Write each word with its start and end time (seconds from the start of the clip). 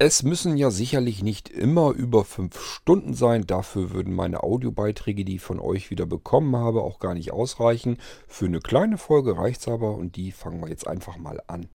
Es 0.00 0.22
müssen 0.22 0.56
ja 0.56 0.70
sicherlich 0.70 1.24
nicht 1.24 1.48
immer 1.48 1.90
über 1.90 2.24
fünf 2.24 2.60
Stunden 2.60 3.14
sein. 3.14 3.48
Dafür 3.48 3.90
würden 3.90 4.14
meine 4.14 4.44
Audiobeiträge, 4.44 5.24
die 5.24 5.36
ich 5.36 5.42
von 5.42 5.58
euch 5.58 5.90
wieder 5.90 6.06
bekommen 6.06 6.54
habe, 6.54 6.82
auch 6.82 7.00
gar 7.00 7.14
nicht 7.14 7.32
ausreichen. 7.32 7.98
Für 8.28 8.46
eine 8.46 8.60
kleine 8.60 8.96
Folge 8.96 9.36
reicht 9.36 9.62
es 9.62 9.66
aber 9.66 9.96
und 9.96 10.14
die 10.14 10.30
fangen 10.30 10.60
wir 10.60 10.68
jetzt 10.68 10.86
einfach 10.86 11.16
mal 11.16 11.42
an. 11.48 11.68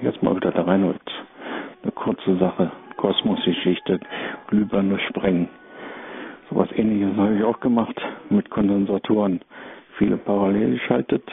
Jetzt 0.00 0.22
mal 0.22 0.36
wieder 0.36 0.52
der 0.52 0.64
Reinhold. 0.66 1.00
Eine 1.82 1.90
kurze 1.92 2.36
Sache, 2.36 2.70
Kosmosgeschichte, 2.98 3.98
Glühbirne 4.46 4.96
sprengen. 5.00 5.48
So 6.48 6.56
was 6.56 6.70
ähnliches 6.72 7.16
habe 7.16 7.36
ich 7.36 7.42
auch 7.42 7.58
gemacht 7.58 8.00
mit 8.30 8.48
Kondensatoren. 8.48 9.40
Viele 9.96 10.16
parallel 10.16 10.74
geschaltet, 10.74 11.24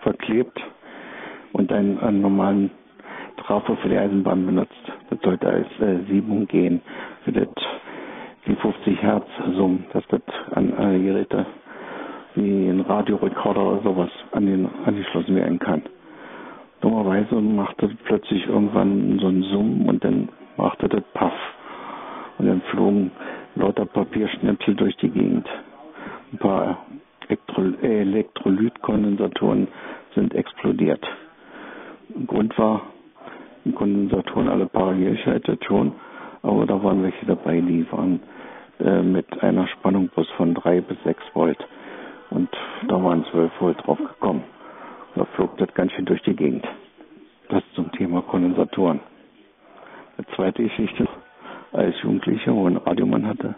verklebt 0.00 0.58
und 1.52 1.70
einen, 1.70 1.98
einen 2.00 2.22
normalen 2.22 2.70
Trafo 3.36 3.76
für 3.76 3.88
die 3.90 3.98
Eisenbahn 3.98 4.46
benutzt. 4.46 4.72
Das 5.10 5.18
sollte 5.22 5.46
als 5.46 5.66
äh, 5.80 5.98
Siebung 6.08 6.46
gehen 6.46 6.80
für 7.24 7.32
das, 7.32 7.48
die 8.46 8.54
50 8.56 9.02
Hertz 9.02 9.26
Summen, 9.54 9.84
dass 9.92 10.04
das 10.08 10.22
an 10.52 10.72
äh, 10.78 10.98
Geräte 10.98 11.44
wie 12.36 12.68
ein 12.68 12.80
Radiorekorder 12.80 13.62
oder 13.62 13.82
sowas 13.82 14.10
an 14.32 14.46
den 14.46 14.66
angeschlossen 14.86 15.36
werden 15.36 15.58
kann. 15.58 15.82
Dummerweise 16.84 17.36
machte 17.36 17.88
plötzlich 18.04 18.46
irgendwann 18.46 19.18
so 19.18 19.28
ein 19.28 19.42
Summen 19.44 19.88
und 19.88 20.04
dann 20.04 20.28
machte 20.58 20.86
das 20.86 21.02
Paff. 21.14 21.32
Und 22.36 22.44
dann 22.46 22.60
flogen 22.70 23.10
lauter 23.54 23.86
Papierschnipsel 23.86 24.74
durch 24.74 24.94
die 24.98 25.08
Gegend. 25.08 25.48
Ein 26.30 26.38
paar 26.38 26.84
Elektrolytkondensatoren 27.80 29.68
sind 30.14 30.34
explodiert. 30.34 31.02
Grund 32.26 32.58
war, 32.58 32.82
die 33.64 33.72
Kondensatoren 33.72 34.50
alle 34.50 34.66
parallel 34.66 35.12
geschaltet 35.12 35.64
schon, 35.64 35.92
aber 36.42 36.66
da 36.66 36.84
waren 36.84 37.02
welche 37.02 37.24
dabei, 37.24 37.62
die 37.62 37.90
waren 37.92 38.20
äh, 38.80 39.00
mit 39.00 39.42
einer 39.42 39.66
Spannung 39.68 40.08
bloß 40.08 40.28
von 40.36 40.52
3 40.52 40.82
bis 40.82 41.02
6 41.04 41.22
Volt. 41.32 41.66
Und 42.28 42.50
da 42.88 43.02
waren 43.02 43.24
12 43.30 43.52
Volt 43.58 43.86
drauf 43.86 43.96
gekommen. 43.96 44.44
Da 45.14 45.24
flog 45.36 45.56
das 45.58 45.72
ganz 45.74 45.92
schön 45.92 46.04
durch 46.06 46.22
die 46.22 46.34
Gegend. 46.34 46.66
Das 47.48 47.62
zum 47.74 47.90
Thema 47.92 48.22
Kondensatoren. 48.22 49.00
Eine 50.16 50.26
zweite 50.34 50.62
Geschichte, 50.62 51.06
als 51.72 51.94
Jugendlicher, 52.02 52.52
wo 52.54 52.66
ein 52.66 52.76
Radiomann 52.76 53.26
hatte, 53.26 53.54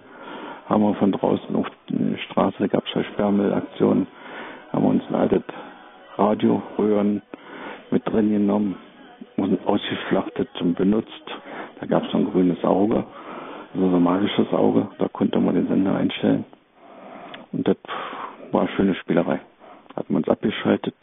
haben 0.69 0.83
wir 0.83 0.95
von 0.95 1.13
draußen 1.13 1.55
auf 1.55 1.67
der 1.89 2.19
Straße, 2.19 2.57
da 2.59 2.67
gab 2.67 2.85
es 2.87 2.95
ja 2.95 3.05
Sperrmüllaktionen, 3.05 4.07
haben 4.73 4.83
wir 4.85 4.91
uns 4.91 5.03
ein 5.09 5.15
altes 5.15 5.43
Radio, 6.17 6.63
Röhren 6.79 7.23
mit 7.91 8.07
drin 8.07 8.31
genommen 8.31 8.77
und 9.37 9.65
ausgeflachtet 9.67 10.49
und 10.61 10.75
benutzt. 10.77 11.25
Da 11.81 11.87
gab 11.87 12.05
es 12.05 12.11
so 12.11 12.19
ein 12.19 12.31
grünes 12.31 12.63
Auge, 12.65 13.05
also 13.75 13.91
so 13.91 13.97
ein 13.97 14.03
magisches 14.03 14.53
Auge, 14.53 14.89
da 14.99 15.09
konnte 15.09 15.39
man 15.41 15.55
den 15.55 15.69
Sender 15.69 15.95
einstellen. 15.95 16.45
Und 17.53 17.69
das 17.69 17.77
war 18.51 18.63
eine 18.63 18.71
schöne 18.71 18.95
Spielerei. 18.97 19.41
Hat 19.95 20.11
man 20.11 20.23
es 20.23 20.29
abgeschaltet 20.29 20.95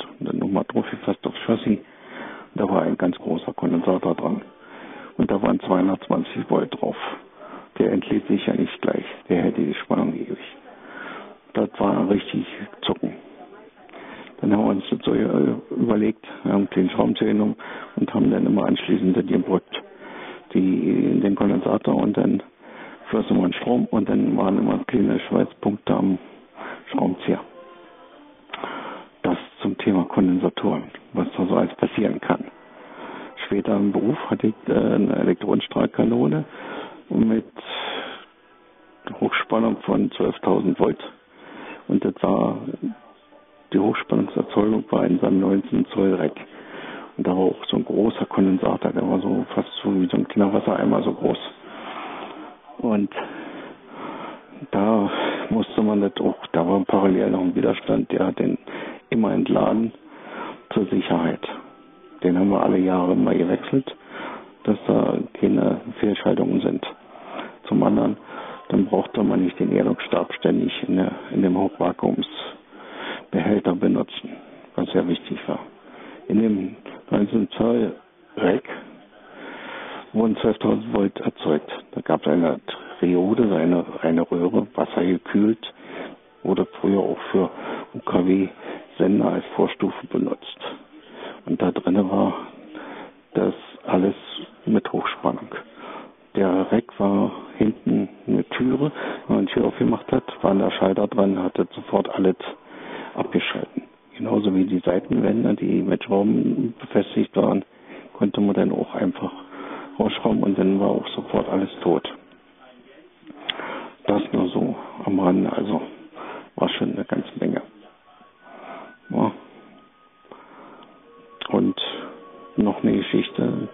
eine 122.83 122.97
Geschichte 122.97 123.67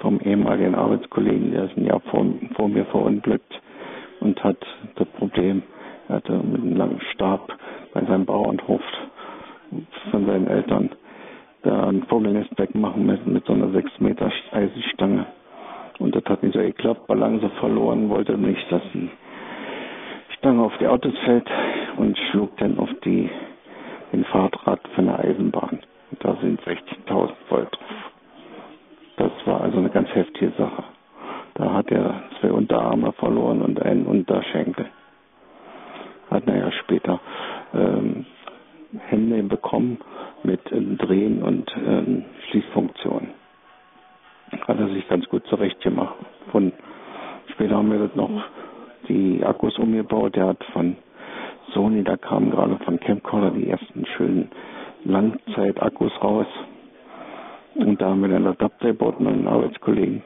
vom 0.00 0.20
ehemaligen 0.20 0.74
Arbeitskollegen, 0.74 1.52
der 1.52 1.64
ist 1.64 1.76
ein 1.76 1.86
Jahr 1.86 2.00
vor, 2.10 2.24
vor 2.56 2.68
mir 2.68 2.84
verunglückt 2.86 3.60
und 4.20 4.42
hat 4.44 4.58
das 4.96 5.08
Problem, 5.18 5.62
er 6.08 6.16
hatte 6.16 6.32
mit 6.32 6.60
einem 6.62 6.76
langen 6.76 7.00
Stab 7.12 7.52
bei 7.92 8.04
seinem 8.04 8.24
Bauernhof 8.26 8.82
von 10.10 10.26
seinen 10.26 10.46
Eltern 10.46 10.90
da 11.62 11.88
ein 11.88 12.02
Vogelnest 12.04 12.56
wegmachen 12.58 13.04
müssen 13.04 13.32
mit 13.32 13.44
so 13.46 13.52
einer 13.52 13.70
6 13.70 14.00
Meter 14.00 14.30
Eisenstange. 14.52 15.26
Und 15.98 16.14
das 16.14 16.24
hat 16.26 16.42
nicht 16.42 16.54
so 16.54 16.60
geklappt, 16.60 17.06
Balance 17.08 17.48
verloren, 17.58 18.08
wollte 18.08 18.38
nicht, 18.38 18.70
dass 18.70 18.82
die 18.94 19.10
Stange 20.38 20.62
auf 20.62 20.72
die 20.78 20.86
Autos 20.86 21.12
fällt 21.24 21.48
und 21.96 22.16
schlug 22.30 22.56
dann 22.58 22.78
auf 22.78 22.88
die, 23.04 23.28
den 24.12 24.24
Fahrrad 24.26 24.80
für 24.94 25.00
eine 25.00 25.18
Eisenbahn. 25.18 25.80
Und 26.10 26.24
da 26.24 26.36
sind 26.40 26.60
60.000 26.62 26.62
Volt 26.62 26.87
drauf. 26.87 26.87
Also 29.78 29.86
eine 29.86 29.94
ganz 29.94 30.12
heftige 30.12 30.50
Sache. 30.58 30.82
Da 31.54 31.72
hat 31.72 31.88
er 31.92 32.24
zwei 32.40 32.50
Unterarme 32.50 33.12
verloren 33.12 33.62
und 33.62 33.80
einen 33.80 34.06
Unterschenkel 34.06 34.86
hat 36.32 36.48
er 36.48 36.56
ja 36.56 36.72
später 36.72 37.20
ähm, 37.72 38.26
Hände 39.06 39.40
bekommen 39.44 39.98
mit 40.42 40.60
äh, 40.72 40.80
Drehen 40.96 41.44
und 41.44 41.70
äh, 41.76 42.22
Schließfunktion. 42.50 43.28
Hat 44.66 44.80
er 44.80 44.88
sich 44.88 45.06
ganz 45.08 45.28
gut 45.28 45.46
zurechtgemacht. 45.46 46.16
Von 46.50 46.72
später 47.52 47.76
haben 47.76 47.92
wir 47.92 48.00
das 48.00 48.16
noch 48.16 48.42
die 49.08 49.44
Akkus 49.44 49.78
umgebaut. 49.78 50.34
Der 50.34 50.48
hat 50.48 50.64
von 50.72 50.96
Sony, 51.72 52.02
da 52.02 52.16
kamen 52.16 52.50
gerade 52.50 52.78
von 52.84 52.98
Camcorder 52.98 53.52
die 53.52 53.70
ersten 53.70 54.04
schönen 54.06 54.50
Langzeit-Akkus 55.04 56.20
raus. 56.20 56.48
Und 57.78 58.02
da 58.02 58.06
haben 58.06 58.22
wir 58.22 58.28
dann 58.28 58.46
Adapter 58.46 58.88
gebaut 58.88 59.20
und 59.20 59.28
einen 59.28 59.46
Arbeitskollegen, 59.46 60.22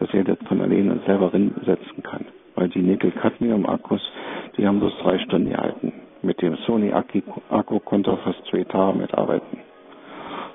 dass 0.00 0.12
er 0.12 0.24
das 0.24 0.38
von 0.48 0.60
alleine 0.60 0.98
selber 1.06 1.30
setzen 1.30 2.02
kann. 2.02 2.26
Weil 2.56 2.68
die 2.68 2.82
Nickel-Cadmium-Akkus, 2.82 4.00
die 4.56 4.66
haben 4.66 4.80
bloß 4.80 4.92
drei 5.02 5.18
Stunden 5.20 5.50
gehalten. 5.50 5.92
Mit 6.22 6.42
dem 6.42 6.56
Sony-Akku 6.66 7.78
konnte 7.80 8.10
er 8.10 8.16
fast 8.18 8.44
zwei 8.50 8.64
Tage 8.64 8.98
mitarbeiten. 8.98 9.58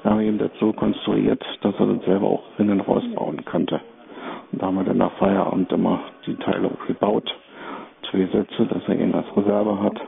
Da 0.04 0.10
haben 0.10 0.20
wir 0.20 0.28
ihm 0.28 0.40
das 0.40 0.52
so 0.60 0.74
konstruiert, 0.74 1.42
dass 1.62 1.74
er 1.80 1.86
das 1.86 2.04
selber 2.04 2.28
auch 2.28 2.44
innen 2.58 2.82
rausbauen 2.82 3.46
konnte. 3.46 3.80
Und 4.52 4.62
da 4.62 4.66
haben 4.66 4.76
wir 4.76 4.84
dann 4.84 4.98
nach 4.98 5.14
Feierabend 5.14 5.72
immer 5.72 6.02
die 6.26 6.36
Teile 6.36 6.70
gebaut, 6.86 7.34
zwei 8.10 8.26
Sätze, 8.26 8.66
dass 8.66 8.86
er 8.88 9.00
ihn 9.00 9.14
als 9.14 9.28
Reserve 9.38 9.82
hat 9.82 10.02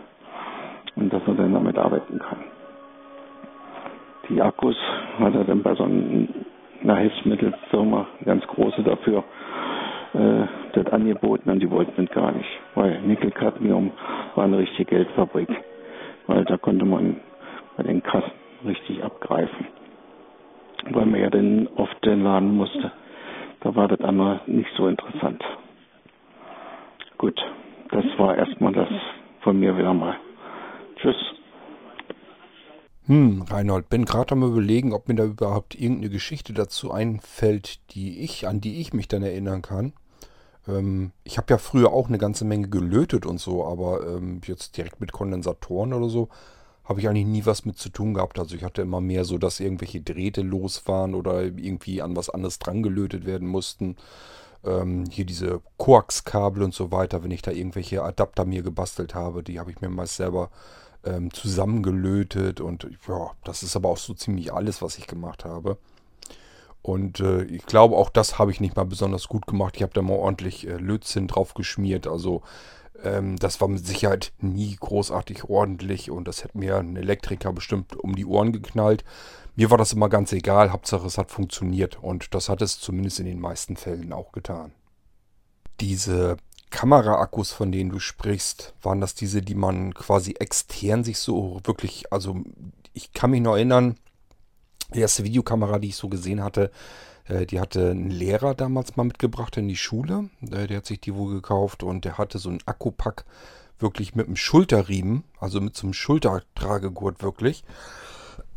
und 0.98 1.13
dass 1.13 1.22
er 1.25 1.36
dann 1.36 1.54
damit 1.54 1.78
arbeiten 1.78 2.19
kann. 2.19 2.40
Die 4.30 4.42
Akkus 4.42 4.78
hat 5.19 5.36
er 5.36 5.44
dann 5.44 5.63
bei 5.63 5.75
so 5.75 5.83
einer 5.83 6.95
Hilfsmittelfirma, 6.95 8.07
ganz 8.24 8.48
große 8.48 8.81
dafür, 8.81 9.24
äh, 10.13 10.45
das 10.74 10.88
angeboten 10.94 11.50
und 11.50 11.60
die 11.60 11.69
wollten 11.69 12.06
das 12.06 12.16
gar 12.16 12.31
nicht. 12.31 12.48
Weil 12.74 13.02
Nickel-Cadmium 13.02 13.92
war 14.36 14.45
eine 14.45 14.60
richtige 14.60 14.95
Geldfabrik. 14.95 15.50
Weil 16.28 16.45
da 16.45 16.56
konnte 16.56 16.86
man 16.86 17.18
bei 17.75 17.83
den 17.83 18.02
Kassen 18.02 18.31
richtig 18.66 19.04
abgreifen. 19.04 19.68
Weil 20.92 21.06
man 21.06 21.19
ja 21.19 21.30
dann 21.30 21.68
oft 21.75 22.06
den 22.06 22.24
laden 22.24 22.56
musste. 22.56 22.92
Da 23.60 23.75
war 23.75 23.90
das 23.90 24.00
andere 24.02 24.40
nicht 24.45 24.72
so 24.78 24.88
interessant. 24.88 25.44
Gut, 27.18 27.40
das 27.94 28.06
war 28.18 28.38
erstmal 28.38 28.74
das 28.74 28.90
von 29.42 29.60
mir 29.60 29.78
wieder 29.78 29.94
mal. 29.94 30.16
Tschüss. 30.95 31.16
Hm, 33.06 33.44
Reinhold, 33.44 33.90
bin 33.90 34.06
gerade 34.06 34.31
am 34.31 34.44
überlegen, 34.44 34.94
ob 34.94 35.07
mir 35.10 35.16
da 35.16 35.25
überhaupt 35.25 35.75
irgendeine 35.75 36.10
Geschichte 36.10 36.54
dazu 36.54 36.92
einfällt, 36.92 37.80
die 37.94 38.24
ich, 38.24 38.48
an 38.48 38.62
die 38.62 38.80
ich 38.80 38.94
mich 38.94 39.07
dann 39.07 39.24
erinnern 39.24 39.62
kann. 39.62 39.94
Ähm, 40.68 41.12
ich 41.24 41.38
habe 41.38 41.48
ja 41.51 41.57
früher 41.57 41.92
auch 41.92 42.07
eine 42.07 42.18
ganze 42.18 42.45
Menge 42.45 42.69
gelötet 42.69 43.25
und 43.25 43.40
so, 43.40 43.66
aber 43.66 44.07
ähm, 44.07 44.40
jetzt 44.45 44.78
direkt 44.78 45.01
mit 45.01 45.12
Kondensatoren 45.12 45.94
oder 45.94 46.07
so 46.07 46.30
habe 46.86 47.00
ich 47.00 47.07
eigentlich 47.07 47.25
nie 47.25 47.45
was 47.45 47.66
mit 47.66 47.78
zu 47.78 47.90
tun 47.90 48.13
gehabt. 48.13 48.40
Also 48.40 48.56
ich 48.56 48.63
hatte 48.63 48.81
immer 48.81 49.01
mehr 49.01 49.25
so, 49.25 49.38
dass 49.38 49.60
irgendwelche 49.60 50.01
Drähte 50.01 50.42
los 50.42 50.88
waren 50.88 51.16
oder 51.16 51.44
irgendwie 51.44 52.01
an 52.01 52.16
was 52.16 52.30
anderes 52.30 52.60
dran 52.60 52.84
gelötet 52.84 53.25
werden 53.25 53.48
mussten. 53.48 53.95
Ähm, 54.65 55.06
hier 55.10 55.25
diese 55.25 55.62
Koaxkabel 55.77 56.63
und 56.63 56.74
so 56.74 56.92
weiter, 56.92 57.24
wenn 57.24 57.31
ich 57.31 57.42
da 57.42 57.51
irgendwelche 57.51 58.04
Adapter 58.04 58.45
mir 58.45 58.63
gebastelt 58.63 59.13
habe, 59.15 59.44
die 59.44 59.60
habe 59.60 59.71
ich 59.71 59.81
mir 59.81 59.89
meist 59.89 60.15
selber 60.15 60.50
ähm, 61.06 61.33
zusammengelötet 61.33 62.62
und 62.62 62.88
ja, 63.07 63.31
das 63.44 63.63
ist 63.63 63.75
aber 63.75 63.89
auch 63.89 63.98
so 63.98 64.13
ziemlich 64.13 64.54
alles, 64.54 64.81
was 64.81 64.98
ich 64.98 65.07
gemacht 65.07 65.45
habe. 65.45 65.77
Und 66.81 67.21
äh, 67.21 67.44
ich 67.44 67.65
glaube, 67.65 67.95
auch 67.95 68.10
das 68.10 68.39
habe 68.39 68.51
ich 68.51 68.60
nicht 68.60 68.75
mal 68.75 68.83
besonders 68.83 69.30
gut 69.30 69.48
gemacht. 69.48 69.75
Ich 69.77 69.83
habe 69.83 69.94
da 69.94 70.01
mal 70.01 70.18
ordentlich 70.18 70.68
äh, 70.68 70.75
Lötzinn 70.75 71.27
drauf 71.27 71.54
geschmiert. 71.54 72.07
Also 72.07 72.42
ähm, 73.04 73.38
das 73.38 73.62
war 73.62 73.69
mit 73.69 73.86
Sicherheit 73.86 74.33
nie 74.39 74.75
großartig 74.77 75.45
ordentlich 75.45 76.12
und 76.12 76.27
das 76.27 76.44
hätte 76.44 76.57
mir 76.57 76.77
ein 76.77 76.98
Elektriker 76.98 77.54
bestimmt 77.54 77.95
um 77.95 78.16
die 78.16 78.25
Ohren 78.25 78.51
geknallt. 78.51 79.06
Mir 79.55 79.69
war 79.69 79.77
das 79.77 79.94
immer 79.94 80.09
ganz 80.09 80.31
egal. 80.33 80.71
Hauptsache 80.71 81.05
es 81.05 81.17
hat 81.17 81.31
funktioniert 81.31 82.01
und 82.01 82.33
das 82.33 82.50
hat 82.50 82.61
es 82.61 82.79
zumindest 82.79 83.19
in 83.19 83.25
den 83.25 83.39
meisten 83.39 83.77
Fällen 83.77 84.13
auch 84.13 84.31
getan. 84.31 84.71
Diese 85.79 86.38
Kameraakkus, 86.71 87.51
von 87.51 87.71
denen 87.71 87.91
du 87.91 88.00
sprichst, 88.00 88.73
waren 88.81 89.00
das 89.00 89.13
diese, 89.13 89.41
die 89.41 89.55
man 89.55 89.94
quasi 89.94 90.35
extern 90.39 91.03
sich 91.03 91.19
so 91.19 91.59
wirklich, 91.63 92.11
also 92.11 92.41
ich 92.94 93.13
kann 93.13 93.31
mich 93.31 93.41
noch 93.41 93.55
erinnern, 93.55 93.95
die 94.94 95.01
erste 95.01 95.23
Videokamera, 95.23 95.79
die 95.79 95.89
ich 95.89 95.95
so 95.95 96.09
gesehen 96.09 96.44
hatte, 96.44 96.71
äh, 97.25 97.45
die 97.45 97.59
hatte 97.59 97.91
ein 97.91 98.09
Lehrer 98.09 98.56
damals 98.56 98.95
mal 98.95 99.03
mitgebracht 99.03 99.57
in 99.57 99.67
die 99.67 99.75
Schule. 99.75 100.29
Äh, 100.41 100.67
der 100.67 100.77
hat 100.77 100.85
sich 100.85 100.99
die 100.99 101.15
wohl 101.15 101.33
gekauft 101.33 101.83
und 101.83 102.06
der 102.06 102.17
hatte 102.17 102.39
so 102.39 102.49
einen 102.49 102.61
Akkupack 102.65 103.25
wirklich 103.79 104.15
mit 104.15 104.27
einem 104.27 104.35
Schulterriemen, 104.35 105.23
also 105.39 105.61
mit 105.61 105.75
so 105.75 105.88
einem 105.88 105.94
Schultertragegurt 105.94 107.21
wirklich. 107.21 107.63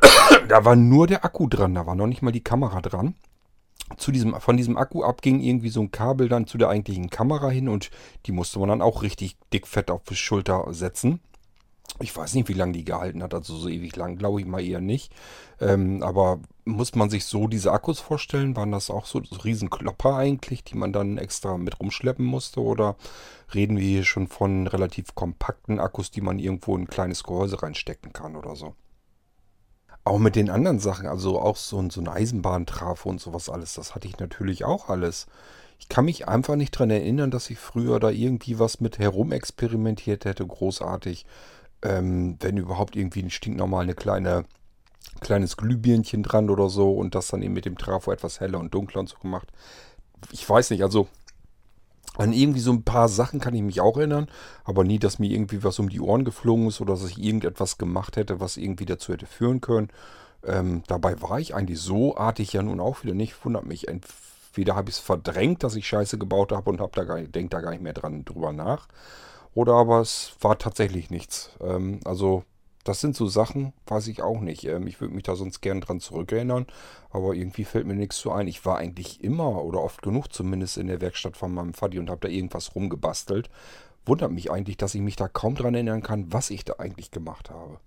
da 0.48 0.64
war 0.64 0.76
nur 0.76 1.06
der 1.06 1.24
Akku 1.24 1.48
dran, 1.48 1.74
da 1.74 1.86
war 1.86 1.94
noch 1.94 2.06
nicht 2.06 2.22
mal 2.22 2.32
die 2.32 2.44
Kamera 2.44 2.80
dran 2.80 3.14
zu 3.96 4.10
diesem, 4.10 4.34
von 4.40 4.56
diesem 4.56 4.76
Akku 4.76 5.04
ab 5.04 5.22
ging 5.22 5.40
irgendwie 5.40 5.68
so 5.68 5.80
ein 5.80 5.90
Kabel 5.90 6.28
dann 6.28 6.46
zu 6.46 6.58
der 6.58 6.68
eigentlichen 6.68 7.10
Kamera 7.10 7.48
hin 7.48 7.68
und 7.68 7.90
die 8.26 8.32
musste 8.32 8.58
man 8.58 8.68
dann 8.68 8.82
auch 8.82 9.02
richtig 9.02 9.36
dickfett 9.52 9.90
auf 9.90 10.02
die 10.04 10.16
Schulter 10.16 10.66
setzen. 10.70 11.20
Ich 12.00 12.14
weiß 12.14 12.34
nicht, 12.34 12.48
wie 12.48 12.54
lange 12.54 12.72
die 12.72 12.84
gehalten 12.84 13.22
hat, 13.22 13.32
also 13.32 13.56
so 13.56 13.68
ewig 13.68 13.94
lang, 13.94 14.18
glaube 14.18 14.40
ich 14.40 14.46
mal 14.46 14.62
eher 14.62 14.80
nicht. 14.80 15.12
Ähm, 15.60 16.02
aber 16.02 16.40
muss 16.64 16.94
man 16.96 17.08
sich 17.08 17.24
so 17.24 17.46
diese 17.46 17.72
Akkus 17.72 18.00
vorstellen? 18.00 18.56
Waren 18.56 18.72
das 18.72 18.90
auch 18.90 19.06
so, 19.06 19.22
so 19.22 19.36
Riesenklopper 19.36 20.16
eigentlich, 20.16 20.64
die 20.64 20.76
man 20.76 20.92
dann 20.92 21.16
extra 21.16 21.56
mit 21.56 21.78
rumschleppen 21.78 22.26
musste? 22.26 22.60
Oder 22.60 22.96
reden 23.54 23.78
wir 23.78 23.86
hier 23.86 24.04
schon 24.04 24.26
von 24.26 24.66
relativ 24.66 25.14
kompakten 25.14 25.78
Akkus, 25.78 26.10
die 26.10 26.20
man 26.20 26.40
irgendwo 26.40 26.74
in 26.76 26.82
ein 26.82 26.88
kleines 26.88 27.22
Gehäuse 27.22 27.62
reinstecken 27.62 28.12
kann 28.12 28.34
oder 28.34 28.56
so? 28.56 28.74
Auch 30.06 30.20
mit 30.20 30.36
den 30.36 30.50
anderen 30.50 30.78
Sachen, 30.78 31.08
also 31.08 31.40
auch 31.40 31.56
so, 31.56 31.90
so 31.90 32.00
ein 32.00 32.06
Eisenbahntrafo 32.06 33.08
und 33.08 33.20
sowas 33.20 33.48
alles, 33.48 33.74
das 33.74 33.96
hatte 33.96 34.06
ich 34.06 34.20
natürlich 34.20 34.64
auch 34.64 34.88
alles. 34.88 35.26
Ich 35.80 35.88
kann 35.88 36.04
mich 36.04 36.28
einfach 36.28 36.54
nicht 36.54 36.70
dran 36.70 36.90
erinnern, 36.90 37.32
dass 37.32 37.50
ich 37.50 37.58
früher 37.58 37.98
da 37.98 38.10
irgendwie 38.10 38.60
was 38.60 38.80
mit 38.80 39.00
herumexperimentiert 39.00 40.24
hätte, 40.24 40.46
großartig. 40.46 41.26
Ähm, 41.82 42.36
wenn 42.38 42.56
überhaupt 42.56 42.94
irgendwie 42.94 43.20
ein 43.20 43.30
stinknormal 43.30 43.82
eine 43.82 43.96
kleine, 43.96 44.44
kleines 45.22 45.56
Glühbirnchen 45.56 46.22
dran 46.22 46.50
oder 46.50 46.68
so 46.68 46.92
und 46.92 47.16
das 47.16 47.26
dann 47.26 47.42
eben 47.42 47.54
mit 47.54 47.64
dem 47.64 47.76
Trafo 47.76 48.12
etwas 48.12 48.38
heller 48.38 48.60
und 48.60 48.72
dunkler 48.72 49.00
und 49.00 49.08
so 49.08 49.16
gemacht. 49.18 49.48
Ich 50.30 50.48
weiß 50.48 50.70
nicht, 50.70 50.84
also 50.84 51.08
an 52.16 52.32
irgendwie 52.32 52.60
so 52.60 52.72
ein 52.72 52.82
paar 52.82 53.08
Sachen 53.08 53.40
kann 53.40 53.54
ich 53.54 53.62
mich 53.62 53.80
auch 53.80 53.96
erinnern, 53.96 54.28
aber 54.64 54.84
nie, 54.84 54.98
dass 54.98 55.18
mir 55.18 55.30
irgendwie 55.30 55.62
was 55.64 55.78
um 55.78 55.88
die 55.88 56.00
Ohren 56.00 56.24
geflogen 56.24 56.68
ist 56.68 56.80
oder 56.80 56.94
dass 56.94 57.04
ich 57.04 57.22
irgendetwas 57.22 57.78
gemacht 57.78 58.16
hätte, 58.16 58.40
was 58.40 58.56
irgendwie 58.56 58.86
dazu 58.86 59.12
hätte 59.12 59.26
führen 59.26 59.60
können. 59.60 59.88
Ähm, 60.44 60.82
dabei 60.86 61.20
war 61.20 61.40
ich 61.40 61.54
eigentlich 61.54 61.80
so 61.80 62.16
artig 62.16 62.52
ja 62.52 62.62
nun 62.62 62.80
auch 62.80 63.02
wieder 63.02 63.14
nicht. 63.14 63.44
Wundert 63.44 63.66
mich. 63.66 63.88
Entweder 63.88 64.76
habe 64.76 64.88
ich 64.88 64.96
es 64.96 65.00
verdrängt, 65.00 65.62
dass 65.62 65.74
ich 65.74 65.86
Scheiße 65.86 66.18
gebaut 66.18 66.52
habe 66.52 66.70
und 66.70 66.80
habe 66.80 66.92
da 66.94 67.04
gar, 67.04 67.20
da 67.20 67.60
gar 67.60 67.70
nicht 67.70 67.82
mehr 67.82 67.92
dran 67.92 68.24
drüber 68.24 68.52
nach. 68.52 68.88
Oder 69.54 69.74
aber 69.74 70.00
es 70.00 70.36
war 70.40 70.58
tatsächlich 70.58 71.10
nichts. 71.10 71.50
Ähm, 71.60 72.00
also 72.04 72.44
das 72.88 73.00
sind 73.00 73.16
so 73.16 73.26
Sachen, 73.26 73.72
weiß 73.86 74.06
ich 74.08 74.20
auch 74.22 74.40
nicht. 74.40 74.64
Ähm, 74.64 74.86
ich 74.86 75.00
würde 75.00 75.14
mich 75.14 75.22
da 75.24 75.34
sonst 75.34 75.60
gern 75.60 75.80
dran 75.80 76.00
zurückerinnern, 76.00 76.66
aber 77.10 77.34
irgendwie 77.34 77.64
fällt 77.64 77.86
mir 77.86 77.94
nichts 77.94 78.20
so 78.20 78.30
ein. 78.30 78.46
Ich 78.46 78.64
war 78.64 78.78
eigentlich 78.78 79.24
immer 79.24 79.64
oder 79.64 79.82
oft 79.82 80.02
genug 80.02 80.32
zumindest 80.32 80.78
in 80.78 80.86
der 80.86 81.00
Werkstatt 81.00 81.36
von 81.36 81.52
meinem 81.52 81.74
Vati 81.74 81.98
und 81.98 82.10
habe 82.10 82.28
da 82.28 82.30
irgendwas 82.32 82.74
rumgebastelt. 82.74 83.50
Wundert 84.04 84.30
mich 84.30 84.52
eigentlich, 84.52 84.76
dass 84.76 84.94
ich 84.94 85.00
mich 85.00 85.16
da 85.16 85.26
kaum 85.26 85.56
dran 85.56 85.74
erinnern 85.74 86.02
kann, 86.02 86.32
was 86.32 86.50
ich 86.50 86.64
da 86.64 86.74
eigentlich 86.74 87.10
gemacht 87.10 87.50
habe. 87.50 87.80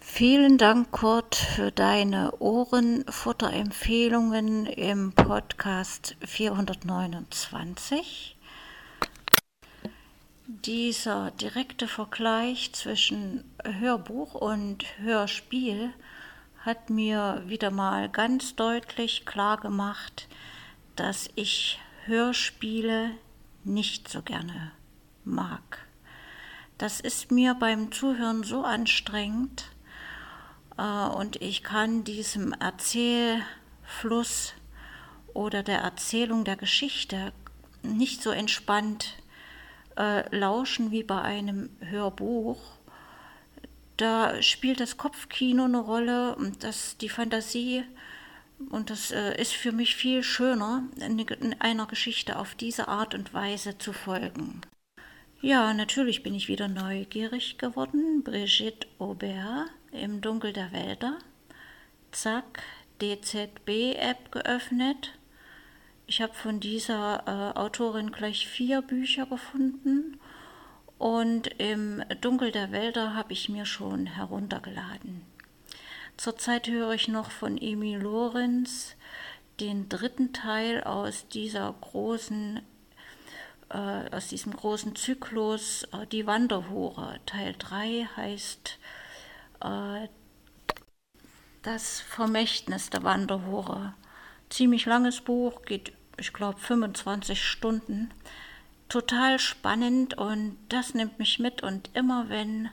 Vielen 0.00 0.56
Dank, 0.56 0.92
Kurt, 0.92 1.34
für 1.34 1.70
deine 1.70 2.32
Ohrenfutterempfehlungen 2.38 4.64
im 4.64 5.12
Podcast 5.12 6.16
429. 6.24 8.35
Dieser 10.48 11.32
direkte 11.32 11.88
Vergleich 11.88 12.72
zwischen 12.72 13.42
Hörbuch 13.64 14.34
und 14.34 14.84
Hörspiel 14.98 15.92
hat 16.60 16.88
mir 16.88 17.42
wieder 17.46 17.72
mal 17.72 18.08
ganz 18.08 18.54
deutlich 18.54 19.26
klar 19.26 19.56
gemacht, 19.56 20.28
dass 20.94 21.28
ich 21.34 21.80
Hörspiele 22.04 23.10
nicht 23.64 24.08
so 24.08 24.22
gerne 24.22 24.70
mag. 25.24 25.84
Das 26.78 27.00
ist 27.00 27.32
mir 27.32 27.54
beim 27.54 27.90
Zuhören 27.90 28.44
so 28.44 28.62
anstrengend 28.62 29.64
äh, 30.78 31.08
und 31.08 31.42
ich 31.42 31.64
kann 31.64 32.04
diesem 32.04 32.52
Erzählfluss 32.52 34.54
oder 35.34 35.64
der 35.64 35.80
Erzählung 35.80 36.44
der 36.44 36.56
Geschichte 36.56 37.32
nicht 37.82 38.22
so 38.22 38.30
entspannt 38.30 39.16
äh, 39.96 40.36
lauschen 40.36 40.90
wie 40.90 41.02
bei 41.02 41.20
einem 41.20 41.70
Hörbuch. 41.80 42.60
Da 43.96 44.42
spielt 44.42 44.80
das 44.80 44.96
Kopfkino 44.96 45.64
eine 45.64 45.78
Rolle 45.78 46.36
und 46.36 46.64
das, 46.64 46.98
die 46.98 47.08
Fantasie. 47.08 47.84
Und 48.70 48.90
das 48.90 49.10
äh, 49.10 49.40
ist 49.40 49.52
für 49.52 49.72
mich 49.72 49.96
viel 49.96 50.22
schöner, 50.22 50.84
in 50.98 51.60
einer 51.60 51.86
Geschichte 51.86 52.38
auf 52.38 52.54
diese 52.54 52.88
Art 52.88 53.14
und 53.14 53.34
Weise 53.34 53.78
zu 53.78 53.92
folgen. 53.92 54.62
Ja, 55.42 55.74
natürlich 55.74 56.22
bin 56.22 56.34
ich 56.34 56.48
wieder 56.48 56.66
neugierig 56.66 57.58
geworden. 57.58 58.22
Brigitte 58.24 58.86
Aubert 58.98 59.70
im 59.92 60.20
Dunkel 60.20 60.52
der 60.52 60.72
Wälder. 60.72 61.18
Zack, 62.10 62.62
DZB-App 63.00 64.32
geöffnet 64.32 65.12
ich 66.06 66.22
habe 66.22 66.34
von 66.34 66.60
dieser 66.60 67.24
äh, 67.26 67.58
Autorin 67.58 68.12
gleich 68.12 68.46
vier 68.46 68.82
Bücher 68.82 69.26
gefunden 69.26 70.20
Und 70.98 71.48
im 71.58 72.02
Dunkel 72.20 72.52
der 72.52 72.72
Wälder 72.72 73.14
habe 73.14 73.32
ich 73.32 73.48
mir 73.48 73.66
schon 73.66 74.06
heruntergeladen. 74.06 75.22
Zurzeit 76.16 76.68
höre 76.68 76.92
ich 76.92 77.08
noch 77.08 77.30
von 77.30 77.58
Emil 77.58 77.98
Lorenz 77.98 78.96
den 79.60 79.88
dritten 79.88 80.32
Teil 80.32 80.82
aus 80.84 81.28
dieser 81.28 81.74
großen 81.80 82.60
äh, 83.70 84.14
aus 84.14 84.28
diesem 84.28 84.54
großen 84.54 84.94
Zyklus 84.96 85.84
äh, 85.92 86.06
Die 86.06 86.26
Wanderhure. 86.26 87.20
Teil 87.26 87.54
3 87.58 88.08
heißt 88.16 88.78
äh, 89.60 90.08
Das 91.62 92.00
Vermächtnis 92.00 92.90
der 92.90 93.02
Wanderhure. 93.02 93.94
Ziemlich 94.48 94.86
langes 94.86 95.20
Buch, 95.20 95.62
geht, 95.62 95.92
ich 96.18 96.32
glaube, 96.32 96.58
25 96.58 97.42
Stunden. 97.42 98.10
Total 98.88 99.38
spannend 99.38 100.14
und 100.14 100.56
das 100.68 100.94
nimmt 100.94 101.18
mich 101.18 101.38
mit. 101.38 101.62
Und 101.62 101.90
immer 101.94 102.28
wenn 102.28 102.70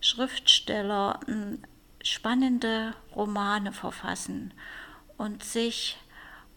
Schriftsteller 0.00 1.20
hm, 1.26 1.62
spannende 2.02 2.94
Romane 3.14 3.72
verfassen 3.72 4.52
und 5.16 5.44
sich 5.44 5.96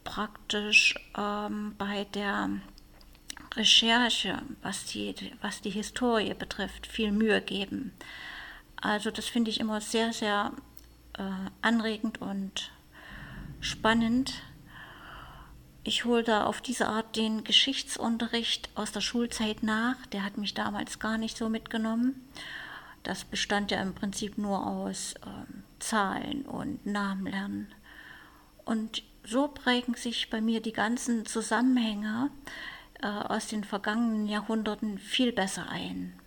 praktisch 0.04 0.96
ähm, 1.18 1.76
bei 1.78 2.06
der 2.14 2.50
Recherche, 3.56 4.42
was 4.62 4.86
die, 4.86 5.16
was 5.42 5.62
die 5.62 5.70
Historie 5.70 6.34
betrifft, 6.34 6.88
viel 6.88 7.12
Mühe 7.12 7.42
geben. 7.42 7.94
Also 8.78 9.12
das 9.12 9.28
finde 9.28 9.52
ich 9.52 9.60
immer 9.60 9.82
sehr, 9.82 10.14
sehr 10.14 10.52
äh, 11.18 11.50
anregend 11.62 12.22
und 12.22 12.72
spannend. 13.62 14.42
Ich 15.88 16.04
hole 16.04 16.24
da 16.24 16.46
auf 16.46 16.62
diese 16.62 16.88
Art 16.88 17.16
den 17.16 17.44
Geschichtsunterricht 17.44 18.70
aus 18.74 18.92
der 18.92 19.02
Schulzeit 19.02 19.62
nach. 19.62 20.04
Der 20.08 20.24
hat 20.24 20.36
mich 20.36 20.56
damals 20.56 20.98
gar 20.98 21.20
nicht 21.20 21.38
so 21.38 21.48
mitgenommen. 21.48 22.28
Das 23.04 23.24
bestand 23.24 23.70
ja 23.70 23.80
im 23.84 23.94
Prinzip 23.94 24.40
nur 24.40 24.66
aus 24.66 25.14
äh, 25.14 25.28
Zahlen 25.78 26.42
und 26.48 26.88
Namen 26.88 27.28
lernen. 27.28 27.68
Und 28.66 29.04
so 29.24 29.48
prägen 29.48 29.94
sich 29.94 30.32
bei 30.32 30.42
mir 30.42 30.60
die 30.60 30.74
ganzen 30.74 31.28
Zusammenhänge 31.28 32.32
äh, 33.04 33.06
aus 33.06 33.46
den 33.46 33.64
vergangenen 33.64 34.26
Jahrhunderten 34.28 34.98
viel 34.98 35.32
besser 35.32 35.70
ein. 35.70 36.20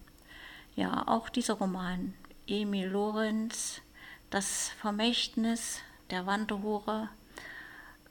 Ja, 0.76 1.08
auch 1.08 1.28
dieser 1.28 1.54
Roman, 1.54 2.14
Emil 2.46 2.86
Lorenz, 2.86 3.80
Das 4.30 4.68
Vermächtnis 4.80 5.80
der 6.10 6.26
Wanderhure, 6.26 7.08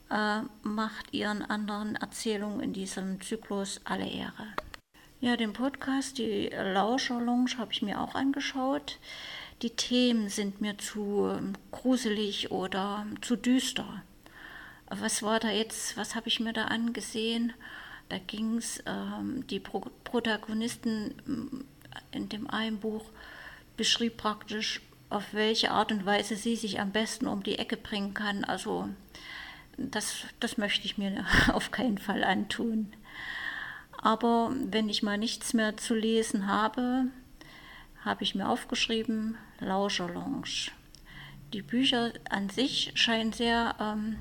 äh, 0.09 0.41
macht 0.63 1.13
ihren 1.13 1.41
anderen 1.41 1.95
Erzählungen 1.95 2.61
in 2.61 2.73
diesem 2.73 3.21
Zyklus 3.21 3.81
alle 3.83 4.07
Ehre. 4.07 4.47
Ja, 5.19 5.35
den 5.35 5.53
Podcast, 5.53 6.19
die 6.19 6.49
Lauscher 6.49 7.19
Lounge, 7.19 7.57
habe 7.57 7.71
ich 7.71 7.81
mir 7.81 7.99
auch 7.99 8.13
angeschaut. 8.13 8.99
Die 9.63 9.71
Themen 9.71 10.29
sind 10.29 10.61
mir 10.61 10.77
zu 10.77 11.27
ähm, 11.35 11.53
gruselig 11.71 12.51
oder 12.51 13.07
zu 13.21 13.35
düster. 13.35 14.03
Was 14.89 15.23
war 15.23 15.39
da 15.39 15.49
jetzt, 15.49 15.97
was 15.97 16.15
habe 16.15 16.27
ich 16.27 16.39
mir 16.39 16.53
da 16.53 16.65
angesehen? 16.65 17.53
Da 18.09 18.19
ging 18.19 18.57
es, 18.57 18.81
ähm, 18.85 19.45
die 19.47 19.59
Pro 19.59 19.81
Protagonisten 20.03 21.15
ähm, 21.27 21.65
in 22.11 22.29
dem 22.29 22.47
einen 22.49 22.79
Buch 22.79 23.05
beschrieb 23.75 24.17
praktisch, 24.17 24.81
auf 25.09 25.33
welche 25.33 25.71
Art 25.71 25.91
und 25.91 26.05
Weise 26.05 26.35
sie 26.35 26.55
sich 26.55 26.79
am 26.79 26.91
besten 26.91 27.27
um 27.27 27.41
die 27.41 27.57
Ecke 27.57 27.77
bringen 27.77 28.13
kann. 28.13 28.43
Also 28.43 28.89
das, 29.77 30.25
das 30.39 30.57
möchte 30.57 30.85
ich 30.85 30.97
mir 30.97 31.25
auf 31.53 31.71
keinen 31.71 31.97
Fall 31.97 32.23
antun. 32.23 32.93
Aber 33.99 34.53
wenn 34.65 34.89
ich 34.89 35.03
mal 35.03 35.17
nichts 35.17 35.53
mehr 35.53 35.77
zu 35.77 35.95
lesen 35.95 36.47
habe, 36.47 37.07
habe 38.03 38.23
ich 38.23 38.35
mir 38.35 38.47
aufgeschrieben, 38.47 39.37
Lauscher 39.59 40.07
Lounge. 40.07 40.71
Die 41.53 41.61
Bücher 41.61 42.13
an 42.29 42.49
sich 42.49 42.91
scheinen 42.95 43.33
sehr 43.33 43.75
ähm, 43.79 44.17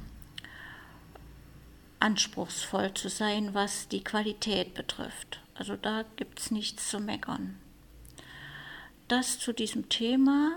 anspruchsvoll 2.00 2.94
zu 2.94 3.08
sein, 3.08 3.52
was 3.52 3.88
die 3.88 4.02
Qualität 4.02 4.74
betrifft. 4.74 5.40
Also 5.54 5.76
da 5.76 6.04
gibt 6.16 6.40
es 6.40 6.50
nichts 6.50 6.88
zu 6.88 7.00
meckern. 7.00 7.58
Das 9.08 9.38
zu 9.38 9.52
diesem 9.52 9.88
Thema. 9.88 10.56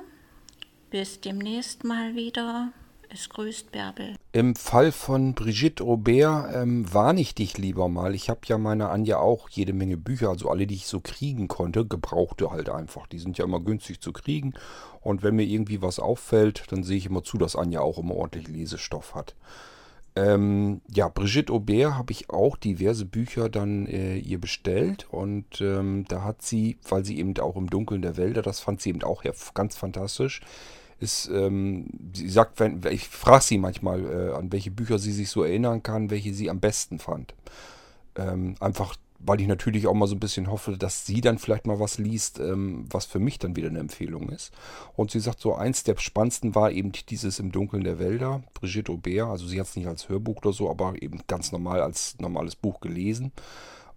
Bis 0.90 1.22
demnächst 1.22 1.84
mal 1.84 2.16
wieder. 2.16 2.72
Es 3.12 3.28
grüßt 3.30 3.72
Bärbel. 3.72 4.16
Im 4.34 4.56
Fall 4.56 4.92
von 4.92 5.34
Brigitte 5.34 5.84
Aubert 5.84 6.54
ähm, 6.54 6.94
warne 6.94 7.22
ich 7.22 7.34
dich 7.34 7.58
lieber 7.58 7.90
mal. 7.90 8.14
Ich 8.14 8.30
habe 8.30 8.42
ja 8.46 8.60
meine 8.60 8.90
Anja 8.90 9.18
auch 9.18 9.50
jede 9.50 9.74
Menge 9.74 9.98
Bücher, 9.98 10.30
also 10.30 10.48
alle, 10.48 10.68
die 10.68 10.76
ich 10.76 10.86
so 10.86 11.00
kriegen 11.00 11.48
konnte, 11.48 11.88
gebrauchte 11.88 12.52
halt 12.52 12.70
einfach. 12.70 13.08
Die 13.08 13.18
sind 13.18 13.40
ja 13.40 13.46
immer 13.46 13.62
günstig 13.62 14.00
zu 14.00 14.14
kriegen. 14.14 14.54
Und 15.02 15.24
wenn 15.24 15.36
mir 15.36 15.44
irgendwie 15.44 15.82
was 15.82 15.98
auffällt, 16.00 16.72
dann 16.72 16.84
sehe 16.84 16.98
ich 16.98 17.08
immer 17.08 17.24
zu, 17.24 17.40
dass 17.40 17.56
Anja 17.56 17.82
auch 17.82 17.98
immer 17.98 18.14
ordentlich 18.14 18.48
Lesestoff 18.48 19.16
hat. 19.16 19.36
Ähm, 20.16 20.82
ja, 20.88 21.08
Brigitte 21.08 21.52
Aubert 21.52 21.96
habe 21.96 22.12
ich 22.12 22.30
auch 22.30 22.58
diverse 22.58 23.06
Bücher 23.06 23.50
dann 23.50 23.88
äh, 23.88 24.18
ihr 24.18 24.40
bestellt 24.40 25.08
und 25.10 25.62
ähm, 25.62 26.06
da 26.08 26.24
hat 26.24 26.42
sie, 26.42 26.78
weil 26.88 27.06
sie 27.06 27.20
eben 27.20 27.38
auch 27.40 27.56
im 27.56 27.70
Dunkeln 27.70 28.02
der 28.02 28.18
Wälder, 28.18 28.42
das 28.42 28.60
fand 28.60 28.82
sie 28.82 28.90
eben 28.90 29.04
auch 29.04 29.24
ganz 29.54 29.78
fantastisch, 29.78 30.42
ist, 31.00 31.30
ähm, 31.34 31.88
sie 32.14 32.30
sagt, 32.30 32.60
wenn, 32.60 32.82
ich 32.90 33.08
frage 33.08 33.44
sie 33.44 33.58
manchmal, 33.58 34.06
äh, 34.06 34.34
an 34.34 34.52
welche 34.52 34.72
Bücher 34.72 35.00
sie 35.00 35.12
sich 35.12 35.30
so 35.30 35.44
erinnern 35.44 35.84
kann, 35.84 36.10
welche 36.10 36.34
sie 36.34 36.50
am 36.50 36.60
besten 36.60 37.00
fand. 37.00 37.34
Ähm, 38.16 38.56
einfach 38.60 38.96
weil 39.20 39.42
ich 39.42 39.48
natürlich 39.48 39.86
auch 39.88 39.94
mal 39.94 40.08
so 40.08 40.16
ein 40.16 40.20
bisschen 40.20 40.50
hoffe, 40.50 40.78
dass 40.78 41.06
sie 41.06 41.22
dann 41.22 41.38
vielleicht 41.38 41.68
mal 41.68 41.80
was 41.80 41.98
liest, 41.98 42.40
ähm, 42.40 42.86
was 42.90 43.06
für 43.06 43.20
mich 43.20 43.38
dann 43.38 43.56
wieder 43.56 43.68
eine 43.68 43.80
Empfehlung 43.80 44.30
ist. 44.30 44.54
Und 44.96 45.12
sie 45.12 45.20
sagt 45.20 45.42
so, 45.42 45.54
eins 45.54 45.84
der 45.84 45.98
spannendsten 45.98 46.56
war 46.56 46.72
eben 46.72 46.92
dieses 47.10 47.40
Im 47.40 47.52
Dunkeln 47.52 47.84
der 47.84 48.00
Wälder, 48.00 48.42
Brigitte 48.54 48.92
Aubert. 48.92 49.28
Also 49.28 49.46
sie 49.46 49.60
hat 49.60 49.68
es 49.68 49.76
nicht 49.76 49.88
als 49.88 50.08
Hörbuch 50.08 50.38
oder 50.38 50.54
so, 50.54 50.70
aber 50.70 51.02
eben 51.02 51.22
ganz 51.28 51.52
normal 51.52 51.82
als 51.82 52.18
normales 52.20 52.56
Buch 52.56 52.80
gelesen. 52.80 53.32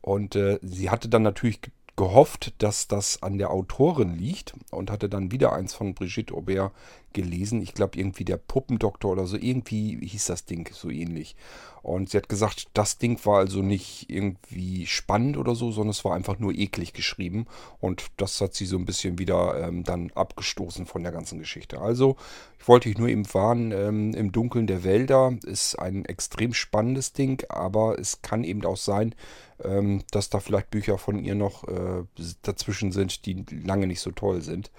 Und 0.01 0.35
äh, 0.35 0.59
sie 0.63 0.91
hatte 0.91 1.09
dann 1.09 1.23
natürlich 1.23 1.61
gehofft, 1.97 2.55
dass 2.59 2.89
das 2.89 3.23
an 3.23 3.39
der 3.39 3.51
Autorin 3.51 4.15
liegt 4.15 4.55
und 4.71 4.91
hatte 4.91 5.09
dann 5.09 5.31
wieder 5.31 5.53
eins 5.53 5.75
von 5.75 5.95
Brigitte 5.95 6.35
Aubert 6.35 6.73
gelesen. 7.13 7.63
Ich 7.63 7.75
glaube 7.75 7.99
irgendwie 7.99 8.25
der 8.25 8.37
Puppendoktor 8.37 9.13
oder 9.13 9.27
so. 9.27 9.37
Irgendwie 9.37 9.99
hieß 10.05 10.27
das 10.27 10.45
Ding 10.45 10.69
so 10.73 10.91
ähnlich. 10.91 11.37
Und 11.83 12.11
sie 12.11 12.17
hat 12.17 12.29
gesagt, 12.29 12.69
das 12.75 12.99
Ding 12.99 13.19
war 13.25 13.39
also 13.39 13.61
nicht 13.61 14.09
irgendwie 14.09 14.87
spannend 14.87 15.37
oder 15.37 15.57
so, 15.57 15.73
sondern 15.73 15.91
es 15.91 16.05
war 16.05 16.15
einfach 16.15 16.39
nur 16.39 16.53
eklig 16.53 16.93
geschrieben. 16.93 17.47
Und 17.81 18.07
das 18.19 18.41
hat 18.41 18.55
sie 18.55 18.67
so 18.67 18.77
ein 18.77 18.85
bisschen 18.85 19.19
wieder 19.19 19.61
ähm, 19.61 19.83
dann 19.83 20.13
abgestoßen 20.13 20.87
von 20.87 21.03
der 21.03 21.11
ganzen 21.11 21.41
Geschichte. 21.41 21.81
Also, 21.81 22.17
ich 22.61 22.69
wollte 22.69 22.89
dich 22.89 22.99
nur 22.99 23.09
eben 23.09 23.27
warnen, 23.35 23.73
ähm, 23.73 24.15
im 24.15 24.31
Dunkeln 24.31 24.69
der 24.69 24.85
Wälder 24.85 25.37
ist 25.45 25.77
ein 25.77 26.05
extrem 26.05 26.55
spannendes 26.55 27.13
Ding, 27.13 27.45
aber 27.49 27.99
es 27.99 28.23
kann 28.23 28.45
eben 28.45 28.65
auch 28.65 28.77
sein, 28.77 29.17
ähm, 29.65 30.05
dass 30.13 30.31
da 30.31 30.39
vielleicht 30.39 30.71
Bücher 30.71 30.99
von 30.99 31.19
ihr 31.19 31.35
noch 31.35 31.67
äh, 31.67 32.05
dazwischen 32.43 32.93
sind, 32.93 33.27
die 33.27 33.45
lange 33.65 33.89
nicht 33.89 34.01
so 34.01 34.13
toll 34.13 34.43
sind. 34.43 34.71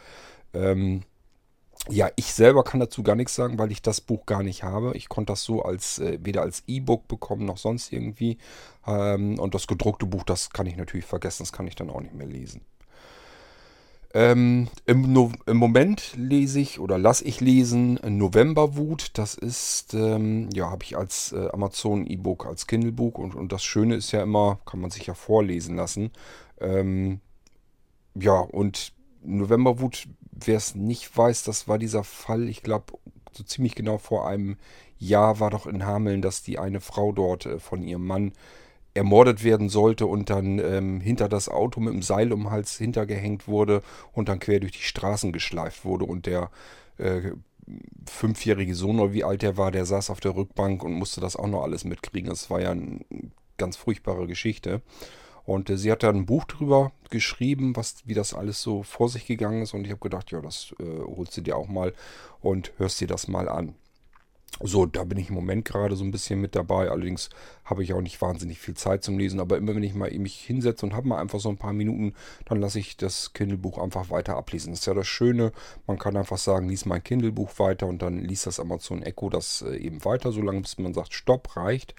Ähm, 0.53 1.03
ja, 1.89 2.09
ich 2.15 2.33
selber 2.33 2.63
kann 2.63 2.79
dazu 2.79 3.03
gar 3.03 3.15
nichts 3.15 3.35
sagen, 3.35 3.59
weil 3.59 3.71
ich 3.71 3.81
das 3.81 3.99
Buch 3.99 4.25
gar 4.25 4.41
nicht 4.41 4.63
habe. 4.63 4.95
Ich 4.95 5.09
konnte 5.09 5.33
das 5.33 5.43
so 5.43 5.63
als 5.63 5.99
äh, 5.99 6.17
weder 6.21 6.41
als 6.41 6.63
E-Book 6.67 7.07
bekommen 7.07 7.45
noch 7.45 7.57
sonst 7.57 7.91
irgendwie. 7.91 8.37
Ähm, 8.87 9.37
und 9.37 9.53
das 9.53 9.67
gedruckte 9.67 10.05
Buch, 10.05 10.23
das 10.23 10.51
kann 10.51 10.65
ich 10.65 10.77
natürlich 10.77 11.05
vergessen, 11.05 11.43
das 11.43 11.51
kann 11.51 11.67
ich 11.67 11.75
dann 11.75 11.89
auch 11.89 12.01
nicht 12.01 12.13
mehr 12.13 12.27
lesen. 12.27 12.61
Ähm, 14.15 14.67
im, 14.85 15.11
no 15.11 15.31
im, 15.47 15.57
Moment 15.57 16.13
lese 16.15 16.59
ich 16.59 16.79
oder 16.79 16.99
lasse 16.99 17.25
ich 17.25 17.41
lesen 17.41 17.99
Novemberwut. 18.05 19.17
Das 19.17 19.33
ist, 19.33 19.93
ähm, 19.95 20.49
ja, 20.53 20.69
habe 20.69 20.83
ich 20.83 20.95
als 20.95 21.31
äh, 21.31 21.49
Amazon 21.51 22.05
E-Book, 22.05 22.45
als 22.45 22.67
Kindle-Buch. 22.67 23.17
Und, 23.17 23.35
und, 23.35 23.51
das 23.51 23.63
Schöne 23.63 23.95
ist 23.95 24.11
ja 24.11 24.21
immer, 24.21 24.59
kann 24.65 24.79
man 24.79 24.91
sich 24.91 25.07
ja 25.07 25.15
vorlesen 25.15 25.75
lassen. 25.75 26.11
Ähm, 26.61 27.21
ja, 28.13 28.39
und 28.39 28.93
Novemberwut 29.23 30.07
wer 30.35 30.57
es 30.57 30.75
nicht 30.75 31.15
weiß, 31.15 31.43
das 31.43 31.67
war 31.67 31.77
dieser 31.77 32.03
Fall, 32.03 32.49
ich 32.49 32.63
glaube, 32.63 32.93
so 33.31 33.43
ziemlich 33.43 33.75
genau 33.75 33.97
vor 33.97 34.27
einem 34.27 34.57
Jahr 34.99 35.39
war 35.39 35.49
doch 35.49 35.65
in 35.67 35.85
Hameln, 35.85 36.21
dass 36.21 36.43
die 36.43 36.59
eine 36.59 36.81
Frau 36.81 37.11
dort 37.11 37.45
äh, 37.45 37.59
von 37.59 37.83
ihrem 37.83 38.05
Mann 38.05 38.33
ermordet 38.93 39.43
werden 39.43 39.69
sollte 39.69 40.05
und 40.05 40.29
dann 40.29 40.59
ähm, 40.59 41.01
hinter 41.01 41.27
das 41.27 41.49
Auto 41.49 41.79
mit 41.79 41.93
dem 41.93 42.03
Seil 42.03 42.31
um 42.31 42.41
den 42.43 42.51
Hals 42.51 42.77
hintergehängt 42.77 43.47
wurde 43.47 43.81
und 44.11 44.29
dann 44.29 44.39
quer 44.39 44.59
durch 44.59 44.73
die 44.73 44.83
Straßen 44.83 45.31
geschleift 45.31 45.83
wurde 45.83 46.05
und 46.05 46.27
der 46.27 46.51
äh, 46.99 47.31
fünfjährige 48.05 48.75
Sohn 48.75 48.99
oder 48.99 49.13
wie 49.13 49.23
alt 49.23 49.41
der 49.41 49.57
war, 49.57 49.71
der 49.71 49.85
saß 49.85 50.09
auf 50.09 50.19
der 50.19 50.35
Rückbank 50.35 50.83
und 50.83 50.93
musste 50.93 51.21
das 51.21 51.35
auch 51.35 51.47
noch 51.47 51.63
alles 51.63 51.85
mitkriegen. 51.85 52.29
Das 52.29 52.49
war 52.49 52.61
ja 52.61 52.71
eine 52.71 52.99
ganz 53.57 53.77
furchtbare 53.77 54.27
Geschichte. 54.27 54.81
Und 55.45 55.69
äh, 55.69 55.77
sie 55.77 55.91
hat 55.91 56.03
da 56.03 56.09
ein 56.09 56.25
Buch 56.25 56.45
drüber 56.45 56.91
geschrieben, 57.09 57.75
was, 57.75 57.97
wie 58.05 58.13
das 58.13 58.33
alles 58.33 58.61
so 58.61 58.83
vor 58.83 59.09
sich 59.09 59.25
gegangen 59.25 59.61
ist. 59.61 59.73
Und 59.73 59.85
ich 59.85 59.91
habe 59.91 60.01
gedacht, 60.01 60.31
ja, 60.31 60.41
das 60.41 60.73
äh, 60.79 61.01
holst 61.05 61.35
du 61.37 61.41
dir 61.41 61.57
auch 61.57 61.67
mal 61.67 61.93
und 62.41 62.71
hörst 62.77 63.01
dir 63.01 63.07
das 63.07 63.27
mal 63.27 63.49
an. 63.49 63.75
So, 64.61 64.85
da 64.85 65.03
bin 65.03 65.17
ich 65.17 65.29
im 65.29 65.35
Moment 65.35 65.65
gerade 65.65 65.95
so 65.95 66.03
ein 66.03 66.11
bisschen 66.11 66.39
mit 66.39 66.55
dabei. 66.55 66.89
Allerdings 66.89 67.29
habe 67.65 67.83
ich 67.83 67.93
auch 67.93 68.01
nicht 68.01 68.21
wahnsinnig 68.21 68.59
viel 68.59 68.75
Zeit 68.75 69.03
zum 69.03 69.17
Lesen. 69.17 69.39
Aber 69.39 69.57
immer 69.57 69.75
wenn 69.75 69.83
ich 69.83 69.95
mal 69.95 70.11
mich 70.11 70.35
hinsetze 70.35 70.85
und 70.85 70.93
habe 70.93 71.07
mal 71.07 71.19
einfach 71.19 71.39
so 71.39 71.49
ein 71.49 71.57
paar 71.57 71.73
Minuten, 71.73 72.13
dann 72.45 72.61
lasse 72.61 72.79
ich 72.79 72.95
das 72.95 73.33
Kindle-Buch 73.33 73.79
einfach 73.79 74.11
weiter 74.11 74.37
ablesen. 74.37 74.71
Das 74.71 74.81
ist 74.81 74.85
ja 74.85 74.93
das 74.93 75.07
Schöne. 75.07 75.51
Man 75.87 75.97
kann 75.97 76.15
einfach 76.15 76.37
sagen, 76.37 76.69
lies 76.69 76.85
mein 76.85 77.03
Kindle-Buch 77.03 77.57
weiter 77.57 77.87
und 77.87 78.01
dann 78.01 78.19
liest 78.19 78.45
das 78.45 78.59
Amazon 78.59 79.01
Echo 79.01 79.29
das 79.29 79.63
äh, 79.63 79.75
eben 79.75 80.05
weiter, 80.05 80.31
solange 80.31 80.61
bis 80.61 80.77
man 80.77 80.93
sagt, 80.93 81.13
Stopp, 81.13 81.57
reicht. 81.57 81.95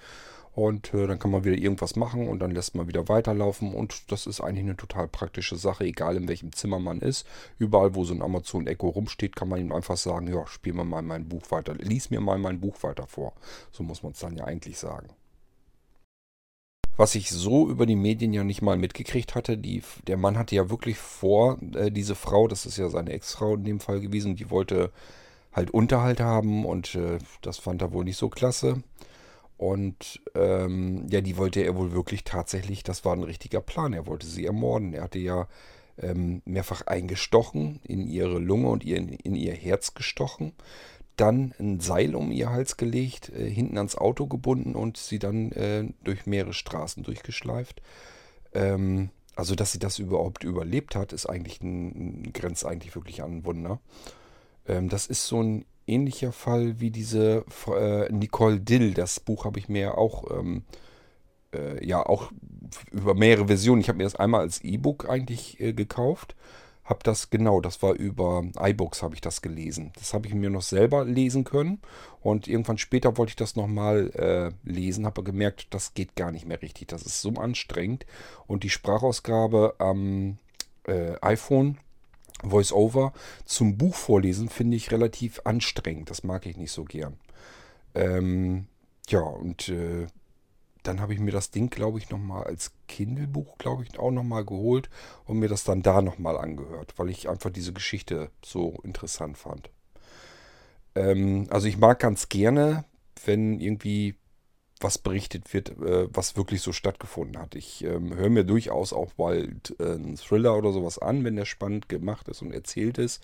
Und 0.55 0.95
äh, 0.95 1.09
dann 1.09 1.19
kann 1.19 1.33
man 1.33 1.45
wieder 1.45 1.57
irgendwas 1.57 1.97
machen 1.97 2.29
und 2.29 2.39
dann 2.39 2.53
lässt 2.53 2.77
man 2.77 2.87
wieder 2.87 3.09
weiterlaufen. 3.09 3.75
Und 3.75 4.13
das 4.13 4.27
ist 4.27 4.41
eigentlich 4.41 4.65
eine 4.65 4.77
total 4.77 5.09
praktische 5.09 5.57
Sache, 5.57 5.85
egal 5.85 6.17
in 6.17 6.29
welchem 6.29 6.53
Zimmer 6.53 6.79
man 6.79 7.01
ist. 7.01 7.27
Überall, 7.59 7.95
wo 7.95 8.05
so 8.05 8.15
ein 8.15 8.23
Amazon 8.23 8.69
Echo 8.69 8.89
rumsteht, 8.89 9.35
kann 9.35 9.49
man 9.49 9.61
ihm 9.61 9.73
einfach 9.73 9.97
sagen, 9.97 10.29
ja, 10.29 10.47
spiel 10.47 10.73
mir 10.73 10.85
mal 10.85 11.03
mein 11.03 11.29
Buch 11.29 11.51
weiter, 11.51 11.75
lies 11.75 12.11
mir 12.11 12.21
mal 12.21 12.39
mein 12.39 12.61
Buch 12.61 12.83
weiter 12.83 13.09
vor. 13.09 13.33
So 13.73 13.83
muss 13.83 14.05
man 14.05 14.13
es 14.13 14.21
dann 14.21 14.37
ja 14.37 14.45
eigentlich 14.45 14.79
sagen. 14.79 15.09
Was 16.97 17.17
ich 17.17 17.31
so 17.31 17.69
über 17.69 17.87
die 17.87 17.97
Medien 17.97 18.33
ja 18.33 18.45
nicht 18.45 18.63
mal 18.63 18.77
mitgekriegt 18.77 19.35
hatte, 19.35 19.59
die, 19.59 19.83
der 20.07 20.17
Mann 20.17 20.39
hatte 20.39 20.55
ja 20.55 20.71
wirklich 20.71 20.97
vor, 20.97 21.59
äh, 21.75 21.91
diese 21.91 22.15
Frau, 22.15 22.47
das 22.47 22.67
ist 22.67 22.77
ja 22.77 22.89
seine 22.89 23.11
Ex-Frau 23.11 23.55
in 23.55 23.65
dem 23.65 23.81
Fall 23.81 24.01
gewesen, 24.01 24.37
die 24.37 24.51
wollte 24.51 24.93
halt 25.53 25.73
Unterhalt 25.73 26.21
haben 26.21 26.65
und 26.65 26.95
äh, 26.95 27.19
das 27.43 27.59
fand 27.59 27.83
er 27.83 27.93
wohl 27.93 28.05
nicht 28.05 28.17
so 28.17 28.29
klasse. 28.29 28.85
Und 29.57 30.21
ähm, 30.35 31.07
ja, 31.11 31.21
die 31.21 31.37
wollte 31.37 31.61
er 31.63 31.77
wohl 31.77 31.93
wirklich 31.93 32.25
tatsächlich, 32.25 32.83
das 32.83 33.05
war 33.05 33.15
ein 33.15 33.23
richtiger 33.23 33.61
Plan. 33.61 33.93
Er 33.93 34.07
wollte 34.07 34.27
sie 34.27 34.45
ermorden. 34.45 34.95
Er 34.95 35.05
hatte 35.05 35.19
ja 35.19 35.49
ähm, 35.99 36.43
mehrfach 36.45 36.83
eingestochen, 36.87 37.81
in 37.85 38.07
ihre 38.07 38.39
Lunge 38.39 38.69
und 38.69 38.85
ihr, 38.85 38.97
in 38.97 39.37
ihr 39.37 39.55
Herz 39.55 39.95
gestochen. 39.95 40.53
Dann 41.17 41.55
ein 41.61 41.79
Seil 41.79 42.17
um 42.17 42.33
ihr 42.33 42.51
Hals 42.51 42.77
gelegt, 42.77 43.29
äh, 43.31 43.49
hinten 43.49 43.77
ans 43.79 43.97
Auto 43.97 44.27
gebunden 44.27 44.75
und 44.75 44.97
sie 44.97 45.21
dann 45.21 45.53
äh, 45.53 45.85
durch 46.03 46.27
mehrere 46.27 46.53
Straßen 46.53 47.05
durchgeschleift. 47.05 47.81
Ähm, 48.53 49.11
also, 49.37 49.55
dass 49.55 49.73
sie 49.73 49.79
das 49.79 49.99
überhaupt 49.99 50.45
überlebt 50.45 50.97
hat, 50.97 51.13
ist 51.13 51.27
eigentlich 51.27 51.61
ein, 51.61 52.33
grenzt 52.33 52.67
eigentlich 52.67 52.95
wirklich 52.95 53.23
an 53.23 53.39
ein 53.39 53.45
Wunder. 53.45 53.81
Ähm, 54.67 54.89
das 54.89 55.07
ist 55.07 55.27
so 55.27 55.43
ein 55.43 55.65
ähnlicher 55.87 56.33
Fall 56.33 56.81
wie 56.81 56.91
diese 56.91 57.45
äh, 57.69 58.13
Nicole 58.13 58.61
Dill. 58.61 58.95
Das 58.95 59.21
Buch 59.21 59.45
habe 59.45 59.59
ich 59.59 59.69
mir 59.69 59.99
auch, 59.99 60.31
ähm, 60.31 60.65
äh, 61.55 61.85
ja, 61.87 62.05
auch 62.05 62.31
über 62.91 63.15
mehrere 63.15 63.47
Versionen. 63.47 63.81
Ich 63.81 63.89
habe 63.89 63.99
mir 63.99 64.05
das 64.05 64.17
einmal 64.17 64.41
als 64.41 64.63
E-Book 64.63 65.09
eigentlich 65.09 65.61
äh, 65.61 65.73
gekauft. 65.73 66.35
Habe 66.85 67.01
das, 67.03 67.31
genau, 67.31 67.63
das 67.63 67.83
war 67.83 67.95
über 67.95 68.45
iBooks 68.59 69.03
habe 69.03 69.15
ich 69.15 69.23
das 69.23 69.41
gelesen. 69.41 69.91
Das 69.95 70.13
habe 70.13 70.27
ich 70.29 70.35
mir 70.35 70.51
noch 70.51 70.63
selber 70.63 71.05
lesen 71.05 71.45
können. 71.45 71.81
Und 72.21 72.47
irgendwann 72.47 72.77
später 72.77 73.17
wollte 73.17 73.31
ich 73.31 73.37
das 73.37 73.57
nochmal 73.57 74.11
äh, 74.11 74.71
lesen, 74.71 75.07
habe 75.07 75.23
gemerkt, 75.23 75.69
das 75.71 75.95
geht 75.95 76.15
gar 76.15 76.31
nicht 76.31 76.47
mehr 76.47 76.61
richtig. 76.61 76.89
Das 76.89 77.03
ist 77.03 77.23
so 77.23 77.31
anstrengend. 77.31 78.05
Und 78.47 78.65
die 78.65 78.71
Sprachausgabe 78.71 79.77
am 79.79 80.37
äh, 80.87 81.15
iPhone 81.23 81.79
Voice-Over 82.51 83.13
zum 83.45 83.77
Buch 83.77 83.95
vorlesen 83.95 84.49
finde 84.49 84.77
ich 84.77 84.91
relativ 84.91 85.41
anstrengend. 85.45 86.11
Das 86.11 86.25
mag 86.25 86.47
ich 86.47 86.57
nicht 86.57 86.73
so 86.73 86.85
gern. 86.85 87.17
Ähm, 87.95 88.67
ja, 89.09 89.21
und 89.21 89.69
äh, 89.69 90.07
dann 90.83 91.01
habe 91.01 91.15
ich 91.15 91.21
mir 91.21 91.33
das 91.33 91.51
Ding, 91.51 91.71
glaube 91.71 91.99
ich, 91.99 92.11
nochmal 92.11 92.45
als 92.45 92.73
Kindle-Buch, 92.89 93.59
glaube 93.59 93.85
ich, 93.85 93.99
auch 93.99 94.11
nochmal 94.11 94.45
geholt 94.45 94.91
und 95.25 95.39
mir 95.39 95.49
das 95.49 95.65
dann 95.65 95.83
da 95.83 96.03
nochmal 96.03 96.37
angehört, 96.37 96.95
weil 96.99 97.09
ich 97.09 97.29
einfach 97.29 97.51
diese 97.51 97.73
Geschichte 97.73 98.31
so 98.45 98.79
interessant 98.83 99.39
fand. 99.39 99.71
Ähm, 100.95 101.47
also 101.51 101.67
ich 101.67 101.79
mag 101.79 101.99
ganz 101.99 102.29
gerne, 102.29 102.85
wenn 103.25 103.61
irgendwie 103.61 104.15
was 104.85 104.99
berichtet 104.99 105.53
wird, 105.53 105.71
äh, 105.81 106.07
was 106.15 106.37
wirklich 106.37 106.61
so 106.61 106.73
stattgefunden 106.73 107.41
hat. 107.41 107.57
Ich 107.57 107.83
ähm, 107.83 108.15
höre 108.15 108.31
mir 108.31 108.45
durchaus 108.45 108.93
auch 108.93 109.15
bald 109.15 109.75
äh, 109.81 109.95
einen 109.95 110.17
Thriller 110.17 110.57
oder 110.57 110.71
sowas 110.73 110.99
an, 110.99 111.25
wenn 111.25 111.35
der 111.35 111.47
spannend 111.47 111.89
gemacht 111.89 112.29
ist 112.29 112.43
und 112.43 112.53
erzählt 112.53 112.99
ist. 112.99 113.21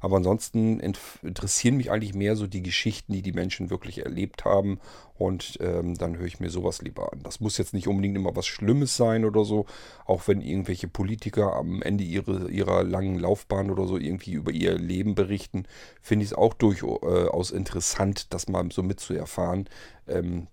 Aber 0.00 0.16
ansonsten 0.16 0.80
interessieren 0.80 1.76
mich 1.76 1.92
eigentlich 1.92 2.14
mehr 2.14 2.34
so 2.34 2.48
die 2.48 2.62
Geschichten, 2.62 3.12
die 3.12 3.22
die 3.22 3.32
Menschen 3.32 3.70
wirklich 3.70 3.98
erlebt 3.98 4.44
haben. 4.44 4.80
Und 5.16 5.58
ähm, 5.60 5.96
dann 5.96 6.16
höre 6.16 6.26
ich 6.26 6.40
mir 6.40 6.50
sowas 6.50 6.82
lieber 6.82 7.12
an. 7.12 7.20
Das 7.22 7.38
muss 7.38 7.56
jetzt 7.56 7.72
nicht 7.72 7.86
unbedingt 7.86 8.16
immer 8.16 8.34
was 8.34 8.46
Schlimmes 8.46 8.96
sein 8.96 9.24
oder 9.24 9.44
so. 9.44 9.66
Auch 10.04 10.26
wenn 10.26 10.40
irgendwelche 10.40 10.88
Politiker 10.88 11.54
am 11.54 11.82
Ende 11.82 12.02
ihre, 12.02 12.50
ihrer 12.50 12.82
langen 12.82 13.20
Laufbahn 13.20 13.70
oder 13.70 13.86
so 13.86 13.96
irgendwie 13.96 14.32
über 14.32 14.50
ihr 14.50 14.76
Leben 14.76 15.14
berichten, 15.14 15.66
finde 16.00 16.24
ich 16.24 16.32
es 16.32 16.36
auch 16.36 16.54
durchaus 16.54 17.52
interessant, 17.52 18.32
das 18.34 18.48
mal 18.48 18.66
so 18.72 18.82
mitzuerfahren. 18.82 19.68
Ähm, 20.08 20.48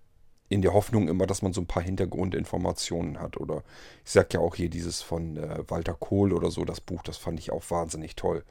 in 0.50 0.62
der 0.62 0.74
Hoffnung 0.74 1.08
immer, 1.08 1.26
dass 1.26 1.42
man 1.42 1.52
so 1.52 1.60
ein 1.60 1.68
paar 1.68 1.82
Hintergrundinformationen 1.82 3.20
hat. 3.20 3.38
Oder 3.38 3.62
ich 4.04 4.10
sag 4.10 4.34
ja 4.34 4.40
auch 4.40 4.56
hier 4.56 4.68
dieses 4.68 5.00
von 5.00 5.36
äh, 5.36 5.62
Walter 5.68 5.94
Kohl 5.94 6.32
oder 6.32 6.50
so, 6.50 6.64
das 6.64 6.80
Buch, 6.80 7.02
das 7.02 7.16
fand 7.16 7.38
ich 7.38 7.52
auch 7.52 7.62
wahnsinnig 7.70 8.16
toll. 8.16 8.44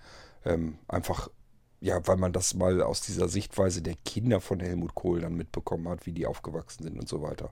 Ähm, 0.46 0.80
einfach, 0.88 1.30
ja, 1.82 2.08
weil 2.08 2.16
man 2.16 2.32
das 2.32 2.54
mal 2.54 2.82
aus 2.82 3.02
dieser 3.02 3.28
Sichtweise 3.28 3.82
der 3.82 3.96
Kinder 4.06 4.40
von 4.40 4.62
Helmut 4.62 4.96
Kohl 4.96 5.20
dann 5.20 5.36
mitbekommen 5.36 5.90
hat, 5.90 6.06
wie 6.06 6.14
die 6.14 6.26
aufgewachsen 6.26 6.84
sind 6.84 6.98
und 6.98 7.10
so 7.10 7.22
weiter. 7.22 7.52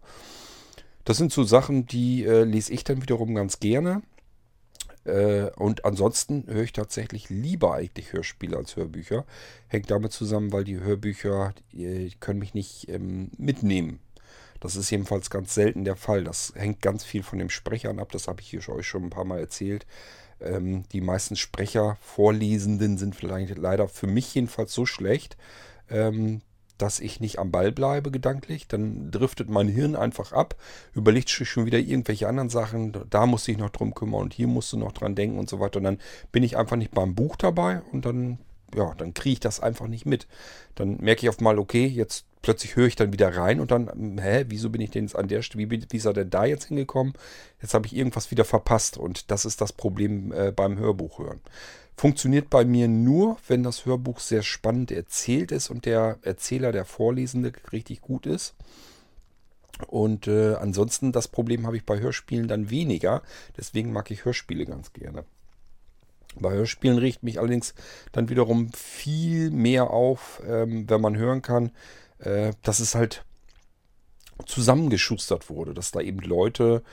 Das 1.04 1.18
sind 1.18 1.34
so 1.34 1.44
Sachen, 1.44 1.86
die 1.86 2.24
äh, 2.24 2.44
lese 2.44 2.72
ich 2.72 2.86
dann 2.86 3.02
wiederum 3.02 3.36
ganz 3.36 3.60
gerne. 3.60 4.02
Äh, 5.04 5.52
und 5.58 5.84
ansonsten 5.84 6.46
höre 6.48 6.64
ich 6.64 6.72
tatsächlich 6.72 7.30
lieber 7.30 7.74
eigentlich 7.74 8.14
Hörspiele 8.14 8.56
als 8.56 8.78
Hörbücher. 8.78 9.26
Hängt 9.68 9.92
damit 9.92 10.14
zusammen, 10.14 10.54
weil 10.54 10.64
die 10.64 10.80
Hörbücher 10.80 11.54
die 11.74 11.84
äh, 11.84 12.12
können 12.22 12.40
mich 12.40 12.54
nicht 12.54 12.88
ähm, 12.88 13.30
mitnehmen 13.38 14.00
das 14.60 14.76
ist 14.76 14.90
jedenfalls 14.90 15.30
ganz 15.30 15.54
selten 15.54 15.84
der 15.84 15.96
Fall. 15.96 16.24
Das 16.24 16.54
hängt 16.56 16.82
ganz 16.82 17.04
viel 17.04 17.24
von 17.24 17.40
den 17.40 17.50
Sprechern 17.50 18.00
ab. 18.00 18.12
Das 18.12 18.28
habe 18.28 18.42
ich 18.42 18.70
euch 18.70 18.88
schon 18.88 19.04
ein 19.04 19.10
paar 19.10 19.26
Mal 19.26 19.40
erzählt. 19.40 19.86
Ähm, 20.40 20.84
die 20.92 21.02
meisten 21.02 21.36
Sprecher, 21.36 21.98
Vorlesenden 22.02 22.98
sind 22.98 23.16
vielleicht 23.16 23.58
leider 23.58 23.88
für 23.88 24.08
mich 24.08 24.34
jedenfalls 24.36 24.74
so 24.74 24.86
schlecht, 24.86 25.38
ähm, 25.90 26.42
dass 26.78 27.00
ich 27.00 27.20
nicht 27.20 27.40
am 27.40 27.52
Ball 27.52 27.72
bleibe 27.72 28.12
gedanklich. 28.12 28.68
Dann 28.68 29.10
driftet 29.10 29.50
mein 29.50 29.68
Hirn 29.68 29.96
einfach 29.96 30.32
ab, 30.32 30.56
überlegt 30.94 31.30
sich 31.30 31.50
schon 31.50 31.66
wieder 31.66 31.80
irgendwelche 31.80 32.28
anderen 32.28 32.50
Sachen. 32.50 32.96
Da 33.10 33.26
muss 33.26 33.48
ich 33.48 33.58
noch 33.58 33.72
drum 33.72 33.96
kümmern 33.96 34.22
und 34.22 34.34
hier 34.34 34.48
musst 34.48 34.74
du 34.74 34.78
noch 34.78 34.92
dran 34.92 35.16
denken 35.16 35.40
und 35.40 35.50
so 35.50 35.60
weiter. 35.60 35.78
Und 35.78 35.86
dann 35.86 36.00
bin 36.32 36.44
ich 36.44 36.58
einfach 36.58 36.76
nicht 36.76 36.92
beim 36.92 37.16
Buch 37.16 37.36
dabei 37.36 37.82
und 37.92 38.06
dann 38.06 38.38
ja, 38.76 38.94
dann 38.98 39.14
kriege 39.14 39.34
ich 39.34 39.40
das 39.40 39.60
einfach 39.60 39.88
nicht 39.88 40.06
mit. 40.06 40.28
Dann 40.76 40.98
merke 40.98 41.26
ich 41.26 41.30
auf 41.30 41.40
mal, 41.40 41.60
okay, 41.60 41.86
jetzt 41.86 42.26
plötzlich 42.42 42.76
höre 42.76 42.88
ich 42.88 42.96
dann 42.96 43.14
wieder 43.14 43.36
rein 43.36 43.60
und 43.60 43.72
dann, 43.72 43.90
hm, 43.90 44.20
hä, 44.20 44.46
wieso 44.48 44.70
bin 44.70 44.82
ich 44.82 44.92
denn 44.92 45.04
jetzt 45.04 45.16
an 45.16 45.28
der 45.28 45.42
Stelle, 45.42 45.70
wie, 45.70 45.82
wie 45.90 45.98
ist 45.98 46.06
er 46.06 46.14
denn 46.14 46.30
da 46.30 46.46
jetzt 46.46 46.66
hingekommen? 46.66 47.14
Jetzt 47.62 47.74
habe 47.74 47.88
ich 47.88 47.96
irgendwas 47.96 48.32
wieder 48.32 48.46
verpasst 48.46 48.98
und 48.98 49.32
das 49.32 49.46
ist 49.46 49.62
das 49.62 49.74
Problem 49.74 50.32
äh, 50.32 50.52
beim 50.52 50.78
Hörbuch 50.78 51.20
hören. 51.20 51.42
Funktioniert 51.96 52.50
bei 52.50 52.64
mir 52.64 52.88
nur, 52.88 53.38
wenn 53.48 53.64
das 53.64 53.86
Hörbuch 53.86 54.20
sehr 54.20 54.44
spannend 54.44 54.92
erzählt 54.92 55.52
ist 55.52 55.72
und 55.72 55.86
der 55.86 56.20
Erzähler, 56.22 56.72
der 56.72 56.86
Vorlesende 56.86 57.52
richtig 57.72 58.02
gut 58.02 58.28
ist. 58.28 58.54
Und 59.88 60.28
äh, 60.28 60.56
ansonsten 60.56 61.12
das 61.12 61.28
Problem 61.28 61.66
habe 61.66 61.78
ich 61.78 61.86
bei 61.86 62.00
Hörspielen 62.00 62.48
dann 62.48 62.70
weniger. 62.70 63.24
Deswegen 63.58 63.92
mag 63.92 64.12
ich 64.12 64.26
Hörspiele 64.26 64.66
ganz 64.66 64.94
gerne. 64.94 65.26
Bei 66.42 66.52
Hörspielen 66.52 66.98
riecht 66.98 67.24
mich 67.24 67.40
allerdings 67.40 67.74
dann 68.12 68.30
wiederum 68.30 68.72
viel 68.74 69.52
mehr 69.52 69.92
auf, 69.92 70.42
ähm, 70.48 70.90
wenn 70.90 71.02
man 71.02 71.18
hören 71.18 71.42
kann, 71.42 71.72
äh, 72.20 72.52
dass 72.64 72.80
es 72.80 72.96
halt 72.96 73.24
zusammengeschustert 74.46 75.50
wurde, 75.50 75.74
dass 75.74 75.92
da 75.92 76.00
eben 76.00 76.20
Leute 76.20 76.84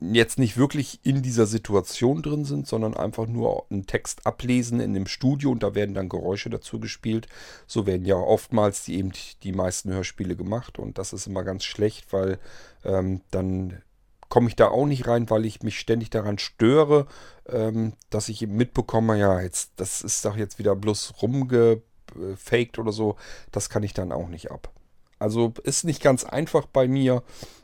jetzt 0.00 0.38
nicht 0.38 0.56
wirklich 0.56 1.00
in 1.04 1.22
dieser 1.22 1.46
Situation 1.46 2.22
drin 2.22 2.44
sind, 2.44 2.66
sondern 2.66 2.96
einfach 2.96 3.26
nur 3.26 3.66
einen 3.70 3.86
Text 3.86 4.26
ablesen 4.26 4.80
in 4.80 4.94
dem 4.94 5.06
Studio 5.06 5.50
und 5.50 5.62
da 5.62 5.74
werden 5.74 5.94
dann 5.94 6.08
Geräusche 6.08 6.50
dazu 6.50 6.80
gespielt. 6.80 7.28
So 7.66 7.86
werden 7.86 8.04
ja 8.04 8.16
oftmals 8.16 8.84
die, 8.84 8.96
eben 8.96 9.12
die 9.42 9.52
meisten 9.52 9.92
Hörspiele 9.92 10.36
gemacht 10.36 10.78
und 10.78 10.98
das 10.98 11.12
ist 11.12 11.26
immer 11.26 11.44
ganz 11.44 11.64
schlecht, 11.64 12.12
weil 12.12 12.38
ähm, 12.84 13.20
dann 13.30 13.82
komme 14.30 14.48
ich 14.48 14.56
da 14.56 14.68
auch 14.68 14.86
nicht 14.86 15.06
rein, 15.06 15.28
weil 15.28 15.44
ich 15.44 15.62
mich 15.62 15.78
ständig 15.78 16.08
daran 16.08 16.38
störe, 16.38 17.06
ähm, 17.46 17.92
dass 18.08 18.30
ich 18.30 18.46
mitbekomme, 18.46 19.18
ja, 19.18 19.40
jetzt, 19.40 19.72
das 19.76 20.00
ist 20.00 20.24
doch 20.24 20.36
jetzt 20.36 20.58
wieder 20.58 20.74
bloß 20.74 21.14
rumgefaked 21.20 22.78
oder 22.78 22.92
so. 22.92 23.16
Das 23.52 23.68
kann 23.68 23.82
ich 23.82 23.92
dann 23.92 24.12
auch 24.12 24.28
nicht 24.28 24.50
ab. 24.50 24.72
Also 25.18 25.52
ist 25.64 25.84
nicht 25.84 26.02
ganz 26.02 26.24
einfach 26.24 26.64
bei 26.64 26.88
mir, 26.88 27.22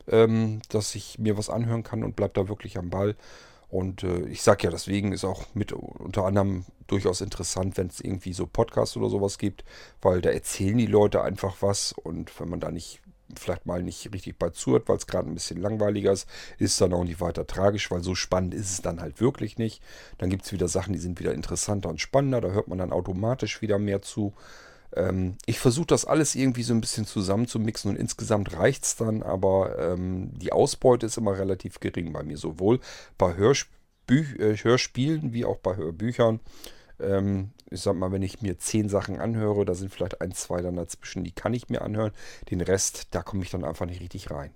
ähm, 0.09 0.61
dass 0.69 0.95
ich 0.95 1.19
mir 1.19 1.39
was 1.39 1.49
anhören 1.49 1.85
kann 1.85 2.05
und 2.05 2.17
bleibe 2.17 2.35
da 2.35 2.49
wirklich 2.49 2.77
am 2.77 2.91
Ball. 2.91 3.17
Und 3.69 4.03
äh, 4.03 4.27
ich 4.27 4.43
sage 4.43 4.65
ja, 4.65 4.71
deswegen 4.71 5.13
ist 5.13 5.25
auch 5.25 5.45
mit 5.55 5.73
unter 5.73 6.25
anderem 6.25 6.65
durchaus 6.87 7.21
interessant, 7.21 7.77
wenn 7.77 7.87
es 7.87 8.01
irgendwie 8.01 8.33
so 8.33 8.47
Podcasts 8.47 8.97
oder 8.97 9.09
sowas 9.09 9.39
gibt, 9.39 9.65
weil 10.03 10.21
da 10.21 10.31
erzählen 10.31 10.77
die 10.77 10.87
Leute 10.87 11.23
einfach 11.23 11.57
was 11.61 11.93
und 11.93 12.39
wenn 12.39 12.49
man 12.49 12.61
da 12.61 12.71
nicht 12.71 13.01
vielleicht 13.35 13.67
mal 13.67 13.83
nicht 13.83 14.13
richtig 14.13 14.39
bei 14.39 14.51
zuhört, 14.51 14.89
weil 14.89 14.97
es 14.97 15.07
gerade 15.07 15.29
ein 15.29 15.35
bisschen 15.35 15.61
langweiliger 15.61 16.13
ist, 16.13 16.29
ist 16.59 16.81
dann 16.81 16.93
auch 16.93 17.05
nicht 17.05 17.21
weiter 17.21 17.47
tragisch, 17.47 17.91
weil 17.91 18.03
so 18.03 18.15
spannend 18.15 18.55
ist 18.55 18.71
es 18.71 18.83
dann 18.83 19.01
halt 19.01 19.21
wirklich 19.21 19.59
nicht. 19.59 19.83
Dann 20.19 20.31
gibt 20.31 20.45
es 20.45 20.53
wieder 20.53 20.69
Sachen, 20.69 20.93
die 20.93 20.99
sind 20.99 21.19
wieder 21.21 21.35
interessanter 21.35 21.89
und 21.89 22.01
spannender, 22.01 22.41
da 22.41 22.49
hört 22.49 22.69
man 22.69 22.79
dann 22.79 22.93
automatisch 22.93 23.63
wieder 23.63 23.79
mehr 23.79 24.03
zu. 24.03 24.33
Ähm, 24.95 25.37
ich 25.47 25.59
versuche 25.59 25.87
das 25.87 26.05
alles 26.05 26.35
irgendwie 26.35 26.63
so 26.63 26.75
ein 26.75 26.81
bisschen 26.81 27.07
zusammenzumixen 27.07 27.91
und 27.91 27.97
insgesamt 27.97 28.53
reicht 28.57 28.85
es 28.85 28.97
dann, 28.97 29.23
aber 29.23 29.79
ähm, 29.79 30.31
die 30.39 30.53
Ausbeute 30.53 31.07
ist 31.07 31.17
immer 31.17 31.39
relativ 31.39 31.81
gering 31.81 32.13
bei 32.13 32.23
mir, 32.23 32.37
sowohl 32.37 32.81
bei 33.19 33.35
Hörspü 33.35 34.25
äh, 34.39 34.57
Hörspielen 34.57 35.33
wie 35.33 35.45
auch 35.45 35.59
bei 35.59 35.77
Hörbüchern. 35.77 36.41
Ähm, 37.01 37.51
ich 37.71 37.81
sag 37.81 37.97
mal, 37.97 38.13
wenn 38.13 38.23
ich 38.23 38.43
mir 38.43 38.59
zehn 38.59 38.89
Sachen 38.89 39.21
anhöre, 39.21 39.65
da 39.65 39.75
sind 39.75 39.93
vielleicht 39.93 40.21
ein, 40.21 40.33
zwei 40.33 40.63
dann 40.63 40.77
dazwischen, 40.77 41.25
die 41.25 41.33
kann 41.33 41.55
ich 41.55 41.69
mir 41.69 41.83
anhören. 41.83 42.13
Den 42.51 42.61
Rest, 42.61 43.09
da 43.11 43.23
komme 43.23 43.43
ich 43.43 43.51
dann 43.51 43.65
einfach 43.65 43.87
nicht 43.87 44.01
richtig 44.01 44.31
rein. 44.31 44.51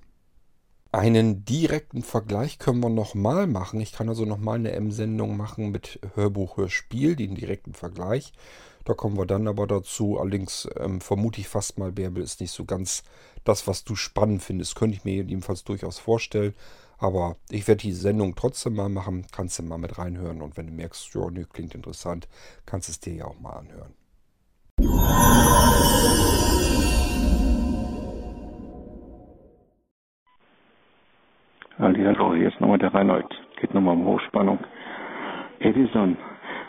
Einen 0.93 1.45
direkten 1.45 2.03
Vergleich 2.03 2.59
können 2.59 2.81
wir 2.81 2.91
nochmal 2.91 3.47
machen. 3.47 3.81
Ich 3.81 3.93
kann 3.93 4.09
also 4.09 4.25
nochmal 4.25 4.57
eine 4.57 4.73
M-Sendung 4.73 5.37
machen 5.37 5.71
mit 5.71 6.01
Hörbuch, 6.15 6.57
Hörspiel, 6.57 7.15
den 7.15 7.37
direkten 7.37 7.75
Vergleich. 7.75 8.33
Da 8.85 8.95
kommen 8.95 9.17
wir 9.17 9.27
dann 9.27 9.47
aber 9.47 9.69
dazu. 9.69 10.19
Allerdings 10.19 10.69
ähm, 10.77 11.01
vermute 11.01 11.41
ich 11.41 11.49
fast 11.49 11.79
mal, 11.79 11.93
Bärbel 11.93 12.25
ist 12.25 12.41
nicht 12.41 12.51
so 12.51 12.65
ganz 12.65 13.05
das, 13.45 13.69
was 13.69 13.85
du 13.85 13.95
spannend 13.95 14.43
findest. 14.43 14.75
Könnte 14.75 14.97
ich 14.97 15.05
mir 15.05 15.15
jedenfalls 15.15 15.63
durchaus 15.63 16.01
vorstellen. 16.01 16.55
Aber 17.01 17.37
ich 17.51 17.67
werde 17.67 17.81
die 17.81 17.93
Sendung 17.93 18.35
trotzdem 18.37 18.77
mal 18.77 18.91
machen. 18.91 19.27
Kannst 19.35 19.59
du 19.59 19.63
mal 19.63 19.79
mit 19.79 19.99
reinhören. 19.99 20.43
Und 20.43 20.59
wenn 20.59 20.67
du 20.67 20.73
merkst, 20.73 21.15
ja, 21.15 21.31
nee, 21.31 21.47
klingt 21.51 21.75
interessant, 21.75 22.29
kannst 22.67 22.89
du 22.89 22.93
es 22.93 23.01
dir 23.01 23.15
ja 23.15 23.25
auch 23.25 23.41
mal 23.41 23.55
anhören. 23.55 23.95
Hallo, 31.79 32.35
hier 32.35 32.49
ist 32.49 32.61
nochmal 32.61 32.79
der 32.79 32.93
Reinhold. 32.93 33.27
Geht 33.59 33.73
nochmal 33.73 33.95
um 33.95 34.05
Hochspannung. 34.05 34.59
Edison 35.61 36.19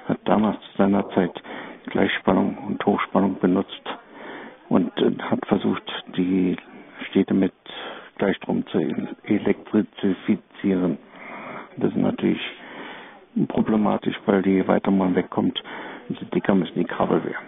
hat 0.05 0.19
damals 0.25 0.57
zu 0.61 0.77
seiner 0.77 1.09
Zeit 1.09 1.31
Gleichspannung 1.87 2.57
und 2.59 2.85
Hochspannung 2.85 3.37
benutzt 3.39 3.81
und 4.69 4.91
äh, 4.97 5.11
hat 5.19 5.45
versucht, 5.47 5.83
die 6.15 6.55
Städte 7.09 7.33
mit 7.33 7.53
Gleichstrom 8.21 8.63
zu 8.67 8.77
elektrifizieren. 9.23 10.99
Das 11.77 11.89
ist 11.89 11.97
natürlich 11.97 12.39
problematisch, 13.47 14.15
weil 14.27 14.45
je 14.45 14.67
weiter 14.67 14.91
man 14.91 15.15
wegkommt, 15.15 15.59
umso 16.07 16.25
dicker 16.25 16.53
müssen 16.53 16.75
die 16.77 16.83
Kabel 16.83 17.23
werden. 17.23 17.47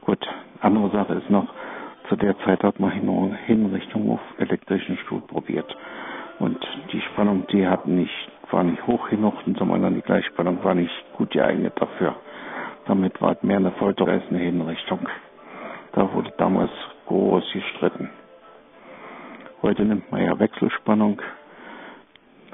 Gut, 0.00 0.18
andere 0.60 0.90
Sache 0.90 1.14
ist 1.14 1.30
noch, 1.30 1.46
zu 2.08 2.16
der 2.16 2.36
Zeit 2.40 2.64
hat 2.64 2.80
man 2.80 2.90
hin, 2.90 3.36
hin 3.46 3.66
Richtung 3.66 4.10
auf 4.10 4.20
elektrischen 4.38 4.96
Stuhl 5.04 5.20
probiert. 5.20 5.72
Und 6.40 6.58
die 6.92 7.00
Spannung, 7.02 7.46
die 7.52 7.64
hat 7.64 7.86
nicht, 7.86 8.28
war 8.50 8.64
nicht 8.64 8.84
hoch 8.88 9.08
genug, 9.08 9.34
anderen 9.46 9.94
die 9.94 10.02
Gleichspannung 10.02 10.64
war 10.64 10.74
nicht 10.74 10.90
gut 11.16 11.30
geeignet 11.30 11.74
dafür. 11.76 12.16
Damit 12.86 13.22
war 13.22 13.36
es 13.36 13.42
mehr 13.44 13.58
eine 13.58 13.70
Folter 13.70 14.08
als 14.08 14.24
eine 14.30 14.40
Hinrichtung. 14.40 15.08
Da 15.92 16.12
wurde 16.12 16.32
damals 16.38 16.72
groß 17.06 17.44
gestritten. 17.52 18.10
Heute 19.62 19.84
nimmt 19.84 20.10
man 20.10 20.24
ja 20.24 20.36
Wechselspannung, 20.40 21.22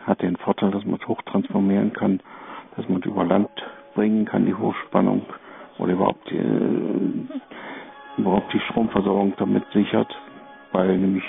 hat 0.06 0.20
den 0.20 0.36
Vorteil, 0.36 0.70
dass 0.70 0.84
man 0.84 1.00
es 1.00 1.08
hochtransformieren 1.08 1.94
kann, 1.94 2.20
dass 2.76 2.86
man 2.86 3.00
es 3.00 3.06
über 3.06 3.24
Land 3.24 3.48
bringen 3.94 4.26
kann, 4.26 4.44
die 4.44 4.52
Hochspannung, 4.52 5.22
oder 5.78 5.94
überhaupt 5.94 6.28
die, 6.30 6.36
äh, 6.36 7.28
überhaupt 8.18 8.52
die 8.52 8.60
Stromversorgung 8.60 9.32
damit 9.38 9.64
sichert, 9.72 10.14
weil 10.72 10.98
nämlich 10.98 11.24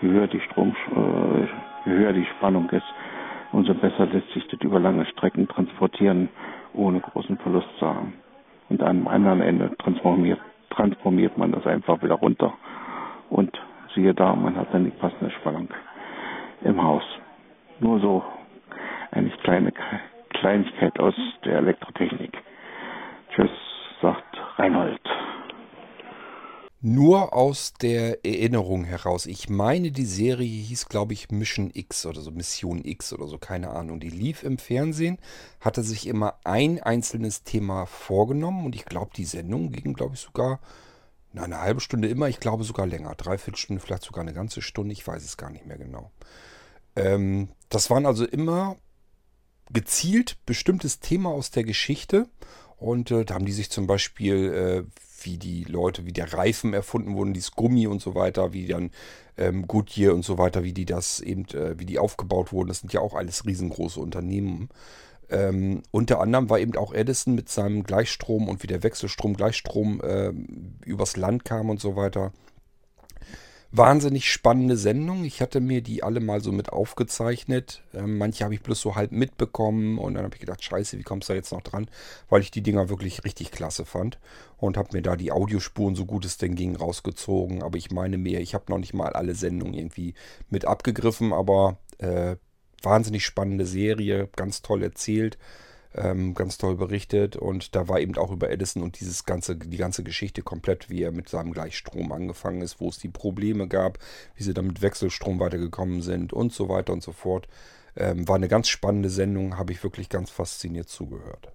je 0.00 0.08
höher 0.08 0.28
die 0.28 0.40
Strom, 0.40 0.74
äh, 0.96 1.90
je 1.90 1.92
höher 1.92 2.14
die 2.14 2.26
Spannung 2.38 2.70
ist, 2.70 2.86
umso 3.52 3.74
besser 3.74 4.06
lässt 4.06 4.30
sich 4.32 4.48
das 4.48 4.60
über 4.62 4.80
lange 4.80 5.04
Strecken 5.04 5.46
transportieren, 5.46 6.30
ohne 6.72 7.00
großen 7.00 7.36
Verlust 7.36 7.68
zu 7.78 7.86
haben. 7.86 8.14
Und 8.70 8.82
einem 8.82 9.06
anderen 9.06 9.42
Ende 9.42 9.76
transformiert, 9.76 10.40
transformiert 10.70 11.36
man 11.36 11.52
das 11.52 11.66
einfach 11.66 12.02
wieder 12.02 12.14
runter 12.14 12.54
und 13.28 13.52
siehe 13.98 14.14
da, 14.14 14.34
man 14.34 14.56
hat 14.56 14.72
dann 14.72 14.84
die 14.84 14.90
passende 14.92 15.30
Spannung 15.32 15.68
im 16.62 16.80
Haus. 16.82 17.02
Nur 17.80 18.00
so 18.00 18.22
eine 19.10 19.30
kleine 19.42 19.72
Kleinigkeit 20.30 20.98
aus 21.00 21.14
der 21.44 21.58
Elektrotechnik. 21.58 22.32
Tschüss, 23.34 23.50
sagt 24.00 24.36
Reinhold. 24.56 25.00
Nur 26.80 27.32
aus 27.32 27.74
der 27.74 28.24
Erinnerung 28.24 28.84
heraus. 28.84 29.26
Ich 29.26 29.48
meine, 29.48 29.90
die 29.90 30.04
Serie 30.04 30.46
hieß, 30.46 30.88
glaube 30.88 31.12
ich, 31.12 31.28
Mission 31.32 31.72
X 31.74 32.06
oder 32.06 32.20
so, 32.20 32.30
Mission 32.30 32.82
X 32.84 33.12
oder 33.12 33.26
so, 33.26 33.36
keine 33.36 33.70
Ahnung. 33.70 33.98
Die 33.98 34.10
lief 34.10 34.44
im 34.44 34.58
Fernsehen, 34.58 35.18
hatte 35.60 35.82
sich 35.82 36.06
immer 36.06 36.34
ein 36.44 36.80
einzelnes 36.80 37.42
Thema 37.42 37.86
vorgenommen 37.86 38.64
und 38.64 38.76
ich 38.76 38.84
glaube, 38.84 39.10
die 39.16 39.24
Sendung 39.24 39.72
ging, 39.72 39.94
glaube 39.94 40.14
ich, 40.14 40.20
sogar 40.20 40.60
na, 41.38 41.44
eine 41.44 41.60
halbe 41.60 41.80
Stunde 41.80 42.08
immer, 42.08 42.28
ich 42.28 42.40
glaube 42.40 42.64
sogar 42.64 42.86
länger. 42.86 43.14
Dreiviertel 43.14 43.56
Stunde, 43.56 43.80
vielleicht 43.80 44.02
sogar 44.02 44.22
eine 44.22 44.32
ganze 44.32 44.60
Stunde, 44.60 44.92
ich 44.92 45.06
weiß 45.06 45.24
es 45.24 45.36
gar 45.36 45.50
nicht 45.50 45.66
mehr 45.66 45.78
genau. 45.78 46.10
Ähm, 46.96 47.48
das 47.68 47.90
waren 47.90 48.06
also 48.06 48.26
immer 48.26 48.76
gezielt 49.70 50.38
bestimmtes 50.46 51.00
Thema 51.00 51.30
aus 51.30 51.50
der 51.50 51.64
Geschichte 51.64 52.28
und 52.76 53.10
äh, 53.10 53.24
da 53.24 53.34
haben 53.34 53.46
die 53.46 53.52
sich 53.52 53.70
zum 53.70 53.86
Beispiel 53.86 54.86
äh, 54.86 55.24
wie 55.24 55.36
die 55.36 55.64
Leute, 55.64 56.06
wie 56.06 56.12
der 56.12 56.32
Reifen 56.32 56.74
erfunden 56.74 57.14
wurden, 57.14 57.34
dieses 57.34 57.52
Gummi 57.52 57.86
und 57.86 58.00
so 58.00 58.14
weiter, 58.14 58.52
wie 58.52 58.66
dann 58.66 58.90
ähm, 59.36 59.66
Goodyear 59.66 60.14
und 60.14 60.24
so 60.24 60.38
weiter, 60.38 60.64
wie 60.64 60.72
die 60.72 60.86
das 60.86 61.20
eben, 61.20 61.44
äh, 61.48 61.78
wie 61.78 61.86
die 61.86 61.98
aufgebaut 61.98 62.52
wurden. 62.52 62.68
Das 62.68 62.80
sind 62.80 62.92
ja 62.92 63.00
auch 63.00 63.14
alles 63.14 63.44
riesengroße 63.44 64.00
Unternehmen. 64.00 64.68
Ähm, 65.30 65.82
unter 65.90 66.20
anderem 66.20 66.48
war 66.50 66.58
eben 66.58 66.76
auch 66.76 66.92
Edison 66.92 67.34
mit 67.34 67.48
seinem 67.48 67.84
Gleichstrom 67.84 68.48
und 68.48 68.62
wie 68.62 68.66
der 68.66 68.82
Wechselstrom, 68.82 69.34
Gleichstrom 69.34 70.00
äh, 70.00 70.32
übers 70.84 71.16
Land 71.16 71.44
kam 71.44 71.70
und 71.70 71.80
so 71.80 71.96
weiter. 71.96 72.32
Wahnsinnig 73.70 74.32
spannende 74.32 74.78
Sendung. 74.78 75.24
Ich 75.24 75.42
hatte 75.42 75.60
mir 75.60 75.82
die 75.82 76.02
alle 76.02 76.20
mal 76.20 76.40
so 76.40 76.52
mit 76.52 76.70
aufgezeichnet. 76.70 77.82
Ähm, 77.92 78.16
manche 78.16 78.44
habe 78.44 78.54
ich 78.54 78.62
bloß 78.62 78.80
so 78.80 78.94
halb 78.96 79.12
mitbekommen 79.12 79.98
und 79.98 80.14
dann 80.14 80.24
habe 80.24 80.34
ich 80.34 80.40
gedacht, 80.40 80.64
scheiße, 80.64 80.98
wie 80.98 81.02
kommst 81.02 81.28
du 81.28 81.34
da 81.34 81.36
jetzt 81.36 81.52
noch 81.52 81.60
dran? 81.60 81.90
Weil 82.30 82.40
ich 82.40 82.50
die 82.50 82.62
Dinger 82.62 82.88
wirklich 82.88 83.24
richtig 83.24 83.50
klasse 83.50 83.84
fand 83.84 84.18
und 84.56 84.78
habe 84.78 84.96
mir 84.96 85.02
da 85.02 85.16
die 85.16 85.32
Audiospuren, 85.32 85.94
so 85.94 86.06
gut 86.06 86.24
es 86.24 86.38
denn 86.38 86.54
ging, 86.54 86.76
rausgezogen. 86.76 87.62
Aber 87.62 87.76
ich 87.76 87.90
meine 87.90 88.16
mir, 88.16 88.40
ich 88.40 88.54
habe 88.54 88.64
noch 88.70 88.78
nicht 88.78 88.94
mal 88.94 89.12
alle 89.12 89.34
Sendungen 89.34 89.74
irgendwie 89.74 90.14
mit 90.48 90.64
abgegriffen, 90.64 91.34
aber 91.34 91.76
äh, 91.98 92.36
wahnsinnig 92.82 93.24
spannende 93.24 93.66
Serie, 93.66 94.28
ganz 94.36 94.62
toll 94.62 94.82
erzählt 94.82 95.38
ähm, 95.94 96.34
ganz 96.34 96.58
toll 96.58 96.76
berichtet 96.76 97.36
und 97.36 97.74
da 97.74 97.88
war 97.88 98.00
eben 98.00 98.16
auch 98.16 98.30
über 98.30 98.50
Edison 98.50 98.82
und 98.82 99.00
dieses 99.00 99.24
ganze, 99.24 99.56
die 99.56 99.76
ganze 99.76 100.02
Geschichte 100.02 100.42
komplett, 100.42 100.90
wie 100.90 101.02
er 101.02 101.12
mit 101.12 101.28
seinem 101.28 101.52
Gleichstrom 101.52 102.12
angefangen 102.12 102.62
ist, 102.62 102.80
wo 102.80 102.88
es 102.88 102.98
die 102.98 103.08
Probleme 103.08 103.68
gab, 103.68 103.98
wie 104.36 104.42
sie 104.42 104.54
dann 104.54 104.66
mit 104.66 104.82
Wechselstrom 104.82 105.40
weitergekommen 105.40 106.02
sind 106.02 106.32
und 106.32 106.52
so 106.52 106.68
weiter 106.68 106.92
und 106.92 107.02
so 107.02 107.12
fort. 107.12 107.48
Ähm, 107.96 108.28
war 108.28 108.36
eine 108.36 108.48
ganz 108.48 108.68
spannende 108.68 109.10
Sendung, 109.10 109.58
habe 109.58 109.72
ich 109.72 109.82
wirklich 109.82 110.08
ganz 110.08 110.30
fasziniert 110.30 110.88
zugehört. 110.88 111.52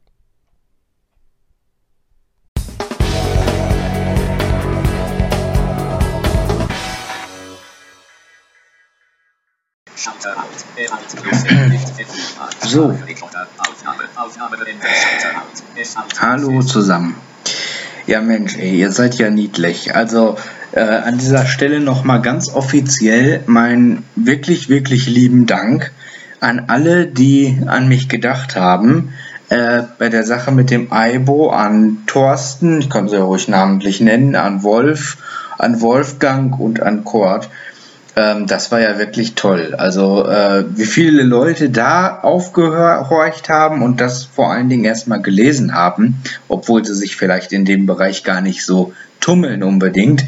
So. 12.62 12.98
Hallo 16.20 16.62
zusammen. 16.62 17.16
Ja 18.06 18.20
Mensch, 18.20 18.58
ey, 18.58 18.76
ihr 18.80 18.92
seid 18.92 19.16
ja 19.16 19.30
niedlich. 19.30 19.96
Also 19.96 20.38
äh, 20.74 20.82
an 20.82 21.18
dieser 21.18 21.46
Stelle 21.46 21.80
nochmal 21.80 22.22
ganz 22.22 22.50
offiziell 22.50 23.44
meinen 23.46 24.04
wirklich, 24.16 24.68
wirklich 24.68 25.08
lieben 25.08 25.46
Dank 25.46 25.92
an 26.42 26.66
alle, 26.68 27.08
die 27.08 27.62
an 27.66 27.88
mich 27.88 28.10
gedacht 28.10 28.58
haben. 28.58 29.14
Äh, 29.48 29.84
bei 30.00 30.10
der 30.10 30.26
Sache 30.26 30.52
mit 30.52 30.70
dem 30.70 30.92
Aibo, 30.92 31.52
an 31.52 32.00
Thorsten, 32.08 32.80
ich 32.80 32.90
kann 32.90 33.08
sie 33.08 33.16
ja 33.16 33.24
ruhig 33.24 33.48
namentlich 33.48 34.02
nennen, 34.02 34.36
an 34.36 34.64
Wolf, 34.64 35.18
an 35.58 35.80
Wolfgang 35.80 36.60
und 36.60 36.82
an 36.82 37.06
Kurt. 37.06 37.50
Ähm, 38.16 38.46
das 38.48 38.72
war 38.72 38.80
ja 38.80 39.00
wirklich 39.00 39.36
toll. 39.36 39.76
Also 39.76 40.28
äh, 40.28 40.66
wie 40.70 40.86
viele 40.86 41.24
Leute 41.24 41.70
da 41.70 42.20
aufgehorcht 42.20 43.50
haben 43.50 43.82
und 43.82 44.02
das 44.02 44.26
vor 44.26 44.52
allen 44.52 44.70
Dingen 44.70 44.86
erstmal 44.86 45.22
gelesen 45.22 45.74
haben, 45.74 46.22
obwohl 46.48 46.86
sie 46.86 46.96
sich 46.96 47.16
vielleicht 47.16 47.54
in 47.54 47.66
dem 47.66 47.86
Bereich 47.86 48.24
gar 48.24 48.42
nicht 48.42 48.66
so 48.66 48.94
tummeln 49.20 49.64
unbedingt. 49.64 50.26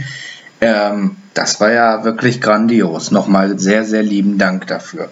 Ähm, 0.61 1.17
das 1.33 1.59
war 1.61 1.71
ja 1.71 2.03
wirklich 2.05 2.41
grandios. 2.41 3.11
Nochmal 3.11 3.59
sehr, 3.59 3.83
sehr 3.83 4.03
lieben 4.03 4.37
Dank 4.37 4.67
dafür. 4.67 5.09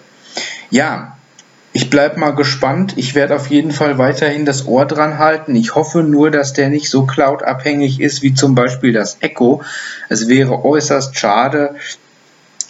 Ja, 0.70 1.16
ich 1.76 1.90
bleibe 1.90 2.18
mal 2.18 2.34
gespannt. 2.34 2.94
Ich 2.96 3.14
werde 3.14 3.34
auf 3.34 3.48
jeden 3.48 3.72
Fall 3.72 3.98
weiterhin 3.98 4.44
das 4.44 4.66
Ohr 4.66 4.86
dran 4.86 5.18
halten. 5.18 5.54
Ich 5.56 5.74
hoffe 5.74 6.02
nur, 6.02 6.30
dass 6.30 6.52
der 6.52 6.70
nicht 6.70 6.88
so 6.88 7.04
cloud-abhängig 7.04 8.00
ist 8.00 8.22
wie 8.22 8.32
zum 8.32 8.54
Beispiel 8.54 8.92
das 8.92 9.18
Echo. 9.20 9.62
Es 10.08 10.28
wäre 10.28 10.64
äußerst 10.64 11.18
schade, 11.18 11.74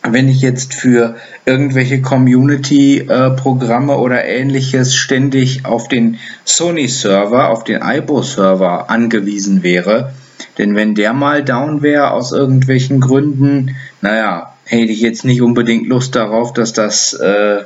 wenn 0.07 0.29
ich 0.29 0.41
jetzt 0.41 0.75
für 0.75 1.17
irgendwelche 1.47 2.03
Community-Programme 2.03 3.97
oder 3.97 4.25
ähnliches 4.25 4.95
ständig 4.95 5.65
auf 5.65 5.89
den 5.89 6.19
Sony-Server, 6.45 7.49
auf 7.49 7.65
den 7.65 7.81
IBO-Server 7.83 8.91
angewiesen 8.91 9.63
wäre, 9.63 10.13
Denn 10.59 10.75
wenn 10.75 10.95
der 10.95 11.13
mal 11.13 11.45
down 11.45 11.83
wäre 11.83 12.11
aus 12.11 12.33
irgendwelchen 12.33 13.01
Gründen, 13.01 13.77
naja, 14.01 14.55
hätte 14.65 14.93
ich 14.93 15.01
jetzt 15.01 15.25
nicht 15.25 15.43
unbedingt 15.43 15.89
Lust 15.89 16.15
darauf, 16.15 16.53
dass 16.53 16.73
das, 16.73 17.13
äh, 17.15 17.63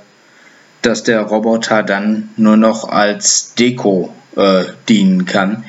dass 0.82 1.02
der 1.02 1.22
Roboter 1.22 1.82
dann 1.82 2.30
nur 2.36 2.56
noch 2.56 2.88
als 2.88 3.54
Deko 3.54 4.12
äh, 4.36 4.64
dienen 4.88 5.26
kann. 5.26 5.64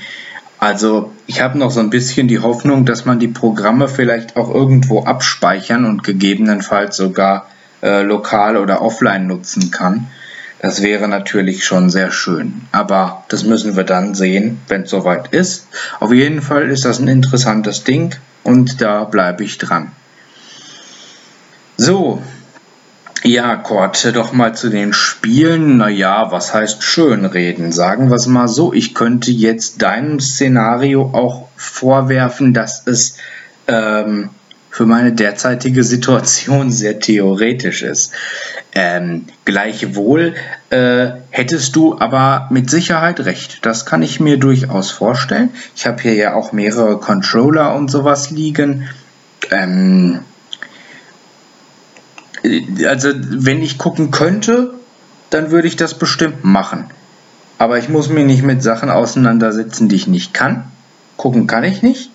Also 0.60 1.14
ich 1.26 1.42
habe 1.42 1.58
noch 1.58 1.72
so 1.72 1.80
ein 1.80 1.90
bisschen 1.90 2.28
die 2.28 2.40
Hoffnung, 2.40 2.86
dass 2.86 3.06
man 3.06 3.20
die 3.20 3.30
Programme 3.30 3.88
vielleicht 3.88 4.36
auch 4.36 4.54
irgendwo 4.54 5.04
abspeichern 5.04 5.86
und 5.86 6.04
gegebenenfalls 6.04 6.98
sogar 6.98 7.48
äh, 7.82 8.02
lokal 8.02 8.58
oder 8.58 8.82
offline 8.82 9.26
nutzen 9.26 9.72
kann. 9.72 10.08
Das 10.62 10.82
wäre 10.84 11.08
natürlich 11.08 11.64
schon 11.64 11.90
sehr 11.90 12.12
schön. 12.12 12.62
Aber 12.74 13.24
das 13.30 13.46
müssen 13.46 13.78
wir 13.78 13.86
dann 13.86 14.14
sehen, 14.14 14.60
wenn 14.68 14.82
es 14.82 14.90
soweit 14.90 15.30
ist. 15.30 15.68
Auf 16.02 16.12
jeden 16.12 16.42
Fall 16.42 16.70
ist 16.70 16.84
das 16.84 17.00
ein 17.00 17.08
interessantes 17.08 17.86
Ding 17.86 18.16
und 18.44 18.82
da 18.82 19.06
bleibe 19.06 19.46
ich 19.46 19.58
dran. 19.58 19.94
So, 21.78 22.22
ja, 23.24 23.56
Kurt, 23.58 24.16
doch 24.16 24.32
mal 24.32 24.56
zu 24.56 24.70
den 24.70 24.94
Spielen. 24.94 25.78
Naja, 25.78 26.32
was 26.32 26.54
heißt 26.54 26.84
schönreden? 26.84 27.72
Sagen 27.72 28.10
wir 28.10 28.16
es 28.16 28.28
mal 28.28 28.48
so, 28.48 28.74
ich 28.74 28.96
könnte 28.96 29.32
jetzt 29.32 29.82
deinem 29.82 30.20
Szenario 30.20 31.10
auch 31.14 31.48
vorwerfen, 31.58 32.54
dass 32.54 32.88
es 32.88 33.18
ähm, 33.68 34.30
für 34.70 34.86
meine 34.86 35.12
derzeitige 35.12 35.84
Situation 35.84 36.72
sehr 36.72 37.00
theoretisch 37.00 37.84
ist. 37.84 38.14
Ähm, 38.74 39.26
gleichwohl 39.44 40.36
äh, 40.70 41.10
hättest 41.32 41.76
du 41.76 42.00
aber 42.00 42.48
mit 42.52 42.70
Sicherheit 42.70 43.20
recht. 43.22 43.66
Das 43.66 43.86
kann 43.86 44.02
ich 44.02 44.20
mir 44.20 44.38
durchaus 44.38 44.92
vorstellen. 44.92 45.50
Ich 45.76 45.86
habe 45.86 46.02
hier 46.02 46.14
ja 46.14 46.34
auch 46.36 46.54
mehrere 46.54 47.00
Controller 47.00 47.76
und 47.76 47.92
sowas 47.92 48.32
liegen. 48.32 48.88
Ähm, 49.52 50.20
also 52.86 53.10
wenn 53.14 53.62
ich 53.62 53.78
gucken 53.78 54.12
könnte, 54.12 54.74
dann 55.30 55.52
würde 55.52 55.68
ich 55.68 55.76
das 55.76 55.98
bestimmt 55.98 56.44
machen. 56.44 56.86
Aber 57.58 57.78
ich 57.78 57.90
muss 57.90 58.10
mich 58.10 58.26
nicht 58.26 58.44
mit 58.44 58.64
Sachen 58.64 58.90
auseinandersetzen, 58.90 59.90
die 59.90 59.96
ich 59.96 60.08
nicht 60.08 60.34
kann. 60.34 60.64
Gucken 61.18 61.46
kann 61.46 61.64
ich 61.66 61.82
nicht. 61.82 62.12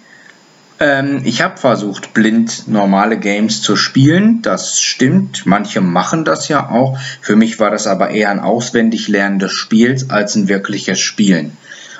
Ähm, 0.80 1.20
ich 1.24 1.42
habe 1.42 1.58
versucht, 1.58 2.14
blind 2.14 2.66
normale 2.66 3.18
Games 3.18 3.62
zu 3.62 3.76
spielen. 3.76 4.42
Das 4.42 4.80
stimmt. 4.80 5.44
Manche 5.44 5.80
machen 5.80 6.24
das 6.24 6.48
ja 6.48 6.70
auch. 6.70 6.98
Für 7.20 7.36
mich 7.36 7.60
war 7.60 7.70
das 7.70 7.86
aber 7.86 8.10
eher 8.10 8.30
ein 8.30 8.40
Auswendiglernen 8.40 9.38
des 9.38 9.52
Spiels 9.52 10.10
als 10.10 10.34
ein 10.34 10.48
wirkliches 10.48 10.98
Spielen. 10.98 11.56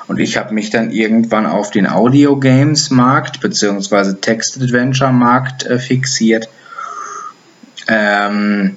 Und 0.07 0.19
ich 0.19 0.37
habe 0.37 0.53
mich 0.53 0.71
dann 0.71 0.91
irgendwann 0.91 1.47
auf 1.47 1.71
den 1.71 1.87
Audio 1.87 2.39
Games 2.39 2.91
Markt 2.91 3.41
bzw. 3.41 4.15
Text 4.21 4.61
Adventure 4.61 5.13
Markt 5.13 5.65
äh, 5.65 5.79
fixiert. 5.79 6.49
Ähm, 7.89 8.77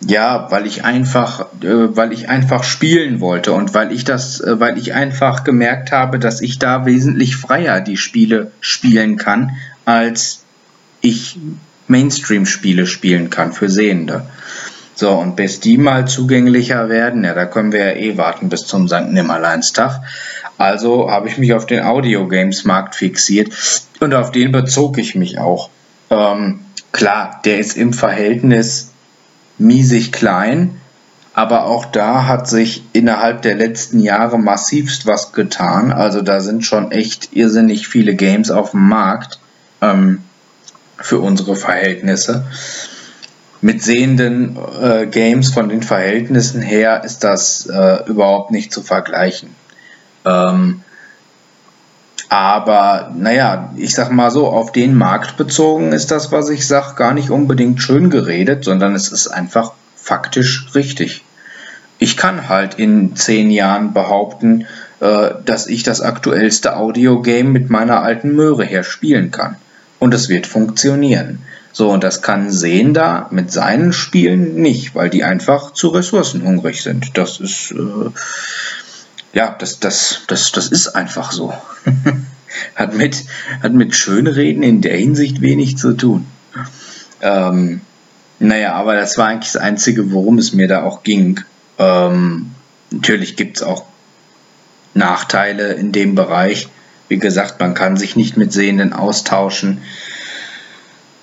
ja, 0.00 0.50
weil 0.50 0.66
ich 0.66 0.84
einfach, 0.84 1.46
äh, 1.62 1.96
weil 1.96 2.12
ich 2.12 2.28
einfach 2.28 2.64
spielen 2.64 3.20
wollte 3.20 3.52
und 3.52 3.74
weil 3.74 3.92
ich 3.92 4.04
das, 4.04 4.40
äh, 4.40 4.60
weil 4.60 4.78
ich 4.78 4.94
einfach 4.94 5.42
gemerkt 5.42 5.90
habe, 5.90 6.18
dass 6.18 6.40
ich 6.40 6.58
da 6.58 6.84
wesentlich 6.86 7.36
freier 7.36 7.80
die 7.80 7.96
Spiele 7.96 8.52
spielen 8.60 9.16
kann, 9.16 9.56
als 9.84 10.42
ich 11.00 11.38
Mainstream-Spiele 11.88 12.86
spielen 12.86 13.30
kann 13.30 13.52
für 13.52 13.68
Sehende. 13.70 14.26
So, 14.94 15.12
und 15.12 15.36
bis 15.36 15.60
die 15.60 15.76
mal 15.76 16.06
zugänglicher 16.06 16.88
werden, 16.88 17.24
ja, 17.24 17.34
da 17.34 17.44
können 17.44 17.72
wir 17.72 17.86
ja 17.86 17.92
eh 17.92 18.16
warten 18.16 18.48
bis 18.48 18.66
zum 18.66 18.88
St. 18.88 19.08
Nimmerleinstag. 19.08 20.00
Also 20.58 21.10
habe 21.10 21.28
ich 21.28 21.36
mich 21.36 21.52
auf 21.52 21.66
den 21.66 21.84
Audio-Games-Markt 21.84 22.94
fixiert 22.94 23.52
und 24.00 24.14
auf 24.14 24.30
den 24.30 24.52
bezog 24.52 24.98
ich 24.98 25.14
mich 25.14 25.38
auch. 25.38 25.68
Ähm, 26.10 26.60
klar, 26.92 27.40
der 27.44 27.58
ist 27.58 27.76
im 27.76 27.92
Verhältnis 27.92 28.92
miesig 29.58 30.12
klein, 30.12 30.80
aber 31.34 31.66
auch 31.66 31.84
da 31.84 32.26
hat 32.26 32.48
sich 32.48 32.82
innerhalb 32.94 33.42
der 33.42 33.54
letzten 33.54 34.00
Jahre 34.00 34.38
massivst 34.38 35.06
was 35.06 35.32
getan. 35.32 35.92
Also 35.92 36.22
da 36.22 36.40
sind 36.40 36.64
schon 36.64 36.92
echt 36.92 37.36
irrsinnig 37.36 37.88
viele 37.88 38.14
Games 38.14 38.50
auf 38.50 38.70
dem 38.70 38.88
Markt 38.88 39.38
ähm, 39.82 40.22
für 40.96 41.18
unsere 41.18 41.54
Verhältnisse. 41.54 42.46
Mit 43.60 43.82
sehenden 43.82 44.56
äh, 44.80 45.06
Games 45.06 45.52
von 45.52 45.68
den 45.68 45.82
Verhältnissen 45.82 46.62
her 46.62 47.02
ist 47.04 47.22
das 47.24 47.66
äh, 47.66 48.04
überhaupt 48.06 48.50
nicht 48.50 48.72
zu 48.72 48.82
vergleichen. 48.82 49.50
Ähm, 50.24 50.82
aber 52.28 53.12
naja, 53.16 53.72
ich 53.76 53.94
sag 53.94 54.10
mal 54.10 54.30
so, 54.30 54.48
auf 54.48 54.72
den 54.72 54.94
Markt 54.94 55.36
bezogen 55.36 55.92
ist 55.92 56.10
das, 56.10 56.32
was 56.32 56.48
ich 56.50 56.66
sag, 56.66 56.96
gar 56.96 57.14
nicht 57.14 57.30
unbedingt 57.30 57.80
schön 57.80 58.10
geredet, 58.10 58.64
sondern 58.64 58.94
es 58.94 59.08
ist 59.12 59.28
einfach 59.28 59.72
faktisch 59.94 60.68
richtig. 60.74 61.24
Ich 61.98 62.16
kann 62.16 62.48
halt 62.48 62.74
in 62.74 63.16
zehn 63.16 63.50
Jahren 63.50 63.92
behaupten, 63.92 64.66
äh, 65.00 65.30
dass 65.44 65.66
ich 65.66 65.82
das 65.82 66.00
aktuellste 66.00 66.76
Audiogame 66.76 67.50
mit 67.50 67.70
meiner 67.70 68.02
alten 68.02 68.34
Möhre 68.34 68.64
her 68.64 68.82
spielen 68.82 69.30
kann. 69.30 69.56
Und 69.98 70.12
es 70.12 70.28
wird 70.28 70.46
funktionieren. 70.46 71.40
So, 71.72 71.90
und 71.90 72.02
das 72.02 72.22
kann 72.22 72.50
Sehender 72.50 73.28
mit 73.30 73.52
seinen 73.52 73.92
Spielen 73.92 74.54
nicht, 74.54 74.94
weil 74.94 75.10
die 75.10 75.24
einfach 75.24 75.72
zu 75.72 75.88
ressourcenhungrig 75.88 76.82
sind. 76.82 77.18
Das 77.18 77.38
ist, 77.38 77.72
äh, 77.72 78.10
ja, 79.36 79.54
das, 79.58 79.80
das, 79.80 80.22
das, 80.28 80.50
das 80.50 80.68
ist 80.68 80.88
einfach 80.88 81.30
so. 81.30 81.52
hat, 82.74 82.94
mit, 82.94 83.26
hat 83.62 83.74
mit 83.74 83.94
Schönreden 83.94 84.62
in 84.62 84.80
der 84.80 84.96
Hinsicht 84.96 85.42
wenig 85.42 85.76
zu 85.76 85.92
tun. 85.92 86.26
Ähm, 87.20 87.82
naja, 88.38 88.72
aber 88.72 88.94
das 88.94 89.18
war 89.18 89.26
eigentlich 89.26 89.52
das 89.52 89.60
Einzige, 89.60 90.10
worum 90.10 90.38
es 90.38 90.54
mir 90.54 90.68
da 90.68 90.84
auch 90.84 91.02
ging. 91.02 91.40
Ähm, 91.78 92.52
natürlich 92.90 93.36
gibt 93.36 93.58
es 93.58 93.62
auch 93.62 93.84
Nachteile 94.94 95.74
in 95.74 95.92
dem 95.92 96.14
Bereich. 96.14 96.68
Wie 97.08 97.18
gesagt, 97.18 97.60
man 97.60 97.74
kann 97.74 97.98
sich 97.98 98.16
nicht 98.16 98.38
mit 98.38 98.54
Sehenden 98.54 98.94
austauschen. 98.94 99.82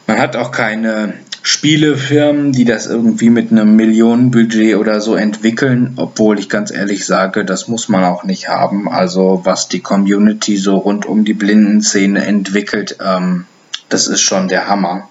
Man 0.05 0.19
hat 0.19 0.35
auch 0.35 0.51
keine 0.51 1.15
Spielefirmen, 1.45 2.53
die 2.53 2.63
das 2.63 2.87
irgendwie 2.87 3.29
mit 3.29 3.51
einem 3.51 3.75
Millionenbudget 3.75 4.77
oder 4.77 5.01
so 5.01 5.15
entwickeln, 5.15 5.91
obwohl 5.97 6.39
ich 6.39 6.47
ganz 6.47 6.71
ehrlich 6.71 7.05
sage, 7.05 7.43
das 7.43 7.67
muss 7.67 7.89
man 7.89 8.05
auch 8.05 8.23
nicht 8.23 8.47
haben. 8.47 8.89
Also 8.89 9.41
was 9.43 9.67
die 9.67 9.81
Community 9.81 10.55
so 10.55 10.77
rund 10.77 11.05
um 11.05 11.25
die 11.25 11.33
Blindenszene 11.33 12.25
entwickelt, 12.25 12.97
ähm, 13.05 13.45
das 13.89 14.07
ist 14.07 14.21
schon 14.21 14.47
der 14.47 14.69
Hammer. 14.69 15.09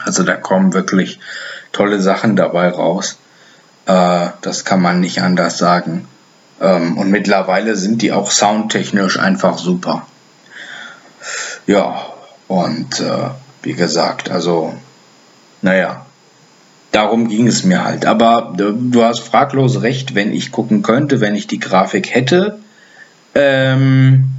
Also 0.00 0.24
da 0.24 0.34
kommen 0.34 0.74
wirklich 0.74 1.20
tolle 1.70 2.00
Sachen 2.00 2.34
dabei 2.34 2.70
raus. 2.70 3.18
Äh, 3.86 4.30
das 4.42 4.64
kann 4.64 4.82
man 4.82 4.98
nicht 4.98 5.22
anders 5.22 5.56
sagen. 5.56 6.08
Ähm, 6.60 6.98
und 6.98 7.12
mittlerweile 7.12 7.76
sind 7.76 8.02
die 8.02 8.10
auch 8.10 8.32
soundtechnisch 8.32 9.20
einfach 9.20 9.56
super. 9.58 10.04
Ja, 11.68 12.06
und 12.48 12.98
äh, 12.98 13.30
wie 13.62 13.74
gesagt, 13.74 14.32
also 14.32 14.74
naja, 15.62 16.06
darum 16.92 17.28
ging 17.28 17.46
es 17.46 17.64
mir 17.64 17.84
halt. 17.84 18.06
Aber 18.06 18.54
äh, 18.58 18.72
du 18.76 19.04
hast 19.04 19.20
fraglos 19.20 19.82
recht, 19.82 20.14
wenn 20.14 20.32
ich 20.32 20.52
gucken 20.52 20.82
könnte, 20.82 21.20
wenn 21.20 21.34
ich 21.34 21.46
die 21.46 21.60
Grafik 21.60 22.14
hätte, 22.14 22.58
ähm, 23.34 24.30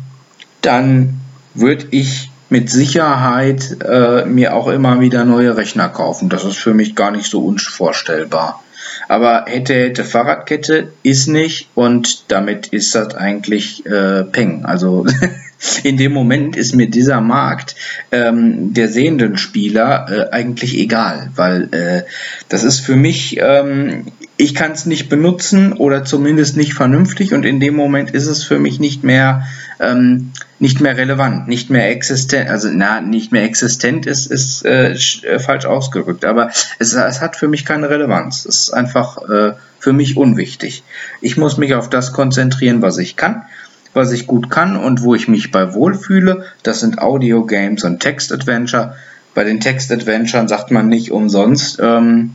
dann 0.61 1.19
würde 1.53 1.87
ich 1.91 2.29
mit 2.49 2.69
Sicherheit 2.69 3.77
äh, 3.83 4.25
mir 4.25 4.55
auch 4.55 4.67
immer 4.67 4.99
wieder 4.99 5.23
neue 5.23 5.55
Rechner 5.55 5.87
kaufen. 5.89 6.29
Das 6.29 6.43
ist 6.43 6.57
für 6.57 6.73
mich 6.73 6.95
gar 6.95 7.11
nicht 7.11 7.29
so 7.29 7.45
unvorstellbar. 7.45 8.63
Aber 9.07 9.45
hätte, 9.47 9.73
hätte 9.73 10.03
Fahrradkette 10.03 10.91
ist 11.03 11.27
nicht 11.27 11.69
und 11.75 12.31
damit 12.31 12.67
ist 12.67 12.95
das 12.95 13.15
eigentlich 13.15 13.85
äh, 13.85 14.23
Peng. 14.23 14.65
Also 14.65 15.05
in 15.83 15.97
dem 15.97 16.13
Moment 16.13 16.55
ist 16.55 16.75
mir 16.75 16.89
dieser 16.89 17.21
Markt 17.21 17.75
ähm, 18.11 18.73
der 18.73 18.87
sehenden 18.87 19.37
Spieler 19.37 20.07
äh, 20.09 20.33
eigentlich 20.33 20.77
egal, 20.77 21.31
weil 21.35 21.73
äh, 21.73 22.03
das 22.47 22.63
ist 22.63 22.79
für 22.79 22.95
mich, 22.95 23.37
ähm, 23.39 24.05
ich 24.37 24.55
kann 24.55 24.71
es 24.71 24.85
nicht 24.85 25.09
benutzen 25.09 25.73
oder 25.73 26.05
zumindest 26.05 26.55
nicht 26.55 26.73
vernünftig 26.73 27.33
und 27.33 27.45
in 27.45 27.59
dem 27.59 27.75
Moment 27.75 28.11
ist 28.11 28.27
es 28.27 28.43
für 28.43 28.59
mich 28.59 28.79
nicht 28.79 29.03
mehr 29.03 29.43
ähm, 29.81 30.31
nicht 30.59 30.81
mehr 30.81 30.97
relevant, 30.97 31.47
nicht 31.47 31.69
mehr 31.69 31.89
existent, 31.89 32.49
also 32.49 32.69
na, 32.71 32.99
nicht 32.99 33.31
mehr 33.31 33.43
existent 33.43 34.05
ist, 34.05 34.27
ist 34.27 34.65
äh, 34.65 34.91
äh, 34.91 35.39
falsch 35.39 35.65
ausgerückt, 35.65 36.25
aber 36.25 36.51
es, 36.79 36.93
es 36.93 37.21
hat 37.21 37.37
für 37.37 37.47
mich 37.47 37.63
keine 37.65 37.89
Relevanz. 37.89 38.45
Es 38.45 38.63
ist 38.63 38.73
einfach 38.73 39.17
äh, 39.29 39.53
für 39.79 39.93
mich 39.93 40.17
unwichtig. 40.17 40.83
Ich 41.21 41.37
muss 41.37 41.57
mich 41.57 41.73
auf 41.75 41.89
das 41.89 42.11
konzentrieren, 42.11 42.81
was 42.81 42.97
ich 42.97 43.15
kann 43.15 43.45
was 43.93 44.11
ich 44.11 44.27
gut 44.27 44.49
kann 44.49 44.75
und 44.75 45.01
wo 45.01 45.15
ich 45.15 45.27
mich 45.27 45.51
bei 45.51 45.73
wohlfühle. 45.73 46.43
Das 46.63 46.79
sind 46.79 46.99
Audio-Games 46.99 47.83
und 47.83 47.99
Text-Adventure. 47.99 48.95
Bei 49.33 49.43
den 49.43 49.59
Text-Adventuren 49.59 50.47
sagt 50.47 50.71
man 50.71 50.87
nicht 50.87 51.11
umsonst, 51.11 51.79
ähm, 51.81 52.31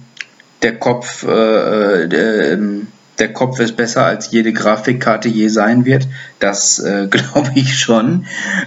der 0.62 0.79
Kopf, 0.79 1.25
äh, 1.25 2.05
äh, 2.05 2.59
der 3.19 3.33
Kopf 3.33 3.61
ist 3.61 3.77
besser 3.77 4.07
als 4.07 4.31
jede 4.31 4.53
Grafikkarte 4.53 5.29
je 5.29 5.49
sein 5.49 5.85
wird. 5.85 6.09
Das 6.40 6.79
äh, 6.79 7.07
glaube 7.11 7.53
ich 7.55 7.79
schon. 7.79 8.27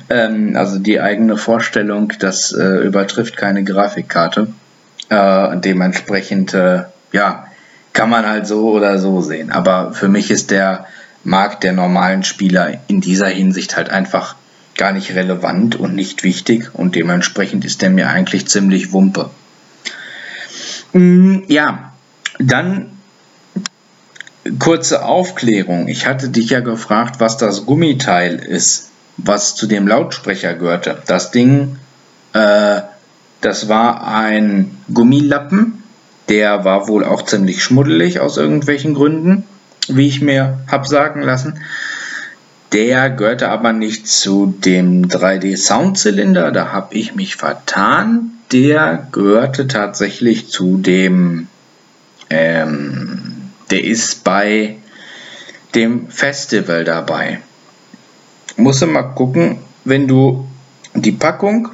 Ähm, 0.09 0.55
also 0.55 0.79
die 0.79 1.01
eigene 1.01 1.37
Vorstellung, 1.37 2.13
das 2.19 2.51
äh, 2.51 2.85
übertrifft 2.85 3.35
keine 3.35 3.63
Grafikkarte. 3.63 4.47
Äh, 5.09 5.57
dementsprechend, 5.57 6.53
äh, 6.53 6.83
ja, 7.11 7.47
kann 7.93 8.09
man 8.09 8.27
halt 8.27 8.45
so 8.45 8.69
oder 8.71 8.99
so 8.99 9.21
sehen. 9.21 9.51
Aber 9.51 9.93
für 9.93 10.07
mich 10.07 10.29
ist 10.29 10.51
der 10.51 10.85
Markt 11.27 11.63
der 11.63 11.73
normalen 11.73 12.23
Spieler 12.23 12.79
in 12.87 13.01
dieser 13.01 13.27
Hinsicht 13.27 13.75
halt 13.75 13.89
einfach 13.89 14.35
gar 14.77 14.93
nicht 14.93 15.13
relevant 15.13 15.75
und 15.75 15.93
nicht 15.93 16.23
wichtig 16.23 16.73
und 16.73 16.95
dementsprechend 16.95 17.65
ist 17.65 17.81
der 17.81 17.89
mir 17.89 18.09
eigentlich 18.09 18.47
ziemlich 18.47 18.93
wumpe. 18.93 19.29
Mm, 20.93 21.39
ja, 21.49 21.91
dann 22.39 22.91
kurze 24.57 25.03
Aufklärung. 25.03 25.89
Ich 25.89 26.07
hatte 26.07 26.29
dich 26.29 26.51
ja 26.51 26.61
gefragt, 26.61 27.19
was 27.19 27.35
das 27.35 27.65
Gummiteil 27.65 28.35
ist, 28.35 28.91
was 29.17 29.53
zu 29.55 29.67
dem 29.67 29.85
Lautsprecher 29.85 30.53
gehörte. 30.53 31.03
Das 31.07 31.31
Ding, 31.31 31.75
äh, 32.31 32.81
das 33.41 33.67
war 33.67 34.07
ein 34.07 34.77
Gummilappen, 34.93 35.83
der 36.29 36.63
war 36.63 36.87
wohl 36.87 37.03
auch 37.03 37.23
ziemlich 37.23 37.61
schmuddelig 37.61 38.21
aus 38.21 38.37
irgendwelchen 38.37 38.93
Gründen, 38.93 39.43
wie 39.87 40.07
ich 40.07 40.21
mir 40.21 40.59
hab 40.67 40.87
sagen 40.87 41.21
lassen. 41.21 41.59
Der 42.73 43.09
gehörte 43.09 43.49
aber 43.49 43.71
nicht 43.71 44.07
zu 44.07 44.47
dem 44.47 45.07
3D-Soundzylinder, 45.07 46.51
da 46.51 46.71
habe 46.71 46.95
ich 46.95 47.15
mich 47.15 47.35
vertan. 47.35 48.31
Der 48.51 49.07
gehörte 49.11 49.67
tatsächlich 49.67 50.49
zu 50.49 50.77
dem, 50.77 51.47
ähm, 52.29 53.51
der 53.71 53.83
ist 53.83 54.23
bei 54.23 54.77
dem 55.75 56.09
Festival 56.09 56.83
dabei. 56.83 57.39
Muss 58.57 58.85
mal 58.85 59.03
gucken, 59.03 59.59
wenn 59.85 60.07
du 60.07 60.47
die 60.93 61.11
Packung 61.11 61.69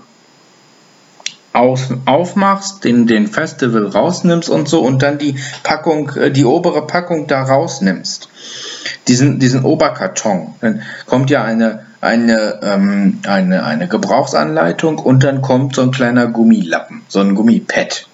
aus, 1.53 1.89
aufmachst, 2.05 2.83
den, 2.83 3.07
den 3.07 3.27
Festival 3.27 3.87
rausnimmst 3.87 4.49
und 4.49 4.67
so 4.67 4.81
und 4.81 5.03
dann 5.03 5.19
die 5.19 5.35
Packung, 5.63 6.09
äh, 6.15 6.31
die 6.31 6.45
obere 6.45 6.85
Packung 6.87 7.27
da 7.27 7.43
rausnimmst 7.43 8.29
diesen, 9.07 9.39
diesen 9.39 9.63
Oberkarton. 9.63 10.55
Dann 10.61 10.81
kommt 11.05 11.29
ja 11.29 11.43
eine, 11.43 11.85
eine, 12.01 12.59
ähm, 12.63 13.19
eine, 13.25 13.63
eine 13.63 13.87
Gebrauchsanleitung 13.87 14.99
und 14.99 15.23
dann 15.23 15.41
kommt 15.41 15.75
so 15.75 15.81
ein 15.81 15.91
kleiner 15.91 16.27
Gummilappen, 16.27 17.03
so 17.07 17.19
ein 17.19 17.35
Gummipad. 17.35 18.07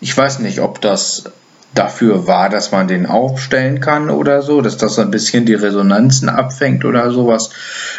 Ich 0.00 0.16
weiß 0.16 0.40
nicht, 0.40 0.60
ob 0.60 0.80
das 0.80 1.24
dafür 1.74 2.26
war, 2.26 2.50
dass 2.50 2.70
man 2.70 2.86
den 2.86 3.06
aufstellen 3.06 3.80
kann 3.80 4.10
oder 4.10 4.42
so, 4.42 4.60
dass 4.60 4.76
das 4.76 4.98
ein 4.98 5.10
bisschen 5.10 5.46
die 5.46 5.54
Resonanzen 5.54 6.28
abfängt 6.28 6.84
oder 6.84 7.10
sowas. 7.10 7.50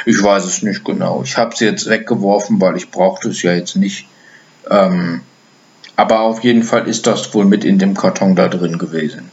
Ich 0.05 0.21
weiß 0.21 0.45
es 0.45 0.61
nicht 0.61 0.85
genau. 0.85 1.23
Ich 1.23 1.37
habe 1.37 1.53
es 1.53 1.59
jetzt 1.59 1.89
weggeworfen, 1.89 2.61
weil 2.61 2.77
ich 2.77 2.91
brauchte 2.91 3.29
es 3.29 3.41
ja 3.41 3.53
jetzt 3.53 3.75
nicht. 3.75 4.07
Ähm, 4.69 5.21
aber 5.95 6.21
auf 6.21 6.43
jeden 6.43 6.63
Fall 6.63 6.87
ist 6.87 7.05
das 7.07 7.33
wohl 7.33 7.45
mit 7.45 7.63
in 7.63 7.79
dem 7.79 7.95
Karton 7.95 8.35
da 8.35 8.47
drin 8.47 8.77
gewesen. 8.77 9.31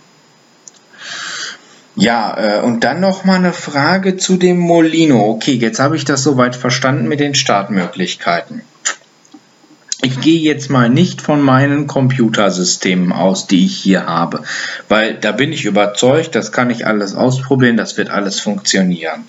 Ja, 1.96 2.58
äh, 2.58 2.60
und 2.62 2.84
dann 2.84 3.00
noch 3.00 3.24
mal 3.24 3.36
eine 3.36 3.52
Frage 3.52 4.16
zu 4.16 4.36
dem 4.36 4.58
Molino. 4.58 5.28
Okay, 5.28 5.52
jetzt 5.52 5.80
habe 5.80 5.96
ich 5.96 6.04
das 6.04 6.22
soweit 6.22 6.56
verstanden 6.56 7.08
mit 7.08 7.20
den 7.20 7.34
Startmöglichkeiten. 7.34 8.62
Ich 10.02 10.20
gehe 10.20 10.40
jetzt 10.40 10.70
mal 10.70 10.88
nicht 10.88 11.20
von 11.20 11.42
meinen 11.42 11.86
Computersystemen 11.86 13.12
aus, 13.12 13.46
die 13.46 13.66
ich 13.66 13.76
hier 13.76 14.06
habe, 14.06 14.44
weil 14.88 15.14
da 15.14 15.32
bin 15.32 15.52
ich 15.52 15.66
überzeugt, 15.66 16.34
das 16.34 16.52
kann 16.52 16.70
ich 16.70 16.86
alles 16.86 17.14
ausprobieren, 17.14 17.76
das 17.76 17.98
wird 17.98 18.08
alles 18.08 18.40
funktionieren. 18.40 19.24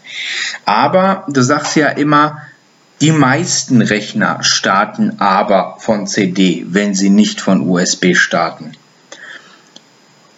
Aber 0.64 1.26
du 1.28 1.42
sagst 1.42 1.76
ja 1.76 1.90
immer, 1.90 2.38
die 3.02 3.12
meisten 3.12 3.82
Rechner 3.82 4.44
starten 4.44 5.20
aber 5.20 5.78
von 5.80 6.06
CD, 6.06 6.66
wenn 6.68 6.94
sie 6.94 7.10
nicht 7.10 7.42
von 7.42 7.68
USB 7.68 8.16
starten. 8.16 8.74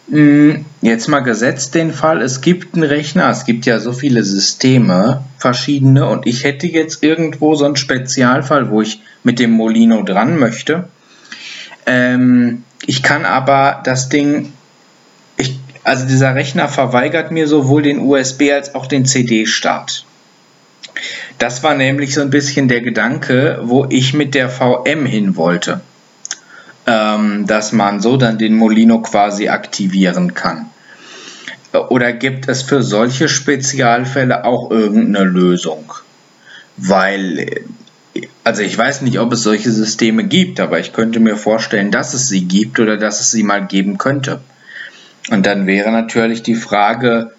Hm, 0.09 0.65
jetzt 0.81 1.07
mal 1.07 1.19
gesetzt 1.19 1.75
den 1.75 1.91
Fall, 1.93 2.21
es 2.21 2.41
gibt 2.41 2.75
einen 2.75 2.83
Rechner, 2.83 3.29
es 3.29 3.45
gibt 3.45 3.65
ja 3.65 3.79
so 3.79 3.91
viele 3.93 4.23
Systeme, 4.23 5.23
verschiedene, 5.37 6.07
und 6.07 6.25
ich 6.25 6.43
hätte 6.43 6.67
jetzt 6.67 7.03
irgendwo 7.03 7.55
so 7.55 7.65
einen 7.65 7.75
Spezialfall, 7.75 8.69
wo 8.69 8.81
ich 8.81 9.01
mit 9.23 9.39
dem 9.39 9.51
Molino 9.51 10.03
dran 10.03 10.37
möchte. 10.37 10.87
Ähm, 11.85 12.63
ich 12.85 13.03
kann 13.03 13.25
aber 13.25 13.81
das 13.83 14.09
Ding, 14.09 14.53
ich, 15.37 15.57
also 15.83 16.05
dieser 16.05 16.35
Rechner 16.35 16.69
verweigert 16.69 17.31
mir 17.31 17.47
sowohl 17.47 17.81
den 17.81 17.99
USB 17.99 18.51
als 18.53 18.75
auch 18.75 18.85
den 18.85 19.05
CD-Start. 19.05 20.05
Das 21.39 21.63
war 21.63 21.75
nämlich 21.75 22.13
so 22.13 22.21
ein 22.21 22.29
bisschen 22.29 22.67
der 22.67 22.81
Gedanke, 22.81 23.59
wo 23.63 23.85
ich 23.89 24.13
mit 24.13 24.33
der 24.33 24.49
VM 24.49 25.05
hin 25.05 25.35
wollte 25.35 25.81
ähm, 26.85 27.47
dass 27.47 27.71
man 27.71 28.01
so 28.01 28.17
dann 28.17 28.37
den 28.37 28.55
Molino 28.55 29.01
quasi 29.01 29.49
aktivieren 29.49 30.33
kann? 30.33 30.69
Oder 31.89 32.13
gibt 32.13 32.47
es 32.47 32.61
für 32.61 32.83
solche 32.83 33.27
Spezialfälle 33.27 34.45
auch 34.45 34.69
irgendeine 34.69 35.25
Lösung? 35.25 35.91
Weil, 36.77 37.63
also 38.43 38.61
ich 38.61 38.77
weiß 38.77 39.01
nicht, 39.01 39.19
ob 39.19 39.33
es 39.33 39.43
solche 39.43 39.71
Systeme 39.71 40.23
gibt, 40.25 40.59
aber 40.59 40.79
ich 40.79 40.93
könnte 40.93 41.19
mir 41.19 41.35
vorstellen, 41.35 41.89
dass 41.89 42.13
es 42.13 42.27
sie 42.27 42.45
gibt 42.45 42.79
oder 42.79 42.97
dass 42.97 43.21
es 43.21 43.31
sie 43.31 43.43
mal 43.43 43.65
geben 43.65 43.97
könnte. 43.97 44.41
Und 45.31 45.45
dann 45.45 45.65
wäre 45.65 45.91
natürlich 45.91 46.43
die 46.43 46.55
Frage, 46.55 47.31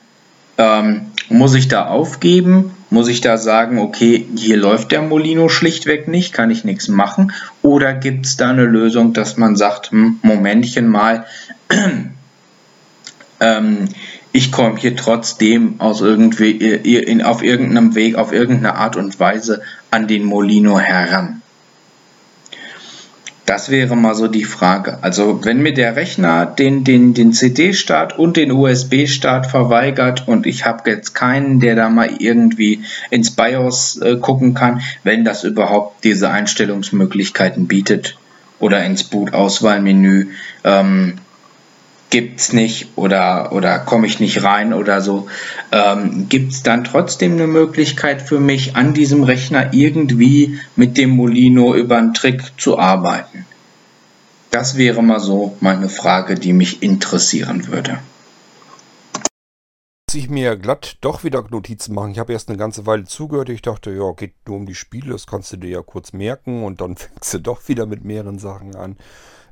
ähm, 0.58 1.12
muss 1.28 1.54
ich 1.54 1.68
da 1.68 1.86
aufgeben? 1.86 2.73
Muss 2.90 3.08
ich 3.08 3.20
da 3.20 3.38
sagen, 3.38 3.78
okay, 3.78 4.26
hier 4.36 4.56
läuft 4.56 4.92
der 4.92 5.02
Molino 5.02 5.48
schlichtweg 5.48 6.06
nicht, 6.08 6.32
kann 6.32 6.50
ich 6.50 6.64
nichts 6.64 6.88
machen? 6.88 7.32
Oder 7.62 7.94
gibt 7.94 8.26
es 8.26 8.36
da 8.36 8.50
eine 8.50 8.66
Lösung, 8.66 9.12
dass 9.12 9.36
man 9.36 9.56
sagt, 9.56 9.90
hm, 9.90 10.18
Momentchen 10.22 10.88
mal, 10.88 11.26
ähm, 13.40 13.88
ich 14.32 14.50
komme 14.52 14.76
hier 14.76 14.96
trotzdem 14.96 15.80
aus 15.80 16.00
irgendwie 16.00 16.50
in, 16.50 17.22
auf 17.22 17.42
irgendeinem 17.42 17.94
Weg, 17.94 18.16
auf 18.16 18.32
irgendeine 18.32 18.74
Art 18.74 18.96
und 18.96 19.18
Weise 19.20 19.62
an 19.90 20.08
den 20.08 20.24
Molino 20.24 20.78
heran? 20.78 21.42
Das 23.46 23.68
wäre 23.68 23.94
mal 23.94 24.14
so 24.14 24.26
die 24.26 24.44
Frage. 24.44 24.98
Also 25.02 25.44
wenn 25.44 25.60
mir 25.60 25.74
der 25.74 25.96
Rechner 25.96 26.46
den, 26.46 26.82
den, 26.82 27.12
den 27.12 27.34
CD-Start 27.34 28.18
und 28.18 28.38
den 28.38 28.50
USB-Start 28.50 29.46
verweigert 29.46 30.26
und 30.26 30.46
ich 30.46 30.64
habe 30.64 30.88
jetzt 30.88 31.14
keinen, 31.14 31.60
der 31.60 31.76
da 31.76 31.90
mal 31.90 32.10
irgendwie 32.18 32.84
ins 33.10 33.32
BIOS 33.32 34.00
äh, 34.00 34.16
gucken 34.16 34.54
kann, 34.54 34.80
wenn 35.02 35.24
das 35.24 35.44
überhaupt 35.44 36.04
diese 36.04 36.30
Einstellungsmöglichkeiten 36.30 37.68
bietet 37.68 38.16
oder 38.60 38.82
ins 38.82 39.04
Boot-Auswahlmenü, 39.04 40.28
ähm, 40.64 41.18
gibt 42.14 42.38
es 42.38 42.52
nicht 42.52 42.90
oder, 42.94 43.50
oder 43.50 43.80
komme 43.80 44.06
ich 44.06 44.20
nicht 44.20 44.44
rein 44.44 44.72
oder 44.72 45.00
so, 45.00 45.26
ähm, 45.72 46.28
gibt 46.28 46.52
es 46.52 46.62
dann 46.62 46.84
trotzdem 46.84 47.32
eine 47.32 47.48
Möglichkeit 47.48 48.22
für 48.22 48.38
mich, 48.38 48.76
an 48.76 48.94
diesem 48.94 49.24
Rechner 49.24 49.74
irgendwie 49.74 50.60
mit 50.76 50.96
dem 50.96 51.10
Molino 51.10 51.74
über 51.74 51.96
einen 51.96 52.14
Trick 52.14 52.52
zu 52.56 52.78
arbeiten? 52.78 53.46
Das 54.52 54.76
wäre 54.76 55.02
mal 55.02 55.18
so 55.18 55.56
meine 55.58 55.88
Frage, 55.88 56.36
die 56.36 56.52
mich 56.52 56.84
interessieren 56.84 57.66
würde. 57.66 57.98
Ich 60.12 60.30
mir 60.30 60.56
glatt 60.56 60.98
doch 61.00 61.24
wieder 61.24 61.44
Notizen 61.50 61.96
machen. 61.96 62.12
Ich 62.12 62.20
habe 62.20 62.32
erst 62.32 62.48
eine 62.48 62.58
ganze 62.58 62.86
Weile 62.86 63.02
zugehört. 63.02 63.48
Ich 63.48 63.62
dachte, 63.62 63.90
ja, 63.90 64.12
geht 64.12 64.34
nur 64.46 64.58
um 64.58 64.66
die 64.66 64.76
Spiele, 64.76 65.10
das 65.10 65.26
kannst 65.26 65.52
du 65.52 65.56
dir 65.56 65.70
ja 65.70 65.82
kurz 65.82 66.12
merken 66.12 66.62
und 66.62 66.80
dann 66.80 66.96
fängst 66.96 67.34
du 67.34 67.38
doch 67.40 67.66
wieder 67.66 67.86
mit 67.86 68.04
mehreren 68.04 68.38
Sachen 68.38 68.76
an. 68.76 68.98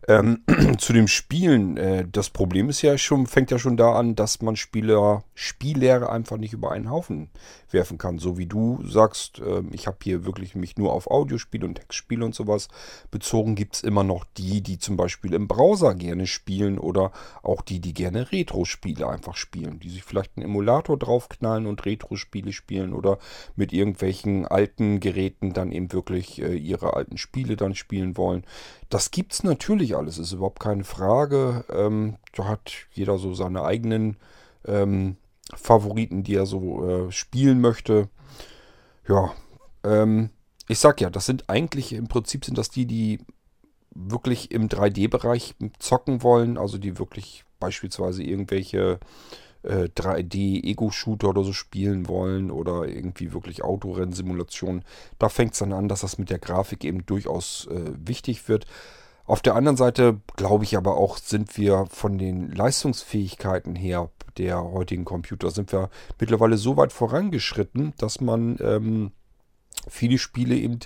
Ähm, 0.09 0.43
zu 0.79 0.93
dem 0.93 1.07
Spielen, 1.07 1.77
äh, 1.77 2.07
das 2.11 2.31
Problem 2.31 2.69
ist 2.69 2.83
ja 2.83 2.99
schon, 2.99 3.27
fängt 3.27 3.51
ja 3.51 3.59
schon 3.59 3.77
da 3.77 3.95
an, 3.95 4.17
dass 4.17 4.43
man 4.43 4.57
Spieler, 4.57 5.25
Spiellehre 5.35 6.11
einfach 6.11 6.39
nicht 6.39 6.53
über 6.53 6.73
einen 6.73 6.91
Haufen 6.91 7.31
werfen 7.71 7.99
kann. 7.99 8.19
So 8.19 8.37
wie 8.37 8.47
du 8.47 8.83
sagst, 8.85 9.39
äh, 9.39 9.63
ich 9.71 9.87
habe 9.87 9.99
hier 10.03 10.25
wirklich 10.25 10.55
mich 10.55 10.77
nur 10.77 10.93
auf 10.93 11.11
Audiospiele 11.11 11.67
und 11.67 11.77
Textspiele 11.77 12.25
und 12.25 12.35
sowas 12.35 12.69
bezogen, 13.11 13.55
gibt 13.55 13.77
es 13.77 13.83
immer 13.83 14.03
noch 14.03 14.25
die, 14.37 14.61
die 14.61 14.79
zum 14.79 14.97
Beispiel 14.97 15.35
im 15.35 15.47
Browser 15.47 15.95
gerne 15.95 16.27
spielen 16.27 16.79
oder 16.79 17.13
auch 17.43 17.63
die, 17.63 17.81
die 17.81 17.95
gerne 17.95 18.33
Retro-Spiele 18.33 19.09
einfach 19.09 19.37
spielen, 19.37 19.79
die 19.79 19.89
sich 19.89 20.03
vielleicht 20.03 20.33
einen 20.37 20.47
Emulator 20.47 20.99
draufknallen 20.99 21.67
und 21.67 21.85
Retro-Spiele 21.85 22.53
spielen 22.53 22.93
oder 22.93 23.19
mit 23.55 23.73
irgendwelchen 23.73 24.47
alten 24.47 24.99
Geräten 24.99 25.53
dann 25.53 25.71
eben 25.71 25.93
wirklich 25.93 26.43
äh, 26.43 26.57
ihre 26.57 26.95
alten 26.95 27.19
Spiele 27.19 27.57
dann 27.57 27.75
spielen 27.75 28.17
wollen. 28.17 28.45
Das 28.93 29.11
gibt 29.11 29.33
es 29.33 29.43
natürlich 29.43 29.97
alles, 29.97 30.19
ist 30.19 30.33
überhaupt 30.33 30.61
keine 30.61 30.85
Frage. 30.85 31.65
Ähm, 31.71 32.19
da 32.35 32.45
hat 32.47 32.75
jeder 32.93 33.17
so 33.17 33.33
seine 33.33 33.65
eigenen 33.65 34.19
ähm, 34.67 35.17
Favoriten, 35.55 36.25
die 36.25 36.35
er 36.35 36.45
so 36.45 36.87
äh, 36.87 37.11
spielen 37.11 37.63
möchte. 37.63 38.11
Ja, 39.09 39.33
ähm, 39.83 40.29
ich 40.69 40.79
sag 40.79 41.01
ja, 41.01 41.09
das 41.09 41.25
sind 41.25 41.49
eigentlich, 41.49 41.95
im 41.95 42.07
Prinzip 42.07 42.45
sind 42.45 42.59
das 42.59 42.69
die, 42.69 42.85
die 42.85 43.21
wirklich 43.95 44.51
im 44.51 44.69
3D-Bereich 44.69 45.55
zocken 45.79 46.23
wollen, 46.23 46.59
also 46.59 46.77
die 46.77 46.99
wirklich 46.99 47.47
beispielsweise 47.61 48.23
irgendwelche 48.23 49.01
äh, 49.63 49.89
3D-Ego-Shooter 49.95 51.29
oder 51.29 51.45
so 51.45 51.53
spielen 51.53 52.09
wollen 52.09 52.51
oder 52.51 52.87
irgendwie 52.87 53.33
wirklich 53.33 53.63
Autorennsimulationen, 53.63 54.85
da 55.19 55.29
fängt 55.29 55.53
es 55.53 55.61
dann 55.61 55.73
an, 55.73 55.89
dass 55.89 56.01
das 56.01 56.19
mit 56.19 56.31
der 56.31 56.39
Grafik 56.39 56.85
eben 56.85 57.07
durchaus 57.07 57.69
äh, 57.71 57.93
wichtig 57.97 58.49
wird. 58.49 58.67
Auf 59.25 59.41
der 59.41 59.55
anderen 59.55 59.77
Seite 59.77 60.21
glaube 60.37 60.65
ich 60.65 60.77
aber 60.77 60.97
auch, 60.97 61.17
sind 61.17 61.57
wir 61.57 61.87
von 61.89 62.19
den 62.19 62.51
Leistungsfähigkeiten 62.51 63.77
her 63.77 64.11
der 64.37 64.63
heutigen 64.63 65.05
Computer, 65.05 65.51
sind 65.51 65.73
wir 65.73 65.91
mittlerweile 66.19 66.57
so 66.57 66.77
weit 66.77 66.93
vorangeschritten, 66.93 67.93
dass 67.99 68.21
man 68.21 68.57
ähm, 68.61 69.13
viele 69.89 70.19
Spiele 70.19 70.57
eben 70.57 70.81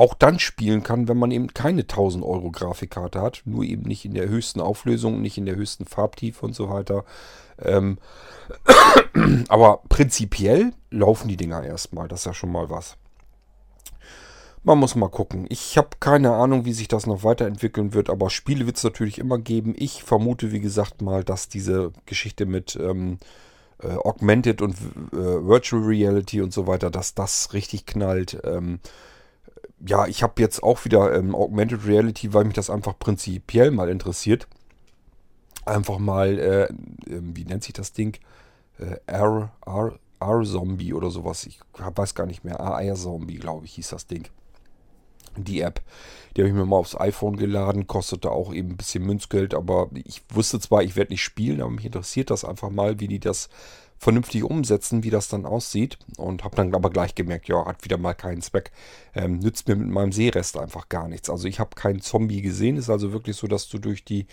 auch 0.00 0.14
dann 0.14 0.38
spielen 0.38 0.82
kann, 0.82 1.08
wenn 1.08 1.18
man 1.18 1.30
eben 1.30 1.52
keine 1.52 1.82
1000 1.82 2.24
Euro 2.24 2.50
Grafikkarte 2.50 3.20
hat, 3.20 3.42
nur 3.44 3.64
eben 3.64 3.82
nicht 3.82 4.06
in 4.06 4.14
der 4.14 4.30
höchsten 4.30 4.60
Auflösung, 4.60 5.20
nicht 5.20 5.36
in 5.36 5.44
der 5.44 5.56
höchsten 5.56 5.84
Farbtiefe 5.84 6.46
und 6.46 6.54
so 6.54 6.70
weiter. 6.70 7.04
Ähm, 7.62 7.98
aber 9.48 9.82
prinzipiell 9.90 10.72
laufen 10.90 11.28
die 11.28 11.36
Dinger 11.36 11.62
erstmal, 11.62 12.08
das 12.08 12.20
ist 12.20 12.24
ja 12.24 12.32
schon 12.32 12.50
mal 12.50 12.70
was. 12.70 12.96
Man 14.62 14.78
muss 14.78 14.94
mal 14.94 15.08
gucken. 15.08 15.44
Ich 15.50 15.76
habe 15.76 15.90
keine 16.00 16.32
Ahnung, 16.32 16.64
wie 16.64 16.72
sich 16.72 16.88
das 16.88 17.06
noch 17.06 17.22
weiterentwickeln 17.22 17.92
wird, 17.92 18.08
aber 18.08 18.30
Spiele 18.30 18.64
wird 18.64 18.78
es 18.78 18.84
natürlich 18.84 19.18
immer 19.18 19.38
geben. 19.38 19.74
Ich 19.76 20.02
vermute, 20.02 20.50
wie 20.50 20.60
gesagt, 20.60 21.02
mal, 21.02 21.24
dass 21.24 21.48
diese 21.48 21.92
Geschichte 22.06 22.46
mit 22.46 22.74
ähm, 22.76 23.18
äh, 23.82 23.88
Augmented 23.88 24.62
und 24.62 24.76
äh, 25.12 25.46
Virtual 25.46 25.82
Reality 25.82 26.40
und 26.40 26.54
so 26.54 26.66
weiter, 26.66 26.90
dass 26.90 27.14
das 27.14 27.52
richtig 27.52 27.84
knallt. 27.84 28.40
Ähm, 28.44 28.80
ja, 29.86 30.06
ich 30.06 30.22
habe 30.22 30.40
jetzt 30.42 30.62
auch 30.62 30.84
wieder 30.84 31.14
ähm, 31.14 31.34
Augmented 31.34 31.86
Reality, 31.86 32.32
weil 32.32 32.44
mich 32.44 32.54
das 32.54 32.70
einfach 32.70 32.98
prinzipiell 32.98 33.70
mal 33.70 33.88
interessiert. 33.88 34.46
Einfach 35.64 35.98
mal, 35.98 36.38
äh, 36.38 36.68
ähm, 37.12 37.36
wie 37.36 37.44
nennt 37.44 37.64
sich 37.64 37.72
das 37.72 37.92
Ding? 37.92 38.18
Äh, 38.78 38.96
R, 39.06 39.52
R, 39.66 39.98
R-Zombie 40.20 40.92
oder 40.94 41.10
sowas. 41.10 41.46
Ich 41.46 41.60
weiß 41.76 42.14
gar 42.14 42.26
nicht 42.26 42.44
mehr. 42.44 42.60
AR-Zombie, 42.60 43.38
glaube 43.38 43.66
ich, 43.66 43.74
hieß 43.74 43.88
das 43.88 44.06
Ding 44.06 44.28
die 45.36 45.60
App. 45.60 45.80
Die 46.36 46.42
habe 46.42 46.48
ich 46.48 46.54
mir 46.54 46.64
mal 46.64 46.76
aufs 46.76 46.98
iPhone 46.98 47.36
geladen, 47.36 47.86
kostete 47.86 48.30
auch 48.30 48.52
eben 48.52 48.70
ein 48.70 48.76
bisschen 48.76 49.04
Münzgeld, 49.04 49.54
aber 49.54 49.88
ich 49.94 50.22
wusste 50.30 50.60
zwar, 50.60 50.82
ich 50.82 50.96
werde 50.96 51.12
nicht 51.12 51.22
spielen, 51.22 51.60
aber 51.60 51.70
mich 51.70 51.84
interessiert 51.84 52.30
das 52.30 52.44
einfach 52.44 52.70
mal, 52.70 53.00
wie 53.00 53.08
die 53.08 53.20
das 53.20 53.48
vernünftig 54.00 54.44
umsetzen, 54.44 55.04
wie 55.04 55.10
das 55.10 55.28
dann 55.28 55.44
aussieht. 55.44 55.98
Und 56.16 56.42
habe 56.42 56.56
dann 56.56 56.74
aber 56.74 56.88
gleich 56.88 57.14
gemerkt, 57.14 57.48
ja, 57.48 57.66
hat 57.66 57.84
wieder 57.84 57.98
mal 57.98 58.14
keinen 58.14 58.40
Zweck. 58.40 58.72
Ähm, 59.14 59.38
nützt 59.38 59.68
mir 59.68 59.76
mit 59.76 59.88
meinem 59.88 60.10
Seerest 60.10 60.58
einfach 60.58 60.88
gar 60.88 61.06
nichts. 61.06 61.28
Also 61.28 61.46
ich 61.46 61.60
habe 61.60 61.74
keinen 61.74 62.00
Zombie 62.00 62.40
gesehen. 62.40 62.78
Ist 62.78 62.88
also 62.88 63.12
wirklich 63.12 63.36
so, 63.36 63.46
dass 63.46 63.68
du 63.68 63.78
durch 63.78 64.02
die 64.04 64.26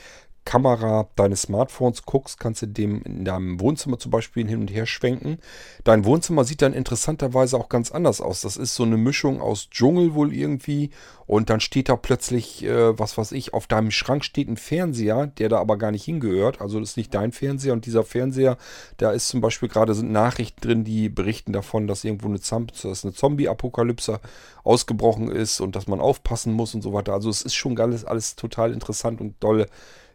Kamera 0.48 1.10
deines 1.18 1.41
Smartphones 1.41 2.04
guckst, 2.04 2.39
kannst 2.39 2.62
du 2.62 2.68
dem 2.68 3.02
in 3.04 3.26
deinem 3.26 3.60
Wohnzimmer 3.60 4.00
zum 4.00 4.12
Beispiel 4.12 4.48
hin 4.48 4.62
und 4.62 4.72
her 4.72 4.86
schwenken. 4.86 5.39
Dein 5.84 6.06
Wohnzimmer 6.06 6.45
sieht 6.45 6.62
dann 6.62 6.72
interessanterweise 6.72 7.58
auch 7.58 7.68
ganz 7.68 7.91
anders 7.91 8.22
aus. 8.22 8.43
Das 8.43 8.56
ist 8.56 8.74
so 8.74 8.84
eine 8.84 8.95
Mischung 8.95 9.41
aus 9.41 9.70
Dschungel 9.70 10.14
wohl 10.14 10.34
irgendwie 10.34 10.91
und 11.26 11.50
dann 11.50 11.60
steht 11.60 11.89
da 11.89 11.98
plötzlich, 11.98 12.64
äh, 12.64 12.98
was 12.98 13.18
weiß 13.18 13.34
ich, 13.34 13.54
auf 13.54 13.68
deinem 13.68 13.91
Schrank 13.91 14.24
steht 14.24 14.48
ein 14.48 14.56
Fernseher, 14.56 15.28
der 15.28 15.50
da 15.50 15.60
aber 15.60 15.78
gar 15.78 15.91
nicht 15.91 16.06
hingehört. 16.06 16.62
Also 16.62 16.80
das 16.80 16.91
ist 16.91 16.98
nicht 16.98 17.14
dein 17.14 17.34
Fernseher 17.34 17.74
und 17.74 17.86
dieser 17.86 18.06
Fernseher, 18.06 18.58
da 18.95 19.12
ist 19.12 19.28
zum 19.28 19.41
Beispiel 19.41 19.68
gerade 19.68 19.93
sind 19.95 20.14
Nachrichten 20.14 20.62
drin, 20.62 20.84
die 20.86 21.10
berichten 21.10 21.52
davon, 21.52 21.88
dass 21.88 22.06
irgendwo 22.06 22.30
eine, 22.30 22.39
Zombie-Apokalypse 22.39 24.22
ausgebrochen 24.64 25.30
ist 25.30 25.60
und 25.60 25.76
dass 25.76 25.88
man 25.88 26.00
aufpassen 26.00 26.54
muss 26.54 26.74
und 26.74 26.84
so 26.84 26.93
weiter. 26.93 27.12
Also 27.12 27.30
es 27.30 27.41
ist 27.41 27.56
schon 27.56 27.78
alles, 27.78 28.06
alles 28.06 28.38
total 28.38 28.72
interessant 28.72 29.20
und 29.20 29.36
dolle 29.41 29.68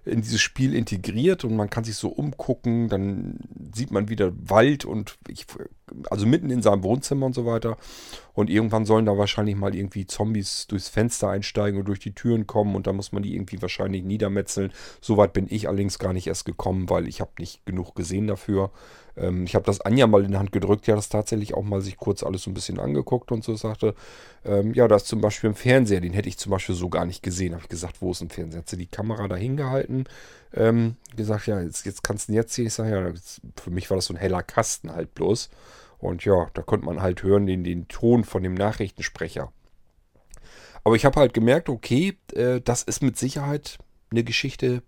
in 0.05 0.23
dieses 0.23 0.41
Spiel 0.41 0.75
integriert 0.75 1.45
und 1.45 1.55
man 1.55 1.71
kann 1.71 1.85
sich 1.85 1.97
so 1.97 2.09
umgucken, 2.09 2.89
dann 2.89 3.39
sieht 3.73 3.91
man 3.91 4.09
wieder 4.09 4.33
Wald 4.35 4.85
und 4.85 5.17
ich, 5.29 5.47
also 6.11 6.27
mitten 6.27 6.51
in 6.51 6.63
seinem 6.63 6.83
Wohnzimmer 6.83 7.27
und 7.27 7.35
so 7.35 7.47
weiter. 7.47 7.77
Und 8.35 8.49
irgendwann 8.49 8.87
sollen 8.87 9.05
da 9.05 9.19
wahrscheinlich 9.19 9.57
mal 9.57 9.75
irgendwie 9.75 10.07
Zombies 10.07 10.67
durchs 10.67 10.89
Fenster 10.89 11.29
einsteigen 11.29 11.79
und 11.79 11.87
durch 11.87 11.99
die 11.99 12.15
Türen 12.15 12.47
kommen 12.47 12.75
und 12.75 12.87
da 12.87 12.93
muss 12.93 13.13
man 13.13 13.23
die 13.23 13.35
irgendwie 13.35 13.61
wahrscheinlich 13.61 14.05
niedermetzeln. 14.05 14.73
Soweit 15.01 15.33
bin 15.33 15.47
ich 15.51 15.69
allerdings 15.69 15.99
gar 15.99 16.13
nicht 16.13 16.27
erst 16.27 16.45
gekommen, 16.45 16.89
weil 16.89 17.09
ich 17.09 17.21
habe 17.21 17.31
nicht 17.39 17.65
genug 17.67 17.95
gesehen 17.95 18.27
dafür. 18.27 18.71
Ähm, 19.17 19.45
ich 19.45 19.55
habe 19.55 19.67
das 19.67 19.81
Anja 19.81 20.07
mal 20.07 20.25
in 20.25 20.31
die 20.31 20.37
Hand 20.39 20.53
gedrückt, 20.53 20.89
hat 20.89 20.97
das 20.97 21.09
tatsächlich 21.09 21.55
auch 21.55 21.63
mal 21.63 21.81
sich 21.81 21.97
kurz 21.97 22.23
alles 22.23 22.43
so 22.43 22.51
ein 22.51 22.55
bisschen 22.55 22.79
angeguckt 22.79 23.33
und 23.33 23.45
so 23.45 23.55
sagte, 23.55 23.95
ähm, 24.45 24.73
ja, 24.75 24.89
da 24.89 24.97
ist 24.97 25.09
zum 25.09 25.21
Beispiel 25.21 25.51
ein 25.51 25.57
Fernseher, 25.57 26.01
den 26.01 26.13
hätte 26.13 26.29
ich 26.29 26.39
zum 26.39 26.51
Beispiel 26.51 26.75
so 26.75 26.89
gar 26.89 27.05
nicht 27.05 27.23
gesehen. 27.23 27.53
Habe 27.53 27.65
ich 27.65 27.69
gesagt, 27.69 28.01
wo 28.01 28.13
ist 28.13 28.23
ein 28.23 28.31
Fernseher? 28.31 28.61
Hat 28.61 28.69
sie 28.69 28.79
die 28.79 28.87
Kamera 28.87 29.29
da 29.29 29.37
hingehalten, 29.37 30.05
ähm, 30.55 30.97
gesagt, 31.17 31.47
ja, 31.47 31.61
jetzt, 31.61 31.87
jetzt 31.87 32.03
kannst 32.03 32.29
du 32.29 32.33
ihn 32.33 32.37
jetzt 32.37 32.53
sehen. 32.53 32.67
Ich 32.67 32.75
sage, 32.75 32.91
ja, 32.91 33.13
für 33.61 33.71
mich 33.71 33.91
war 33.91 33.97
das 33.97 34.07
so 34.07 34.15
ein 34.15 34.19
heller 34.19 34.43
Kasten 34.43 34.93
halt 34.93 35.15
bloß. 35.15 35.51
Und 35.99 36.25
ja, 36.25 36.49
da 36.55 36.63
konnte 36.63 36.87
man 36.87 37.01
halt 37.01 37.23
hören 37.23 37.47
den, 37.47 37.65
den 37.65 37.89
Ton 37.89 38.25
von 38.25 38.43
dem 38.43 38.55
Nachrichtensprecher. 38.55 39.53
Aber 40.85 40.97
ich 40.97 41.05
habe 41.05 41.21
halt 41.21 41.33
gemerkt, 41.33 41.69
okay, 41.69 42.19
äh, 42.35 42.61
das 42.61 42.83
ist 42.83 43.03
mit 43.03 43.17
Sicherheit 43.17 43.79
eine 44.11 44.25
Geschichte. 44.25 44.83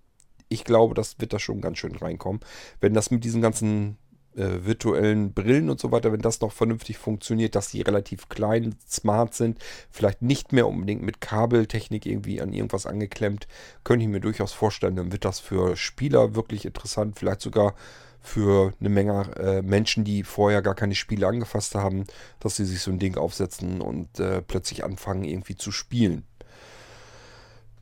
Ich 0.49 0.65
glaube, 0.65 0.95
das 0.95 1.21
wird 1.21 1.33
da 1.33 1.39
schon 1.39 1.61
ganz 1.61 1.79
schön 1.79 1.95
reinkommen. 1.95 2.41
Wenn 2.81 2.95
das 2.95 3.11
mit 3.11 3.25
diesen 3.25 3.41
ganzen 3.41 3.97
äh, 4.37 4.65
virtuellen 4.65 5.33
Brillen 5.33 5.71
und 5.71 5.81
so 5.81 5.93
weiter, 5.93 6.13
wenn 6.13 6.21
das 6.21 6.41
noch 6.41 6.53
vernünftig 6.53 6.99
funktioniert, 6.99 7.55
dass 7.55 7.71
die 7.71 7.83
relativ 7.83 8.29
klein, 8.29 8.77
smart 8.89 9.35
sind, 9.35 9.59
vielleicht 9.91 10.23
nicht 10.23 10.53
mehr 10.53 10.67
unbedingt 10.67 11.03
mit 11.03 11.21
Kabeltechnik 11.21 12.07
irgendwie 12.07 12.41
an 12.41 12.53
irgendwas 12.53 12.87
angeklemmt, 12.87 13.47
könnte 13.85 14.05
ich 14.05 14.11
mir 14.11 14.21
durchaus 14.21 14.53
vorstellen, 14.53 14.97
dann 14.97 15.13
wird 15.13 15.25
das 15.25 15.41
für 15.41 15.77
Spieler 15.77 16.35
wirklich 16.35 16.65
interessant, 16.65 17.19
vielleicht 17.19 17.41
sogar 17.41 17.75
für 18.21 18.73
eine 18.81 18.89
Menge 18.89 19.31
äh, 19.37 19.63
Menschen, 19.63 20.03
die 20.03 20.23
vorher 20.23 20.63
gar 20.63 20.75
keine 20.75 20.95
Spiele 20.95 21.27
angefasst 21.27 21.75
haben, 21.75 22.05
dass 22.41 22.57
sie 22.57 22.65
sich 22.65 22.81
so 22.81 22.91
ein 22.91 22.99
Ding 22.99 23.19
aufsetzen 23.19 23.83
und 23.83 24.19
äh, 24.19 24.41
plötzlich 24.41 24.83
anfangen 24.83 25.25
irgendwie 25.25 25.57
zu 25.57 25.71
spielen. 25.71 26.25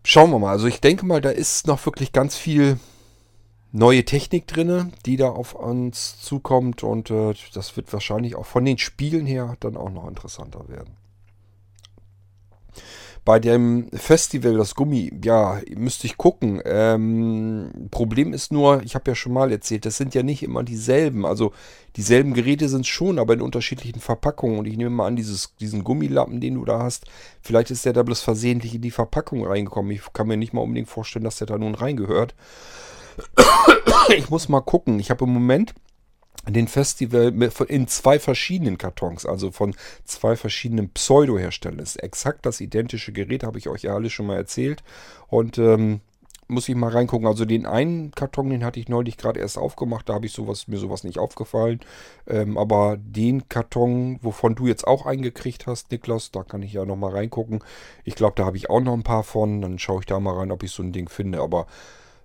Schauen 0.04 0.32
wir 0.32 0.40
mal. 0.40 0.50
Also 0.50 0.66
ich 0.66 0.80
denke 0.80 1.06
mal, 1.06 1.20
da 1.20 1.30
ist 1.30 1.68
noch 1.68 1.86
wirklich 1.86 2.12
ganz 2.12 2.36
viel 2.36 2.78
neue 3.72 4.04
Technik 4.04 4.46
drin, 4.46 4.92
die 5.06 5.16
da 5.16 5.30
auf 5.30 5.54
uns 5.54 6.20
zukommt 6.20 6.82
und 6.82 7.10
äh, 7.10 7.34
das 7.54 7.76
wird 7.76 7.92
wahrscheinlich 7.92 8.36
auch 8.36 8.46
von 8.46 8.64
den 8.64 8.78
Spielen 8.78 9.26
her 9.26 9.56
dann 9.60 9.76
auch 9.76 9.90
noch 9.90 10.06
interessanter 10.06 10.68
werden. 10.68 10.96
Bei 13.24 13.38
dem 13.38 13.88
Festival, 13.92 14.56
das 14.56 14.74
Gummi, 14.74 15.12
ja, 15.22 15.60
müsste 15.76 16.08
ich 16.08 16.16
gucken. 16.16 16.60
Ähm, 16.64 17.70
Problem 17.92 18.32
ist 18.32 18.50
nur, 18.50 18.82
ich 18.82 18.96
habe 18.96 19.12
ja 19.12 19.14
schon 19.14 19.32
mal 19.32 19.52
erzählt, 19.52 19.86
das 19.86 19.96
sind 19.96 20.12
ja 20.16 20.24
nicht 20.24 20.42
immer 20.42 20.64
dieselben. 20.64 21.24
Also 21.24 21.52
dieselben 21.94 22.34
Geräte 22.34 22.68
sind 22.68 22.84
schon, 22.84 23.20
aber 23.20 23.34
in 23.34 23.40
unterschiedlichen 23.40 24.00
Verpackungen. 24.00 24.58
Und 24.58 24.66
ich 24.66 24.76
nehme 24.76 24.90
mal 24.90 25.06
an, 25.06 25.14
dieses, 25.14 25.54
diesen 25.60 25.84
Gummilappen, 25.84 26.40
den 26.40 26.54
du 26.54 26.64
da 26.64 26.80
hast, 26.80 27.04
vielleicht 27.42 27.70
ist 27.70 27.84
der 27.84 27.92
da 27.92 28.02
bloß 28.02 28.22
versehentlich 28.22 28.74
in 28.74 28.82
die 28.82 28.90
Verpackung 28.90 29.46
reingekommen. 29.46 29.92
Ich 29.92 30.02
kann 30.12 30.26
mir 30.26 30.36
nicht 30.36 30.52
mal 30.52 30.62
unbedingt 30.62 30.88
vorstellen, 30.88 31.24
dass 31.24 31.36
der 31.36 31.46
da 31.46 31.56
nun 31.58 31.76
reingehört. 31.76 32.34
Ich 34.16 34.30
muss 34.30 34.48
mal 34.48 34.60
gucken. 34.60 34.98
Ich 34.98 35.10
habe 35.10 35.24
im 35.24 35.32
Moment 35.32 35.74
den 36.48 36.66
Festival 36.66 37.32
in 37.68 37.86
zwei 37.86 38.18
verschiedenen 38.18 38.76
Kartons, 38.76 39.26
also 39.26 39.52
von 39.52 39.74
zwei 40.04 40.34
verschiedenen 40.36 40.90
Pseudo-Herstellern. 40.90 41.78
Ist 41.78 42.02
exakt 42.02 42.44
das 42.46 42.60
identische 42.60 43.12
Gerät, 43.12 43.44
habe 43.44 43.58
ich 43.58 43.68
euch 43.68 43.82
ja 43.82 43.94
alles 43.94 44.12
schon 44.12 44.26
mal 44.26 44.36
erzählt. 44.36 44.82
Und 45.28 45.58
ähm, 45.58 46.00
muss 46.48 46.68
ich 46.68 46.74
mal 46.74 46.90
reingucken. 46.90 47.26
Also 47.26 47.44
den 47.44 47.66
einen 47.66 48.10
Karton, 48.12 48.50
den 48.50 48.64
hatte 48.64 48.78
ich 48.78 48.88
neulich 48.88 49.16
gerade 49.16 49.40
erst 49.40 49.58
aufgemacht, 49.58 50.08
da 50.08 50.14
habe 50.14 50.26
ich 50.26 50.32
sowas, 50.32 50.68
mir 50.68 50.78
sowas 50.78 51.04
nicht 51.04 51.18
aufgefallen. 51.18 51.80
Ähm, 52.26 52.58
aber 52.58 52.96
den 52.98 53.48
Karton, 53.48 54.18
wovon 54.22 54.54
du 54.54 54.66
jetzt 54.66 54.86
auch 54.86 55.06
eingekriegt 55.06 55.66
hast, 55.66 55.90
Niklas, 55.90 56.30
da 56.30 56.42
kann 56.42 56.62
ich 56.62 56.72
ja 56.72 56.84
nochmal 56.84 57.12
reingucken. 57.12 57.64
Ich 58.04 58.14
glaube, 58.14 58.34
da 58.36 58.44
habe 58.44 58.56
ich 58.56 58.70
auch 58.70 58.80
noch 58.80 58.94
ein 58.94 59.02
paar 59.02 59.24
von. 59.24 59.62
Dann 59.62 59.78
schaue 59.78 60.00
ich 60.00 60.06
da 60.06 60.20
mal 60.20 60.34
rein, 60.34 60.52
ob 60.52 60.62
ich 60.62 60.70
so 60.70 60.82
ein 60.82 60.92
Ding 60.92 61.08
finde. 61.08 61.40
Aber 61.40 61.66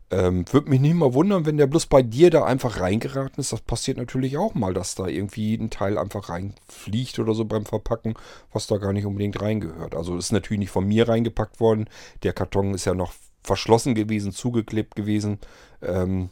ähm, 0.10 0.45
Würde 0.51 0.70
mich 0.70 0.80
nicht 0.80 0.93
mal 0.93 1.14
wundern, 1.14 1.45
wenn 1.45 1.58
der 1.58 1.68
bloß 1.68 1.88
bei 1.88 2.01
dir 2.01 2.30
da 2.30 2.45
einfach 2.45 2.80
reingeraten 2.80 3.41
ist. 3.41 3.51
Das 3.51 3.62
passiert 3.62 3.97
natürlich 3.97 4.38
auch 4.38 4.53
mal, 4.53 4.74
dass 4.74 4.95
da 4.95 5.08
irgendwie 5.08 5.55
ein 5.55 5.70
Teil 5.70 5.97
einfach 5.97 6.30
reinfliegt 6.30 7.20
oder 7.20 7.34
so 7.34 7.43
beim 7.43 7.66
Verpacken, 7.66 8.14
was 8.53 8.68
da 8.68 8.78
gar 8.78 8.93
nicht 8.93 9.05
unbedingt 9.05 9.41
reingehört. 9.41 9.95
Also 9.95 10.18
ist 10.18 10.32
natürlich 10.32 10.60
nicht 10.60 10.72
von 10.72 10.88
mir 10.88 11.10
reingepackt 11.10 11.60
worden. 11.60 11.89
Der 12.24 12.32
Karton 12.32 12.74
ist 12.74 12.86
ja 12.86 12.93
noch 12.93 13.14
verschlossen 13.43 13.95
gewesen, 13.95 14.32
zugeklebt 14.32 14.95
gewesen. 14.95 15.39
Ähm, 15.82 16.30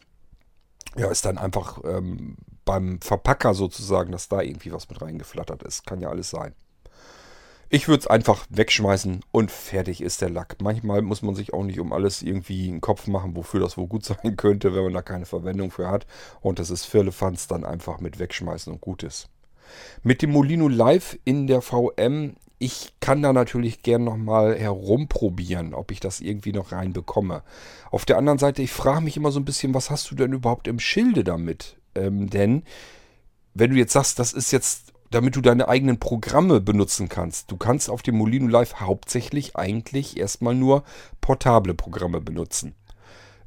ja, 0.96 1.08
ist 1.10 1.26
dann 1.26 1.38
einfach 1.38 1.80
ähm, 1.84 2.38
beim 2.64 3.02
Verpacker 3.02 3.54
sozusagen, 3.54 4.14
dass 4.14 4.30
da 4.30 4.42
irgendwie 4.42 4.72
was 4.72 4.88
mit 4.88 5.02
reingeflattert 5.02 5.64
ist. 5.64 5.86
Kann 5.86 6.00
ja 6.00 6.10
alles 6.10 6.30
sein. 6.30 6.54
Ich 7.70 7.88
würde 7.88 8.02
es 8.02 8.08
einfach 8.08 8.46
wegschmeißen 8.50 9.22
und 9.32 9.52
fertig 9.52 10.02
ist 10.02 10.22
der 10.22 10.30
Lack. 10.30 10.58
Manchmal 10.62 11.02
muss 11.02 11.24
man 11.24 11.34
sich 11.34 11.54
auch 11.54 11.64
nicht 11.64 11.80
um 11.80 11.94
alles 11.94 12.22
irgendwie 12.22 12.68
einen 12.68 12.82
Kopf 12.82 13.08
machen, 13.08 13.36
wofür 13.36 13.60
das 13.60 13.78
wohl 13.78 13.88
gut 13.88 14.06
sein 14.06 14.38
könnte, 14.38 14.76
wenn 14.76 14.84
man 14.84 14.94
da 14.94 15.02
keine 15.02 15.26
Verwendung 15.26 15.72
für 15.72 15.90
hat. 15.90 16.06
Und 16.42 16.60
das 16.60 16.70
ist 16.70 16.86
Firlefanz 16.86 17.48
dann 17.48 17.66
einfach 17.66 18.00
mit 18.00 18.20
wegschmeißen 18.20 18.72
und 18.72 18.82
gut 18.82 19.04
ist. 19.04 19.30
Mit 20.04 20.22
dem 20.22 20.32
Molino 20.32 20.68
Live 20.68 21.18
in 21.26 21.48
der 21.48 21.62
VM, 21.62 22.36
ich 22.60 22.94
kann 23.00 23.24
da 23.24 23.34
natürlich 23.34 23.82
gern 23.82 24.04
nochmal 24.04 24.58
herumprobieren, 24.58 25.74
ob 25.74 25.92
ich 25.92 26.00
das 26.00 26.22
irgendwie 26.22 26.52
noch 26.52 26.72
reinbekomme. 26.72 27.44
Auf 27.90 28.06
der 28.06 28.18
anderen 28.18 28.38
Seite, 28.38 28.62
ich 28.62 28.72
frage 28.72 29.02
mich 29.02 29.18
immer 29.18 29.32
so 29.32 29.40
ein 29.40 29.46
bisschen, 29.46 29.74
was 29.74 29.90
hast 29.90 30.10
du 30.12 30.16
denn 30.16 30.34
überhaupt 30.34 30.68
im 30.68 30.80
Schilde 30.80 31.24
damit? 31.24 31.78
Ähm, 31.96 32.30
denn 32.30 32.64
wenn 33.56 33.72
du 33.72 33.78
jetzt 33.78 33.94
sagst, 33.94 34.20
das 34.20 34.34
ist 34.34 34.52
jetzt, 34.52 34.85
damit 35.16 35.38
du 35.38 35.42
deine 35.42 35.70
eigenen 35.70 35.98
Programme 35.98 36.60
benutzen 36.60 37.08
kannst, 37.08 37.50
du 37.50 37.56
kannst 37.56 37.90
auf 37.90 38.02
dem 38.02 38.18
Molino 38.18 38.48
Live 38.48 38.82
hauptsächlich 38.82 39.56
eigentlich 39.56 40.18
erstmal 40.18 40.54
nur 40.54 40.84
portable 41.22 41.74
Programme 41.74 42.20
benutzen. 42.20 42.76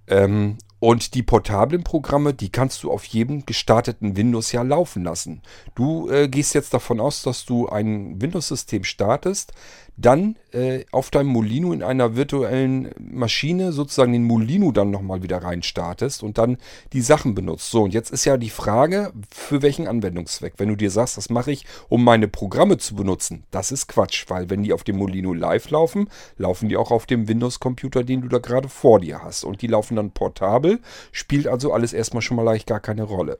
Ähm, 0.06 0.56
und 0.80 1.14
die 1.14 1.22
portablen 1.22 1.84
Programme, 1.84 2.32
die 2.32 2.50
kannst 2.50 2.82
du 2.82 2.90
auf 2.90 3.04
jedem 3.04 3.44
gestarteten 3.44 4.16
Windows 4.16 4.50
ja 4.52 4.62
laufen 4.62 5.04
lassen. 5.04 5.42
Du 5.74 6.08
äh, 6.08 6.28
gehst 6.28 6.54
jetzt 6.54 6.72
davon 6.72 7.00
aus, 7.00 7.22
dass 7.22 7.44
du 7.44 7.68
ein 7.68 8.18
Windows-System 8.18 8.84
startest, 8.84 9.52
dann 10.00 10.36
äh, 10.52 10.84
auf 10.92 11.10
deinem 11.10 11.28
Molino 11.28 11.72
in 11.72 11.82
einer 11.82 12.14
virtuellen 12.14 12.90
Maschine 12.98 13.72
sozusagen 13.72 14.12
den 14.12 14.24
Molino 14.24 14.70
dann 14.70 14.90
nochmal 14.90 15.22
wieder 15.22 15.42
rein 15.42 15.62
startest 15.62 16.22
und 16.22 16.38
dann 16.38 16.56
die 16.92 17.00
Sachen 17.00 17.34
benutzt. 17.34 17.70
So, 17.70 17.82
und 17.82 17.92
jetzt 17.92 18.10
ist 18.10 18.24
ja 18.24 18.36
die 18.36 18.48
Frage, 18.48 19.12
für 19.30 19.60
welchen 19.60 19.88
Anwendungszweck. 19.88 20.54
Wenn 20.56 20.68
du 20.68 20.76
dir 20.76 20.90
sagst, 20.90 21.16
das 21.16 21.30
mache 21.30 21.50
ich, 21.50 21.66
um 21.88 22.04
meine 22.04 22.28
Programme 22.28 22.78
zu 22.78 22.94
benutzen, 22.94 23.42
das 23.50 23.72
ist 23.72 23.88
Quatsch, 23.88 24.26
weil 24.28 24.48
wenn 24.50 24.62
die 24.62 24.72
auf 24.72 24.84
dem 24.84 24.96
Molino 24.96 25.34
live 25.34 25.68
laufen, 25.70 26.08
laufen 26.36 26.68
die 26.68 26.76
auch 26.76 26.92
auf 26.92 27.06
dem 27.06 27.26
Windows-Computer, 27.26 28.04
den 28.04 28.22
du 28.22 28.28
da 28.28 28.38
gerade 28.38 28.68
vor 28.68 29.00
dir 29.00 29.22
hast. 29.22 29.44
Und 29.44 29.62
die 29.62 29.66
laufen 29.66 29.96
dann 29.96 30.12
portabel, 30.12 30.78
spielt 31.10 31.48
also 31.48 31.72
alles 31.72 31.92
erstmal 31.92 32.22
schon 32.22 32.36
mal 32.36 32.44
leicht 32.44 32.68
gar 32.68 32.80
keine 32.80 33.02
Rolle 33.02 33.38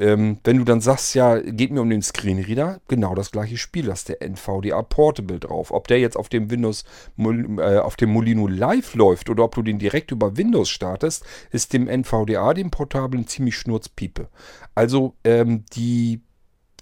ähm, 0.00 0.38
wenn 0.44 0.58
du 0.58 0.64
dann 0.64 0.80
sagst, 0.80 1.14
ja, 1.14 1.38
geht 1.38 1.70
mir 1.70 1.80
um 1.80 1.90
den 1.90 2.02
Screenreader, 2.02 2.80
genau 2.88 3.14
das 3.14 3.30
gleiche 3.30 3.56
Spiel, 3.56 3.86
da 3.86 3.92
ist 3.92 4.08
der 4.08 4.22
NVDA 4.22 4.82
Portable 4.82 5.38
drauf. 5.38 5.70
Ob 5.70 5.88
der 5.88 5.98
jetzt 5.98 6.16
auf 6.16 6.28
dem 6.28 6.50
Windows, 6.50 6.84
äh, 7.18 7.78
auf 7.78 7.96
dem 7.96 8.10
Molino 8.10 8.46
Live 8.46 8.94
läuft 8.94 9.30
oder 9.30 9.44
ob 9.44 9.54
du 9.54 9.62
den 9.62 9.78
direkt 9.78 10.10
über 10.10 10.36
Windows 10.36 10.68
startest, 10.68 11.24
ist 11.50 11.72
dem 11.72 11.88
NVDA, 11.88 12.54
dem 12.54 12.70
Portablen, 12.70 13.26
ziemlich 13.26 13.56
schnurzpiepe. 13.56 14.28
Also 14.74 15.14
ähm, 15.24 15.64
die 15.74 16.22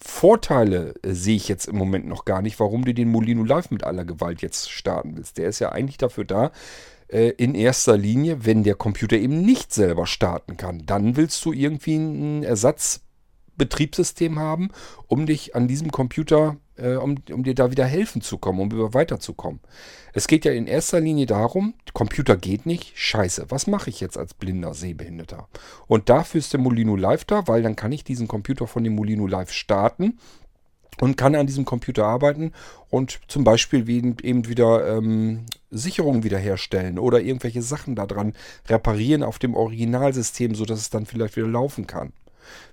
Vorteile 0.02 0.94
äh, 1.02 1.12
sehe 1.12 1.36
ich 1.36 1.48
jetzt 1.48 1.66
im 1.66 1.76
Moment 1.76 2.06
noch 2.06 2.24
gar 2.24 2.42
nicht, 2.42 2.60
warum 2.60 2.84
du 2.84 2.94
den 2.94 3.10
Molino 3.10 3.44
Live 3.44 3.70
mit 3.70 3.84
aller 3.84 4.04
Gewalt 4.04 4.42
jetzt 4.42 4.70
starten 4.70 5.16
willst. 5.16 5.38
Der 5.38 5.48
ist 5.48 5.58
ja 5.58 5.70
eigentlich 5.70 5.98
dafür 5.98 6.24
da, 6.24 6.52
äh, 7.08 7.30
in 7.30 7.54
erster 7.54 7.96
Linie, 7.96 8.44
wenn 8.44 8.62
der 8.62 8.74
Computer 8.74 9.16
eben 9.16 9.40
nicht 9.40 9.72
selber 9.72 10.06
starten 10.06 10.56
kann. 10.56 10.84
Dann 10.86 11.16
willst 11.16 11.44
du 11.44 11.52
irgendwie 11.52 11.94
einen 11.94 12.42
Ersatz 12.42 13.00
Betriebssystem 13.56 14.38
haben, 14.38 14.70
um 15.06 15.26
dich 15.26 15.54
an 15.54 15.68
diesem 15.68 15.90
Computer, 15.90 16.56
äh, 16.76 16.94
um, 16.94 17.16
um 17.30 17.44
dir 17.44 17.54
da 17.54 17.70
wieder 17.70 17.84
helfen 17.84 18.22
zu 18.22 18.38
kommen, 18.38 18.60
um 18.60 18.94
weiterzukommen. 18.94 19.60
Es 20.12 20.26
geht 20.26 20.44
ja 20.44 20.52
in 20.52 20.66
erster 20.66 21.00
Linie 21.00 21.26
darum, 21.26 21.74
Computer 21.92 22.36
geht 22.36 22.66
nicht, 22.66 22.92
scheiße, 22.96 23.46
was 23.48 23.66
mache 23.66 23.90
ich 23.90 24.00
jetzt 24.00 24.18
als 24.18 24.34
blinder 24.34 24.74
Sehbehinderter? 24.74 25.48
Und 25.86 26.08
dafür 26.08 26.38
ist 26.38 26.52
der 26.52 26.60
Molino 26.60 26.96
Live 26.96 27.24
da, 27.24 27.46
weil 27.48 27.62
dann 27.62 27.76
kann 27.76 27.92
ich 27.92 28.04
diesen 28.04 28.28
Computer 28.28 28.66
von 28.66 28.84
dem 28.84 28.94
Molino 28.94 29.26
Live 29.26 29.52
starten 29.52 30.18
und 31.00 31.16
kann 31.16 31.34
an 31.34 31.46
diesem 31.46 31.64
Computer 31.64 32.06
arbeiten 32.06 32.52
und 32.90 33.20
zum 33.28 33.44
Beispiel 33.44 33.88
eben 33.88 34.48
wieder 34.48 34.96
ähm, 34.96 35.46
Sicherungen 35.70 36.24
wiederherstellen 36.24 36.98
oder 36.98 37.20
irgendwelche 37.20 37.62
Sachen 37.62 37.94
daran 37.94 38.34
reparieren 38.68 39.22
auf 39.22 39.38
dem 39.38 39.54
Originalsystem, 39.54 40.54
sodass 40.54 40.80
es 40.80 40.90
dann 40.90 41.06
vielleicht 41.06 41.36
wieder 41.36 41.48
laufen 41.48 41.86
kann. 41.86 42.12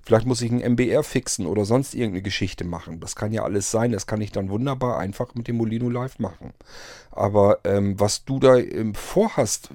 Vielleicht 0.02 0.26
muss 0.26 0.42
ich 0.42 0.50
ein 0.50 0.60
MBR 0.72 1.02
fixen 1.02 1.46
oder 1.46 1.64
sonst 1.64 1.94
irgendeine 1.94 2.22
Geschichte 2.22 2.64
machen. 2.64 3.00
Das 3.00 3.16
kann 3.16 3.32
ja 3.32 3.42
alles 3.42 3.70
sein. 3.70 3.92
Das 3.92 4.06
kann 4.06 4.20
ich 4.20 4.32
dann 4.32 4.50
wunderbar 4.50 4.98
einfach 4.98 5.34
mit 5.34 5.48
dem 5.48 5.56
Molino 5.56 5.88
Live 5.88 6.18
machen. 6.18 6.52
Aber 7.10 7.58
ähm, 7.64 7.98
was 7.98 8.24
du 8.24 8.38
da 8.38 8.56
ähm, 8.56 8.94
vorhast, 8.94 9.70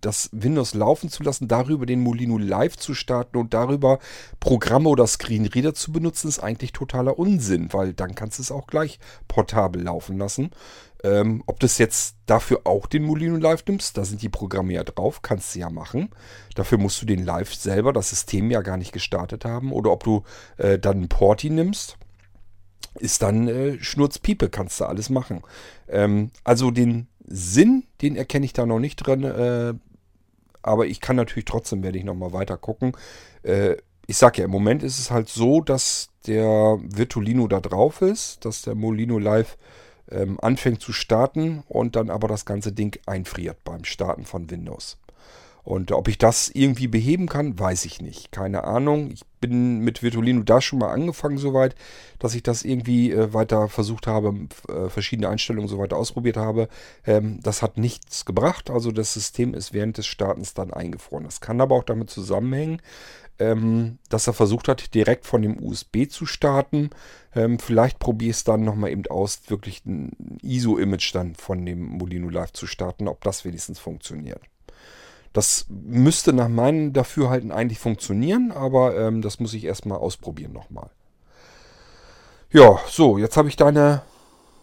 das 0.00 0.30
Windows 0.32 0.74
laufen 0.74 1.10
zu 1.10 1.22
lassen, 1.22 1.48
darüber 1.48 1.86
den 1.86 2.00
Molino 2.00 2.38
Live 2.38 2.76
zu 2.76 2.94
starten 2.94 3.36
und 3.36 3.54
darüber 3.54 3.98
Programme 4.40 4.88
oder 4.88 5.06
Screenreader 5.06 5.74
zu 5.74 5.92
benutzen, 5.92 6.28
ist 6.28 6.38
eigentlich 6.38 6.72
totaler 6.72 7.18
Unsinn, 7.18 7.72
weil 7.72 7.94
dann 7.94 8.14
kannst 8.14 8.38
du 8.38 8.42
es 8.42 8.52
auch 8.52 8.66
gleich 8.66 8.98
portabel 9.26 9.82
laufen 9.82 10.18
lassen. 10.18 10.50
Ähm, 11.04 11.44
ob 11.46 11.60
das 11.60 11.78
jetzt 11.78 12.16
dafür 12.26 12.62
auch 12.64 12.86
den 12.86 13.04
Molino 13.04 13.36
Live 13.36 13.64
nimmst, 13.66 13.96
da 13.96 14.04
sind 14.04 14.20
die 14.20 14.28
Programme 14.28 14.72
ja 14.72 14.82
drauf, 14.82 15.22
kannst 15.22 15.54
du 15.54 15.60
ja 15.60 15.70
machen. 15.70 16.10
Dafür 16.54 16.78
musst 16.78 17.00
du 17.00 17.06
den 17.06 17.24
Live 17.24 17.54
selber, 17.54 17.92
das 17.92 18.10
System 18.10 18.50
ja 18.50 18.62
gar 18.62 18.76
nicht 18.76 18.92
gestartet 18.92 19.44
haben. 19.44 19.72
Oder 19.72 19.92
ob 19.92 20.02
du 20.02 20.24
äh, 20.56 20.78
dann 20.78 20.96
einen 20.96 21.08
Porti 21.08 21.50
nimmst, 21.50 21.96
ist 22.98 23.22
dann 23.22 23.46
äh, 23.46 23.78
Schnurzpiepe, 23.80 24.48
kannst 24.48 24.80
du 24.80 24.86
alles 24.86 25.08
machen. 25.08 25.42
Ähm, 25.88 26.30
also 26.42 26.70
den 26.70 27.06
Sinn, 27.26 27.84
den 28.02 28.16
erkenne 28.16 28.46
ich 28.46 28.52
da 28.52 28.66
noch 28.66 28.80
nicht 28.80 28.96
drin. 28.96 29.22
Äh, 29.22 29.74
aber 30.62 30.86
ich 30.86 31.00
kann 31.00 31.16
natürlich 31.16 31.44
trotzdem, 31.44 31.82
werde 31.82 31.98
ich 31.98 32.04
nochmal 32.04 32.32
weiter 32.32 32.56
gucken. 32.56 32.92
Äh, 33.42 33.76
ich 34.06 34.16
sage 34.16 34.38
ja, 34.38 34.46
im 34.46 34.50
Moment 34.50 34.82
ist 34.82 34.98
es 34.98 35.10
halt 35.10 35.28
so, 35.28 35.60
dass 35.60 36.08
der 36.26 36.78
Virtolino 36.82 37.46
da 37.46 37.60
drauf 37.60 38.02
ist, 38.02 38.44
dass 38.44 38.62
der 38.62 38.74
Molino 38.74 39.18
Live 39.18 39.58
ähm, 40.10 40.38
anfängt 40.40 40.80
zu 40.80 40.92
starten 40.92 41.62
und 41.68 41.96
dann 41.96 42.10
aber 42.10 42.28
das 42.28 42.44
ganze 42.44 42.72
Ding 42.72 42.98
einfriert 43.06 43.62
beim 43.64 43.84
Starten 43.84 44.24
von 44.24 44.50
Windows. 44.50 44.98
Und 45.68 45.92
ob 45.92 46.08
ich 46.08 46.16
das 46.16 46.48
irgendwie 46.48 46.86
beheben 46.86 47.28
kann, 47.28 47.58
weiß 47.58 47.84
ich 47.84 48.00
nicht. 48.00 48.32
Keine 48.32 48.64
Ahnung. 48.64 49.10
Ich 49.12 49.20
bin 49.38 49.80
mit 49.80 50.02
Virtualino 50.02 50.42
da 50.42 50.62
schon 50.62 50.78
mal 50.78 50.90
angefangen 50.90 51.36
soweit, 51.36 51.74
dass 52.18 52.34
ich 52.34 52.42
das 52.42 52.62
irgendwie 52.62 53.12
äh, 53.12 53.34
weiter 53.34 53.68
versucht 53.68 54.06
habe, 54.06 54.34
äh, 54.68 54.88
verschiedene 54.88 55.28
Einstellungen 55.28 55.68
so 55.68 55.78
weiter 55.78 55.98
ausprobiert 55.98 56.38
habe. 56.38 56.68
Ähm, 57.06 57.40
das 57.42 57.60
hat 57.60 57.76
nichts 57.76 58.24
gebracht. 58.24 58.70
Also 58.70 58.92
das 58.92 59.12
System 59.12 59.52
ist 59.52 59.74
während 59.74 59.98
des 59.98 60.06
Startens 60.06 60.54
dann 60.54 60.72
eingefroren. 60.72 61.24
Das 61.24 61.42
kann 61.42 61.60
aber 61.60 61.74
auch 61.74 61.84
damit 61.84 62.08
zusammenhängen, 62.08 62.80
ähm, 63.38 63.98
dass 64.08 64.26
er 64.26 64.32
versucht 64.32 64.68
hat, 64.68 64.94
direkt 64.94 65.26
von 65.26 65.42
dem 65.42 65.62
USB 65.62 66.08
zu 66.08 66.26
starten. 66.26 66.90
Ähm, 67.34 67.58
vielleicht 67.58 67.98
probiere 67.98 68.30
ich 68.30 68.36
es 68.36 68.44
dann 68.44 68.64
nochmal 68.64 68.90
eben 68.90 69.06
aus, 69.06 69.42
wirklich 69.48 69.84
ein 69.86 70.38
ISO-Image 70.42 71.14
dann 71.14 71.34
von 71.34 71.64
dem 71.64 71.84
Molino 71.84 72.28
Live 72.28 72.52
zu 72.52 72.66
starten, 72.66 73.08
ob 73.08 73.22
das 73.22 73.44
wenigstens 73.44 73.78
funktioniert. 73.78 74.40
Das 75.32 75.66
müsste 75.68 76.32
nach 76.32 76.48
meinem 76.48 76.92
Dafürhalten 76.92 77.52
eigentlich 77.52 77.78
funktionieren, 77.78 78.50
aber 78.50 78.96
ähm, 78.96 79.22
das 79.22 79.40
muss 79.40 79.54
ich 79.54 79.64
erstmal 79.64 79.98
ausprobieren 79.98 80.52
nochmal. 80.52 80.90
Ja, 82.50 82.80
so, 82.88 83.18
jetzt 83.18 83.36
habe 83.36 83.48
ich 83.48 83.56
deine 83.56 84.02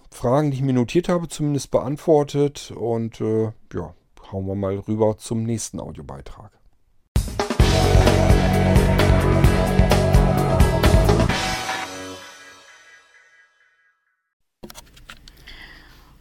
Fragen, 0.09 0.49
die 0.49 0.57
ich 0.57 0.63
mir 0.63 0.73
notiert 0.73 1.07
habe, 1.07 1.27
zumindest 1.27 1.69
beantwortet 1.71 2.73
und 2.75 3.21
äh, 3.21 3.51
ja, 3.73 3.93
hauen 4.31 4.47
wir 4.47 4.55
mal 4.55 4.77
rüber 4.79 5.17
zum 5.17 5.43
nächsten 5.43 5.79
Audiobeitrag. 5.79 6.51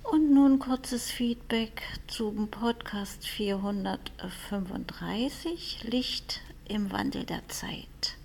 Und 0.03 0.33
nun 0.33 0.59
kurzes 0.59 1.11
Feedback 1.11 1.83
zum 2.07 2.49
Podcast 2.49 3.27
435 3.27 5.85
Licht 5.85 6.43
im 6.69 6.93
Wandel 6.93 7.25
der 7.25 7.49
Zeit. 7.49 8.19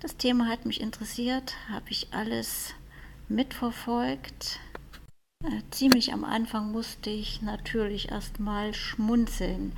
Das 0.00 0.16
Thema 0.16 0.48
hat 0.48 0.66
mich 0.66 0.80
interessiert, 0.80 1.54
habe 1.70 1.86
ich 1.90 2.08
alles 2.10 2.74
mitverfolgt. 3.28 4.58
Äh, 5.44 5.62
ziemlich 5.70 6.12
am 6.12 6.24
Anfang 6.24 6.72
musste 6.72 7.10
ich 7.10 7.40
natürlich 7.40 8.10
erstmal 8.10 8.74
schmunzeln. 8.74 9.72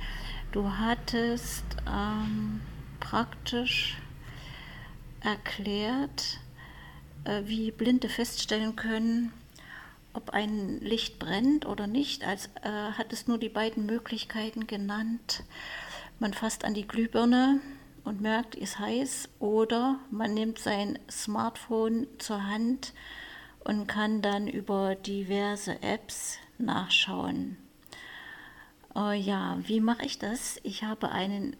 Du 0.51 0.69
hattest 0.69 1.63
ähm, 1.87 2.61
praktisch 3.09 3.97
erklärt, 5.21 6.39
äh, 7.23 7.43
wie 7.45 7.69
Blinde 7.69 8.09
feststellen 8.09 8.75
können, 8.75 9.31
ob 10.13 10.31
ein 10.31 10.79
Licht 10.79 11.19
brennt 11.19 11.67
oder 11.67 11.85
nicht, 11.85 12.25
als 12.25 12.49
äh, 12.63 12.69
hat 12.69 13.13
es 13.13 13.27
nur 13.27 13.37
die 13.37 13.49
beiden 13.49 13.85
Möglichkeiten 13.85 14.65
genannt. 14.65 15.43
Man 16.17 16.33
fasst 16.33 16.65
an 16.65 16.73
die 16.73 16.87
Glühbirne 16.87 17.59
und 18.05 18.21
merkt, 18.21 18.55
ist 18.55 18.79
heiß, 18.79 19.29
oder 19.37 19.99
man 20.09 20.33
nimmt 20.33 20.57
sein 20.57 20.97
Smartphone 21.09 22.07
zur 22.17 22.43
Hand 22.43 22.93
und 23.59 23.85
kann 23.85 24.23
dann 24.23 24.47
über 24.47 24.95
diverse 24.95 25.79
Apps 25.83 26.39
nachschauen. 26.57 27.57
Äh, 28.95 29.19
ja, 29.19 29.59
wie 29.61 29.79
mache 29.79 30.05
ich 30.05 30.17
das? 30.17 30.59
Ich 30.63 30.83
habe 30.83 31.11
einen 31.11 31.55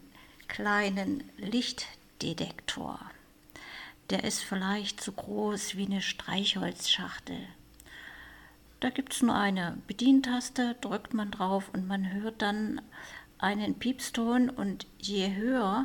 kleinen 0.48 1.24
Lichtdetektor. 1.36 3.00
Der 4.10 4.24
ist 4.24 4.42
vielleicht 4.42 5.02
so 5.02 5.12
groß 5.12 5.76
wie 5.76 5.86
eine 5.86 6.02
Streichholzschachtel. 6.02 7.38
Da 8.80 8.90
gibt 8.90 9.14
es 9.14 9.22
nur 9.22 9.34
eine 9.34 9.78
Bedientaste, 9.86 10.76
drückt 10.80 11.14
man 11.14 11.30
drauf 11.30 11.70
und 11.72 11.86
man 11.86 12.12
hört 12.12 12.42
dann 12.42 12.80
einen 13.38 13.78
Piepston 13.78 14.50
und 14.50 14.86
je 14.98 15.34
höher 15.34 15.84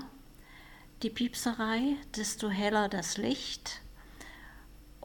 die 1.01 1.09
Piepserei, 1.09 1.95
desto 2.15 2.49
heller 2.49 2.89
das 2.89 3.17
Licht. 3.17 3.81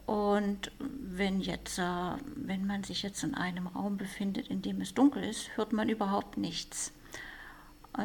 Und 0.05 0.71
wenn 0.79 1.41
jetzt, 1.41 1.79
äh, 1.79 2.13
wenn 2.35 2.65
man 2.65 2.83
sich 2.83 3.03
jetzt 3.03 3.23
in 3.23 3.35
einem 3.35 3.67
Raum 3.67 3.97
befindet, 3.97 4.47
in 4.47 4.61
dem 4.61 4.79
es 4.79 4.93
dunkel 4.93 5.23
ist, 5.23 5.57
hört 5.57 5.73
man 5.73 5.89
überhaupt 5.89 6.37
nichts. 6.37 6.93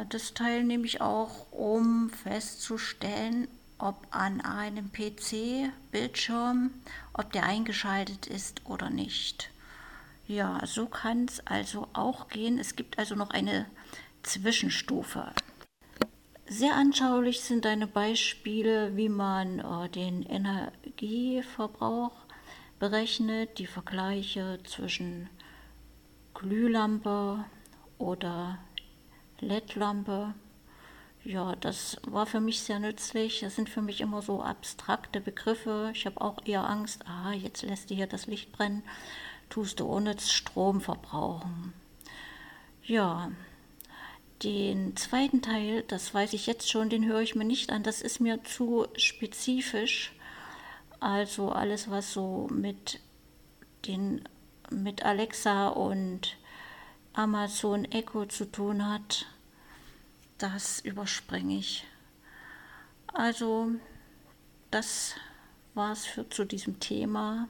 Das 0.09 0.33
Teil 0.33 0.63
nehme 0.63 0.85
ich 0.85 1.01
auch, 1.01 1.51
um 1.51 2.09
festzustellen, 2.09 3.47
ob 3.77 4.07
an 4.11 4.41
einem 4.41 4.91
PC-Bildschirm, 4.91 6.71
ob 7.13 7.31
der 7.31 7.43
eingeschaltet 7.43 8.25
ist 8.27 8.65
oder 8.65 8.89
nicht. 8.89 9.51
Ja, 10.27 10.61
so 10.65 10.87
kann 10.87 11.25
es 11.25 11.45
also 11.45 11.87
auch 11.93 12.29
gehen. 12.29 12.57
Es 12.57 12.75
gibt 12.75 12.97
also 12.97 13.13
noch 13.15 13.29
eine 13.29 13.65
Zwischenstufe. 14.23 15.31
Sehr 16.47 16.75
anschaulich 16.75 17.41
sind 17.41 17.65
deine 17.65 17.87
Beispiele, 17.87 18.95
wie 18.95 19.09
man 19.09 19.59
äh, 19.59 19.89
den 19.89 20.23
Energieverbrauch 20.23 22.13
berechnet, 22.79 23.59
die 23.59 23.67
Vergleiche 23.67 24.59
zwischen 24.63 25.29
Glühlampe 26.33 27.43
oder 27.97 28.59
LED-Lampe. 29.43 30.33
Ja, 31.23 31.55
das 31.55 31.97
war 32.05 32.25
für 32.25 32.41
mich 32.41 32.61
sehr 32.61 32.79
nützlich. 32.79 33.39
Das 33.39 33.55
sind 33.55 33.69
für 33.69 33.81
mich 33.81 34.01
immer 34.01 34.21
so 34.21 34.41
abstrakte 34.41 35.21
Begriffe. 35.21 35.91
Ich 35.93 36.05
habe 36.05 36.19
auch 36.19 36.45
eher 36.45 36.67
Angst, 36.69 37.05
ah, 37.07 37.31
jetzt 37.31 37.63
lässt 37.63 37.89
du 37.89 37.95
hier 37.95 38.07
das 38.07 38.27
Licht 38.27 38.51
brennen, 38.51 38.83
tust 39.49 39.79
du 39.79 39.85
ohne 39.85 40.19
Strom 40.19 40.81
verbrauchen. 40.81 41.73
Ja, 42.83 43.31
den 44.43 44.97
zweiten 44.97 45.41
Teil, 45.41 45.83
das 45.87 46.13
weiß 46.13 46.33
ich 46.33 46.47
jetzt 46.47 46.69
schon, 46.69 46.89
den 46.89 47.05
höre 47.05 47.21
ich 47.21 47.35
mir 47.35 47.45
nicht 47.45 47.71
an. 47.71 47.83
Das 47.83 48.01
ist 48.01 48.19
mir 48.19 48.43
zu 48.43 48.87
spezifisch. 48.97 50.13
Also 50.99 51.51
alles, 51.51 51.89
was 51.89 52.11
so 52.11 52.47
mit, 52.51 52.99
den, 53.87 54.27
mit 54.69 55.03
Alexa 55.03 55.69
und 55.69 56.37
Amazon 57.13 57.85
Echo 57.85 58.25
zu 58.25 58.51
tun 58.51 58.85
hat, 58.85 59.27
das 60.37 60.79
überspringe 60.79 61.57
ich. 61.57 61.85
Also 63.07 63.71
das 64.71 65.15
war 65.73 65.93
es 65.93 66.07
zu 66.29 66.45
diesem 66.45 66.79
Thema. 66.79 67.47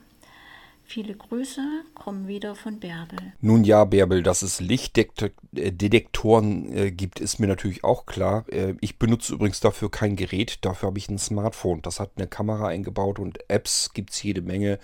Viele 0.86 1.14
Grüße, 1.14 1.62
kommen 1.94 2.28
wieder 2.28 2.54
von 2.54 2.78
Bärbel. 2.78 3.32
Nun 3.40 3.64
ja, 3.64 3.86
Bärbel, 3.86 4.22
dass 4.22 4.42
es 4.42 4.60
Lichtdetektoren 4.60 6.76
äh, 6.76 6.92
gibt, 6.92 7.20
ist 7.20 7.38
mir 7.38 7.46
natürlich 7.46 7.84
auch 7.84 8.04
klar. 8.04 8.44
Äh, 8.50 8.74
ich 8.82 8.98
benutze 8.98 9.32
übrigens 9.32 9.60
dafür 9.60 9.90
kein 9.90 10.14
Gerät, 10.14 10.62
dafür 10.62 10.88
habe 10.88 10.98
ich 10.98 11.08
ein 11.08 11.16
Smartphone. 11.16 11.80
Das 11.80 12.00
hat 12.00 12.10
eine 12.16 12.26
Kamera 12.26 12.68
eingebaut 12.68 13.18
und 13.18 13.38
Apps 13.48 13.94
gibt 13.94 14.10
es 14.10 14.22
jede 14.22 14.42
Menge, 14.42 14.78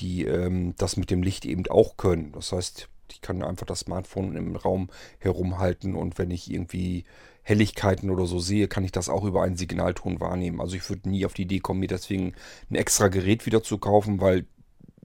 die 0.00 0.24
ähm, 0.24 0.74
das 0.76 0.96
mit 0.96 1.12
dem 1.12 1.22
Licht 1.22 1.44
eben 1.44 1.64
auch 1.68 1.96
können. 1.96 2.32
Das 2.32 2.50
heißt, 2.50 2.88
ich 3.12 3.20
kann 3.20 3.44
einfach 3.44 3.66
das 3.66 3.78
Smartphone 3.80 4.34
im 4.34 4.56
Raum 4.56 4.88
herumhalten 5.18 5.94
und 5.94 6.18
wenn 6.18 6.32
ich 6.32 6.50
irgendwie 6.50 7.04
Helligkeiten 7.44 8.10
oder 8.10 8.26
so 8.26 8.40
sehe, 8.40 8.68
kann 8.68 8.84
ich 8.84 8.92
das 8.92 9.08
auch 9.08 9.24
über 9.24 9.42
einen 9.42 9.56
Signalton 9.56 10.18
wahrnehmen. 10.18 10.60
Also 10.60 10.76
ich 10.76 10.88
würde 10.88 11.08
nie 11.08 11.26
auf 11.26 11.34
die 11.34 11.42
Idee 11.42 11.60
kommen, 11.60 11.80
mir 11.80 11.88
deswegen 11.88 12.34
ein 12.70 12.74
extra 12.74 13.08
Gerät 13.08 13.46
wieder 13.46 13.62
zu 13.62 13.78
kaufen, 13.78 14.20
weil 14.20 14.46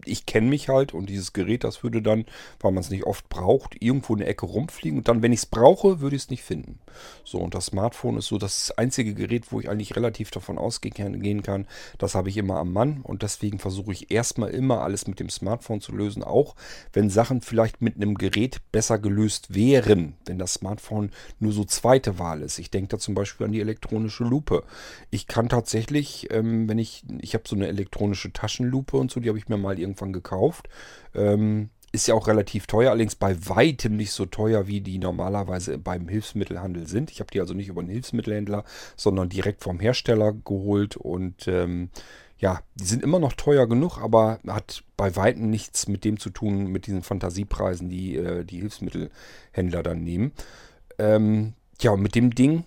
ich 0.06 0.26
kenne 0.26 0.48
mich 0.48 0.70
halt 0.70 0.94
und 0.94 1.10
dieses 1.10 1.34
Gerät, 1.34 1.64
das 1.64 1.84
würde 1.84 2.02
dann, 2.02 2.26
weil 2.60 2.72
man 2.72 2.82
es 2.82 2.90
nicht 2.90 3.06
oft 3.06 3.28
braucht, 3.30 3.82
irgendwo 3.82 4.14
in 4.14 4.20
der 4.20 4.30
Ecke 4.30 4.46
rumfliegen 4.46 5.00
und 5.00 5.08
dann, 5.08 5.22
wenn 5.22 5.34
ich 5.34 5.40
es 5.40 5.46
brauche, 5.46 6.00
würde 6.00 6.16
ich 6.16 6.24
es 6.24 6.30
nicht 6.30 6.44
finden. 6.44 6.80
So, 7.24 7.40
und 7.40 7.54
das 7.54 7.68
Smartphone 7.68 8.18
ist 8.18 8.28
so 8.28 8.38
das 8.38 8.72
einzige 8.72 9.14
Gerät, 9.14 9.52
wo 9.52 9.60
ich 9.60 9.70
eigentlich 9.70 9.96
relativ 9.96 10.32
davon 10.32 10.58
ausgehen 10.58 11.44
kann, 11.44 11.68
das 11.98 12.16
habe 12.16 12.30
ich 12.30 12.38
immer 12.38 12.58
am 12.58 12.74
Mann 12.74 13.02
und 13.04 13.24
deswegen 13.24 13.60
versuche 13.60 13.92
ich 13.92 14.12
erstmal 14.12 14.50
immer 14.50 14.82
alles 14.82 15.08
mit 15.08 15.20
dem 15.20 15.30
Smartphone 15.30 15.82
zu 15.82 15.92
lösen, 15.92 16.24
auch 16.24 16.56
wenn 16.94 17.10
Sachen 17.10 17.42
vielleicht 17.42 17.82
mit 17.82 17.96
einem 17.96 18.16
Gerät 18.16 18.62
besser 18.72 19.00
gelöst 19.00 19.54
wären, 19.54 20.14
wenn 20.26 20.40
das 20.40 20.56
Smartphone 20.56 21.12
nur 21.40 21.52
so 21.52 21.64
zweite 21.64 22.20
Wahl 22.20 22.42
ist. 22.42 22.60
Ich 22.60 22.72
denke 22.72 22.90
da 22.90 23.00
zum 23.00 23.16
Beispiel 23.16 23.46
an 23.46 23.52
die 23.52 23.62
elektronische 23.62 24.24
Lupe. 24.24 24.64
Ich 25.12 25.28
kann 25.28 25.50
tatsächlich, 25.50 26.28
ähm, 26.32 26.68
wenn 26.68 26.80
ich, 26.80 27.04
ich 27.20 27.34
habe 27.34 27.44
so 27.48 27.56
eine 27.56 27.68
elektronische 27.68 28.32
Taschenlupe 28.34 28.98
und 28.98 29.12
so, 29.12 29.20
die 29.20 29.30
habe 29.30 29.38
ich 29.38 29.50
mir 29.50 29.58
mal 29.58 29.80
irgendwie 29.80 29.89
irgendwann 29.90 30.14
gekauft. 30.14 30.70
Ähm, 31.14 31.70
ist 31.92 32.08
ja 32.08 32.14
auch 32.14 32.28
relativ 32.28 32.68
teuer, 32.68 32.92
allerdings 32.92 33.16
bei 33.16 33.36
weitem 33.48 33.96
nicht 33.96 34.12
so 34.12 34.26
teuer, 34.26 34.68
wie 34.68 34.82
die 34.82 35.00
normalerweise 35.00 35.78
beim 35.78 36.08
Hilfsmittelhandel 36.08 36.88
sind. 36.88 37.10
Ich 37.12 37.20
habe 37.20 37.32
die 37.32 37.40
also 37.40 37.54
nicht 37.54 37.68
über 37.68 37.82
einen 37.82 37.90
Hilfsmittelhändler, 37.90 38.64
sondern 38.96 39.30
direkt 39.30 39.64
vom 39.64 39.80
Hersteller 39.80 40.34
geholt 40.34 40.98
und 40.98 41.48
ähm, 41.48 41.90
ja, 42.38 42.62
die 42.76 42.86
sind 42.86 43.04
immer 43.04 43.20
noch 43.20 43.34
teuer 43.34 43.68
genug, 43.68 43.98
aber 43.98 44.40
hat 44.48 44.84
bei 44.96 45.16
weitem 45.16 45.50
nichts 45.50 45.88
mit 45.88 46.06
dem 46.06 46.20
zu 46.20 46.30
tun, 46.30 46.68
mit 46.68 46.88
diesen 46.88 47.04
Fantasiepreisen, 47.04 47.90
die 47.90 48.16
äh, 48.16 48.46
die 48.46 48.60
Hilfsmittelhändler 48.60 49.84
dann 49.84 50.04
nehmen. 50.04 50.32
Ähm, 51.00 51.54
ja, 51.82 51.96
mit 51.98 52.16
dem 52.16 52.34
Ding, 52.34 52.64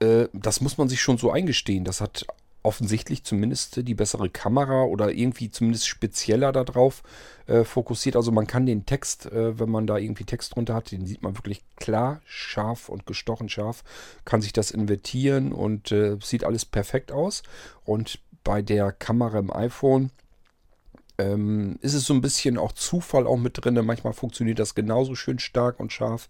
äh, 0.00 0.26
das 0.32 0.60
muss 0.60 0.78
man 0.78 0.88
sich 0.88 1.00
schon 1.00 1.18
so 1.18 1.30
eingestehen. 1.30 1.84
Das 1.84 2.00
hat 2.00 2.26
offensichtlich 2.62 3.24
zumindest 3.24 3.86
die 3.88 3.94
bessere 3.94 4.30
Kamera 4.30 4.84
oder 4.84 5.12
irgendwie 5.12 5.50
zumindest 5.50 5.86
spezieller 5.88 6.52
darauf 6.52 7.02
äh, 7.46 7.64
fokussiert. 7.64 8.16
Also 8.16 8.30
man 8.30 8.46
kann 8.46 8.66
den 8.66 8.86
Text, 8.86 9.26
äh, 9.26 9.58
wenn 9.58 9.68
man 9.68 9.86
da 9.86 9.98
irgendwie 9.98 10.24
Text 10.24 10.54
drunter 10.54 10.74
hat, 10.74 10.92
den 10.92 11.06
sieht 11.06 11.22
man 11.22 11.36
wirklich 11.36 11.62
klar, 11.76 12.20
scharf 12.24 12.88
und 12.88 13.06
gestochen 13.06 13.48
scharf, 13.48 13.82
kann 14.24 14.42
sich 14.42 14.52
das 14.52 14.70
invertieren 14.70 15.52
und 15.52 15.90
äh, 15.92 16.16
sieht 16.22 16.44
alles 16.44 16.64
perfekt 16.64 17.10
aus. 17.10 17.42
Und 17.84 18.20
bei 18.44 18.62
der 18.62 18.92
Kamera 18.92 19.38
im 19.38 19.52
iPhone 19.52 20.10
ähm, 21.18 21.78
ist 21.80 21.94
es 21.94 22.04
so 22.04 22.14
ein 22.14 22.20
bisschen 22.20 22.58
auch 22.58 22.72
Zufall 22.72 23.26
auch 23.26 23.36
mit 23.36 23.62
drin. 23.62 23.74
Manchmal 23.84 24.12
funktioniert 24.12 24.58
das 24.58 24.74
genauso 24.74 25.14
schön 25.14 25.38
stark 25.38 25.80
und 25.80 25.92
scharf 25.92 26.28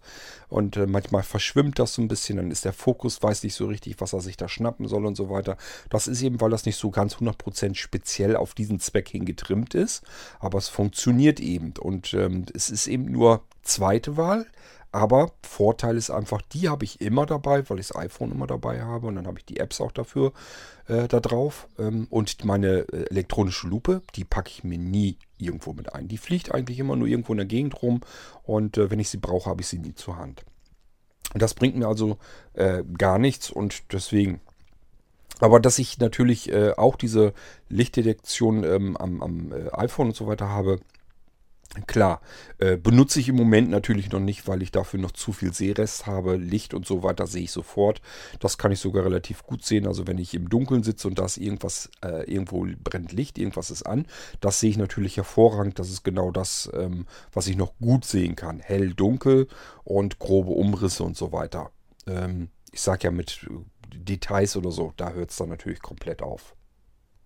und 0.49 0.77
äh, 0.77 0.87
manchmal 0.87 1.23
verschwimmt 1.23 1.79
das 1.79 1.93
so 1.93 2.01
ein 2.01 2.07
bisschen. 2.07 2.37
Dann 2.37 2.51
ist 2.51 2.65
der 2.65 2.73
Fokus, 2.73 3.21
weiß 3.21 3.43
nicht 3.43 3.55
so 3.55 3.65
richtig, 3.67 3.99
was 3.99 4.13
er 4.13 4.21
sich 4.21 4.37
da 4.37 4.47
schnappen 4.47 4.87
soll 4.87 5.05
und 5.05 5.15
so 5.15 5.29
weiter. 5.29 5.57
Das 5.89 6.07
ist 6.07 6.21
eben, 6.21 6.41
weil 6.41 6.49
das 6.49 6.65
nicht 6.65 6.77
so 6.77 6.91
ganz 6.91 7.15
100% 7.15 7.75
speziell 7.75 8.35
auf 8.35 8.53
diesen 8.53 8.79
Zweck 8.79 9.09
hin 9.09 9.25
getrimmt 9.25 9.73
ist, 9.73 10.03
aber 10.39 10.57
es 10.57 10.67
funktioniert 10.67 11.39
eben 11.39 11.73
und 11.79 12.13
ähm, 12.13 12.45
es 12.53 12.69
ist 12.69 12.87
eben 12.87 13.05
nur 13.05 13.43
zweite 13.63 14.17
Wahl. 14.17 14.45
Aber 14.93 15.31
Vorteil 15.41 15.97
ist 15.97 16.11
einfach, 16.11 16.43
die 16.43 16.69
habe 16.69 16.85
ich 16.85 17.01
immer 17.01 17.25
dabei, 17.25 17.67
weil 17.67 17.79
ich 17.79 17.87
das 17.87 17.97
iPhone 17.97 18.31
immer 18.31 18.45
dabei 18.45 18.83
habe 18.83 19.07
und 19.07 19.15
dann 19.15 19.25
habe 19.25 19.39
ich 19.39 19.45
die 19.45 19.59
Apps 19.59 19.81
auch 19.81 19.91
dafür 19.91 20.33
äh, 20.87 21.07
da 21.07 21.19
drauf. 21.19 21.67
Ähm, 21.79 22.05
und 22.11 22.45
meine 22.45 22.85
äh, 22.93 23.09
elektronische 23.09 23.67
Lupe, 23.67 24.03
die 24.15 24.23
packe 24.23 24.51
ich 24.51 24.63
mir 24.63 24.77
nie 24.77 25.17
irgendwo 25.39 25.73
mit 25.73 25.95
ein. 25.95 26.07
Die 26.07 26.19
fliegt 26.19 26.53
eigentlich 26.53 26.77
immer 26.77 26.95
nur 26.95 27.07
irgendwo 27.07 27.33
in 27.33 27.37
der 27.37 27.47
Gegend 27.47 27.81
rum 27.81 28.01
und 28.43 28.77
äh, 28.77 28.91
wenn 28.91 28.99
ich 28.99 29.09
sie 29.09 29.17
brauche, 29.17 29.49
habe 29.49 29.61
ich 29.61 29.67
sie 29.67 29.79
nie 29.79 29.95
zur 29.95 30.17
Hand. 30.17 30.45
Und 31.33 31.41
das 31.41 31.55
bringt 31.55 31.75
mir 31.75 31.87
also 31.87 32.19
äh, 32.53 32.83
gar 32.95 33.17
nichts 33.17 33.49
und 33.49 33.91
deswegen 33.91 34.41
aber 35.39 35.59
dass 35.59 35.79
ich 35.79 35.97
natürlich 35.97 36.51
äh, 36.51 36.73
auch 36.77 36.95
diese 36.95 37.33
Lichtdetektion 37.67 38.63
ähm, 38.63 38.95
am, 38.95 39.23
am 39.23 39.51
äh, 39.51 39.71
iPhone 39.71 40.07
und 40.07 40.15
so 40.15 40.27
weiter 40.27 40.49
habe, 40.49 40.79
Klar, 41.87 42.21
äh, 42.59 42.77
benutze 42.77 43.19
ich 43.19 43.29
im 43.29 43.35
Moment 43.35 43.71
natürlich 43.71 44.11
noch 44.11 44.19
nicht, 44.19 44.47
weil 44.47 44.61
ich 44.61 44.71
dafür 44.71 44.99
noch 44.99 45.11
zu 45.11 45.33
viel 45.33 45.53
Sehrest 45.53 46.05
habe. 46.05 46.35
Licht 46.35 46.75
und 46.75 46.85
so 46.85 47.01
weiter 47.01 47.25
sehe 47.25 47.45
ich 47.45 47.51
sofort. 47.51 47.99
Das 48.39 48.59
kann 48.59 48.71
ich 48.71 48.79
sogar 48.79 49.05
relativ 49.05 49.41
gut 49.41 49.65
sehen. 49.65 49.87
Also 49.87 50.05
wenn 50.05 50.19
ich 50.19 50.35
im 50.35 50.49
Dunkeln 50.49 50.83
sitze 50.83 51.07
und 51.07 51.17
da 51.17 51.25
ist 51.25 51.37
irgendwas, 51.37 51.89
äh, 52.05 52.31
irgendwo 52.31 52.67
brennt 52.83 53.11
Licht, 53.11 53.39
irgendwas 53.39 53.71
ist 53.71 53.83
an, 53.83 54.05
das 54.39 54.59
sehe 54.59 54.69
ich 54.69 54.77
natürlich 54.77 55.17
hervorragend. 55.17 55.79
Das 55.79 55.89
ist 55.89 56.03
genau 56.03 56.29
das, 56.29 56.69
ähm, 56.75 57.07
was 57.31 57.47
ich 57.47 57.57
noch 57.57 57.73
gut 57.79 58.05
sehen 58.05 58.35
kann. 58.35 58.59
Hell, 58.59 58.93
dunkel 58.93 59.47
und 59.83 60.19
grobe 60.19 60.51
Umrisse 60.51 61.03
und 61.03 61.17
so 61.17 61.31
weiter. 61.31 61.71
Ähm, 62.05 62.49
ich 62.71 62.81
sage 62.81 63.05
ja 63.05 63.11
mit 63.11 63.47
Details 63.95 64.55
oder 64.55 64.71
so, 64.71 64.93
da 64.95 65.11
hört 65.13 65.31
es 65.31 65.37
dann 65.37 65.49
natürlich 65.49 65.81
komplett 65.81 66.21
auf. 66.21 66.55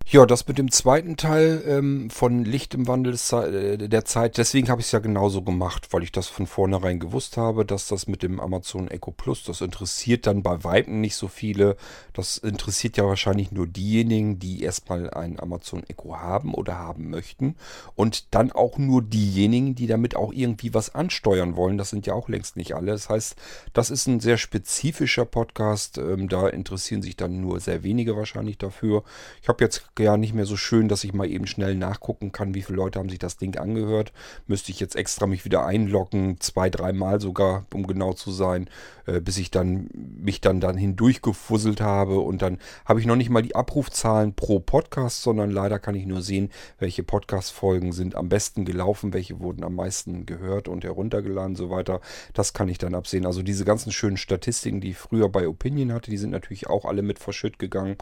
Ja, 0.09 0.25
das 0.25 0.47
mit 0.47 0.57
dem 0.57 0.71
zweiten 0.71 1.17
Teil 1.17 1.61
ähm, 1.67 2.09
von 2.09 2.45
Licht 2.45 2.73
im 2.73 2.87
Wandel 2.87 3.15
äh, 3.15 3.89
der 3.89 4.05
Zeit, 4.05 4.37
deswegen 4.37 4.69
habe 4.69 4.79
ich 4.79 4.87
es 4.87 4.93
ja 4.93 4.99
genauso 4.99 5.41
gemacht, 5.41 5.89
weil 5.91 6.01
ich 6.01 6.13
das 6.13 6.27
von 6.27 6.47
vornherein 6.47 7.01
gewusst 7.01 7.35
habe, 7.35 7.65
dass 7.65 7.89
das 7.89 8.07
mit 8.07 8.23
dem 8.23 8.39
Amazon 8.39 8.87
Echo 8.87 9.11
Plus, 9.11 9.43
das 9.43 9.59
interessiert 9.59 10.25
dann 10.25 10.43
bei 10.43 10.63
Weitem 10.63 11.01
nicht 11.01 11.17
so 11.17 11.27
viele. 11.27 11.75
Das 12.13 12.37
interessiert 12.37 12.95
ja 12.95 13.03
wahrscheinlich 13.05 13.51
nur 13.51 13.67
diejenigen, 13.67 14.39
die 14.39 14.63
erstmal 14.63 15.09
ein 15.09 15.41
Amazon 15.41 15.83
Echo 15.89 16.15
haben 16.15 16.53
oder 16.53 16.77
haben 16.77 17.09
möchten. 17.09 17.57
Und 17.93 18.33
dann 18.33 18.53
auch 18.53 18.77
nur 18.77 19.01
diejenigen, 19.01 19.75
die 19.75 19.87
damit 19.87 20.15
auch 20.15 20.31
irgendwie 20.31 20.73
was 20.73 20.95
ansteuern 20.95 21.57
wollen. 21.57 21.77
Das 21.77 21.89
sind 21.89 22.07
ja 22.07 22.13
auch 22.13 22.29
längst 22.29 22.55
nicht 22.55 22.75
alle. 22.75 22.93
Das 22.93 23.09
heißt, 23.09 23.35
das 23.73 23.89
ist 23.89 24.07
ein 24.07 24.21
sehr 24.21 24.37
spezifischer 24.37 25.25
Podcast. 25.25 25.97
Ähm, 25.97 26.29
da 26.29 26.47
interessieren 26.47 27.01
sich 27.01 27.17
dann 27.17 27.41
nur 27.41 27.59
sehr 27.59 27.83
wenige 27.83 28.15
wahrscheinlich 28.15 28.57
dafür. 28.57 29.03
Ich 29.41 29.49
habe 29.49 29.65
jetzt 29.65 29.96
ja 29.99 30.17
nicht 30.17 30.33
mehr 30.33 30.45
so 30.45 30.57
schön, 30.57 30.87
dass 30.87 31.03
ich 31.03 31.13
mal 31.13 31.29
eben 31.29 31.47
schnell 31.47 31.75
nachgucken 31.75 32.31
kann, 32.31 32.53
wie 32.53 32.61
viele 32.61 32.77
Leute 32.77 32.99
haben 32.99 33.09
sich 33.09 33.19
das 33.19 33.37
Ding 33.37 33.57
angehört. 33.57 34.13
Müsste 34.47 34.71
ich 34.71 34.79
jetzt 34.79 34.95
extra 34.95 35.27
mich 35.27 35.45
wieder 35.45 35.65
einloggen, 35.65 36.39
zwei, 36.39 36.69
dreimal 36.69 37.21
sogar, 37.21 37.65
um 37.73 37.87
genau 37.87 38.13
zu 38.13 38.31
sein, 38.31 38.69
äh, 39.05 39.19
bis 39.19 39.37
ich 39.37 39.51
dann 39.51 39.89
mich 39.93 40.41
dann, 40.41 40.59
dann 40.59 40.77
hindurchgefusselt 40.77 41.81
habe. 41.81 42.19
Und 42.19 42.41
dann 42.41 42.57
habe 42.85 42.99
ich 42.99 43.05
noch 43.05 43.15
nicht 43.15 43.29
mal 43.29 43.41
die 43.41 43.55
Abrufzahlen 43.55 44.33
pro 44.33 44.59
Podcast, 44.59 45.23
sondern 45.23 45.51
leider 45.51 45.79
kann 45.79 45.95
ich 45.95 46.05
nur 46.05 46.21
sehen, 46.21 46.49
welche 46.79 47.03
Podcast-Folgen 47.03 47.91
sind 47.91 48.15
am 48.15 48.29
besten 48.29 48.65
gelaufen, 48.65 49.13
welche 49.13 49.39
wurden 49.39 49.63
am 49.63 49.75
meisten 49.75 50.25
gehört 50.25 50.67
und 50.67 50.83
heruntergeladen 50.83 51.51
und 51.51 51.55
so 51.55 51.69
weiter. 51.69 52.01
Das 52.33 52.53
kann 52.53 52.69
ich 52.69 52.77
dann 52.77 52.95
absehen. 52.95 53.25
Also 53.25 53.41
diese 53.43 53.65
ganzen 53.65 53.91
schönen 53.91 54.17
Statistiken, 54.17 54.81
die 54.81 54.91
ich 54.91 54.97
früher 54.97 55.29
bei 55.29 55.47
Opinion 55.47 55.93
hatte, 55.93 56.11
die 56.11 56.17
sind 56.17 56.31
natürlich 56.31 56.67
auch 56.67 56.85
alle 56.85 57.01
mit 57.01 57.19
verschütt 57.19 57.59
gegangen. 57.59 57.97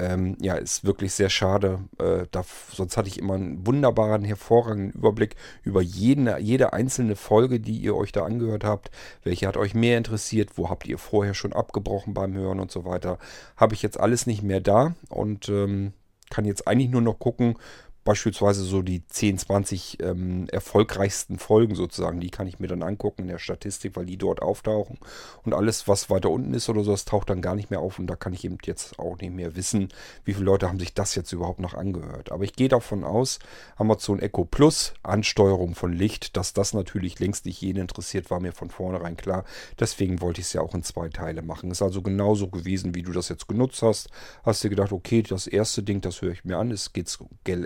Ähm, 0.00 0.38
ja, 0.40 0.54
ist 0.54 0.84
wirklich 0.84 1.12
sehr 1.12 1.28
schade. 1.28 1.80
Äh, 1.98 2.24
da, 2.30 2.42
sonst 2.72 2.96
hatte 2.96 3.08
ich 3.08 3.18
immer 3.18 3.34
einen 3.34 3.66
wunderbaren, 3.66 4.24
hervorragenden 4.24 4.92
Überblick 4.92 5.36
über 5.62 5.82
jeden, 5.82 6.34
jede 6.38 6.72
einzelne 6.72 7.16
Folge, 7.16 7.60
die 7.60 7.76
ihr 7.76 7.94
euch 7.94 8.10
da 8.10 8.24
angehört 8.24 8.64
habt. 8.64 8.90
Welche 9.24 9.46
hat 9.46 9.58
euch 9.58 9.74
mehr 9.74 9.98
interessiert? 9.98 10.56
Wo 10.56 10.70
habt 10.70 10.86
ihr 10.86 10.96
vorher 10.96 11.34
schon 11.34 11.52
abgebrochen 11.52 12.14
beim 12.14 12.32
Hören 12.32 12.60
und 12.60 12.70
so 12.70 12.86
weiter? 12.86 13.18
Habe 13.58 13.74
ich 13.74 13.82
jetzt 13.82 14.00
alles 14.00 14.26
nicht 14.26 14.42
mehr 14.42 14.60
da 14.60 14.94
und 15.10 15.50
ähm, 15.50 15.92
kann 16.30 16.46
jetzt 16.46 16.66
eigentlich 16.66 16.90
nur 16.90 17.02
noch 17.02 17.18
gucken, 17.18 17.58
beispielsweise 18.04 18.62
so 18.62 18.82
die 18.82 19.06
10, 19.06 19.38
20 19.38 19.98
ähm, 20.02 20.46
erfolgreichsten 20.50 21.38
Folgen 21.38 21.74
sozusagen, 21.74 22.20
die 22.20 22.30
kann 22.30 22.46
ich 22.46 22.58
mir 22.58 22.66
dann 22.66 22.82
angucken 22.82 23.22
in 23.22 23.28
der 23.28 23.38
Statistik, 23.38 23.96
weil 23.96 24.06
die 24.06 24.16
dort 24.16 24.40
auftauchen. 24.40 24.98
Und 25.44 25.54
alles, 25.54 25.86
was 25.86 26.08
weiter 26.08 26.30
unten 26.30 26.54
ist 26.54 26.68
oder 26.68 26.82
so, 26.82 26.92
das 26.92 27.04
taucht 27.04 27.30
dann 27.30 27.42
gar 27.42 27.54
nicht 27.54 27.70
mehr 27.70 27.80
auf 27.80 27.98
und 27.98 28.06
da 28.06 28.16
kann 28.16 28.32
ich 28.32 28.44
eben 28.44 28.58
jetzt 28.64 28.98
auch 28.98 29.18
nicht 29.18 29.34
mehr 29.34 29.54
wissen, 29.54 29.88
wie 30.24 30.32
viele 30.32 30.46
Leute 30.46 30.68
haben 30.68 30.78
sich 30.78 30.94
das 30.94 31.14
jetzt 31.14 31.32
überhaupt 31.32 31.60
noch 31.60 31.74
angehört. 31.74 32.32
Aber 32.32 32.44
ich 32.44 32.54
gehe 32.54 32.68
davon 32.68 33.04
aus, 33.04 33.38
Amazon 33.76 34.20
Echo 34.20 34.44
Plus, 34.44 34.94
Ansteuerung 35.02 35.74
von 35.74 35.92
Licht, 35.92 36.36
dass 36.36 36.52
das 36.52 36.72
natürlich 36.72 37.18
längst 37.18 37.44
nicht 37.44 37.60
jeden 37.60 37.80
interessiert, 37.80 38.30
war 38.30 38.40
mir 38.40 38.52
von 38.52 38.70
vornherein 38.70 39.16
klar. 39.16 39.44
Deswegen 39.78 40.20
wollte 40.20 40.40
ich 40.40 40.46
es 40.46 40.52
ja 40.54 40.62
auch 40.62 40.74
in 40.74 40.82
zwei 40.82 41.08
Teile 41.10 41.42
machen. 41.42 41.70
Ist 41.70 41.82
also 41.82 42.00
genauso 42.02 42.48
gewesen, 42.48 42.94
wie 42.94 43.02
du 43.02 43.12
das 43.12 43.28
jetzt 43.28 43.46
genutzt 43.46 43.82
hast. 43.82 44.08
Hast 44.42 44.64
dir 44.64 44.70
gedacht, 44.70 44.92
okay, 44.92 45.22
das 45.22 45.46
erste 45.46 45.82
Ding, 45.82 46.00
das 46.00 46.22
höre 46.22 46.32
ich 46.32 46.44
mir 46.44 46.56
an, 46.56 46.70
es 46.70 46.92
geht 46.92 47.10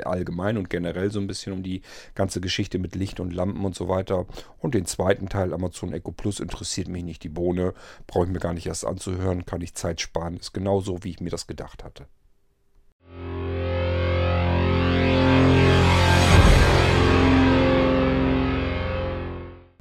allgemein 0.05 0.24
allgemein 0.25 0.57
und 0.57 0.70
generell 0.70 1.11
so 1.11 1.20
ein 1.20 1.27
bisschen 1.27 1.53
um 1.53 1.62
die 1.62 1.83
ganze 2.14 2.41
Geschichte 2.41 2.79
mit 2.79 2.95
Licht 2.95 3.20
und 3.20 3.33
Lampen 3.33 3.64
und 3.64 3.75
so 3.75 3.89
weiter. 3.89 4.27
Und 4.59 4.75
den 4.75 4.87
zweiten 4.87 5.29
Teil 5.29 5.53
Amazon 5.53 5.93
Echo 5.93 6.12
Plus 6.12 6.41
interessiert 6.41 6.89
mich 6.89 7.05
nicht 7.05 7.22
die 7.22 7.29
Bohne, 7.29 7.75
brauche 8.07 8.25
ich 8.25 8.33
mir 8.33 8.41
gar 8.41 8.55
nicht 8.55 8.66
erst 8.66 8.87
anzuhören, 8.87 9.45
kann 9.45 9.61
ich 9.61 9.75
Zeit 9.75 10.01
sparen, 10.01 10.39
ist 10.39 10.55
genauso, 10.55 11.05
wie 11.05 11.11
ich 11.11 11.20
mir 11.20 11.31
das 11.31 11.47
gedacht 11.47 11.85
hatte. 11.85 12.07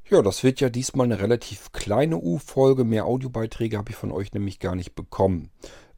Ja, 0.09 0.21
das 0.21 0.43
wird 0.43 0.59
ja 0.59 0.69
diesmal 0.69 1.05
eine 1.05 1.19
relativ 1.19 1.71
kleine 1.71 2.17
U-Folge. 2.17 2.83
Mehr 2.83 3.05
Audiobeiträge 3.05 3.77
habe 3.77 3.89
ich 3.89 3.95
von 3.95 4.11
euch 4.11 4.31
nämlich 4.31 4.59
gar 4.59 4.75
nicht 4.75 4.93
bekommen. 4.93 5.49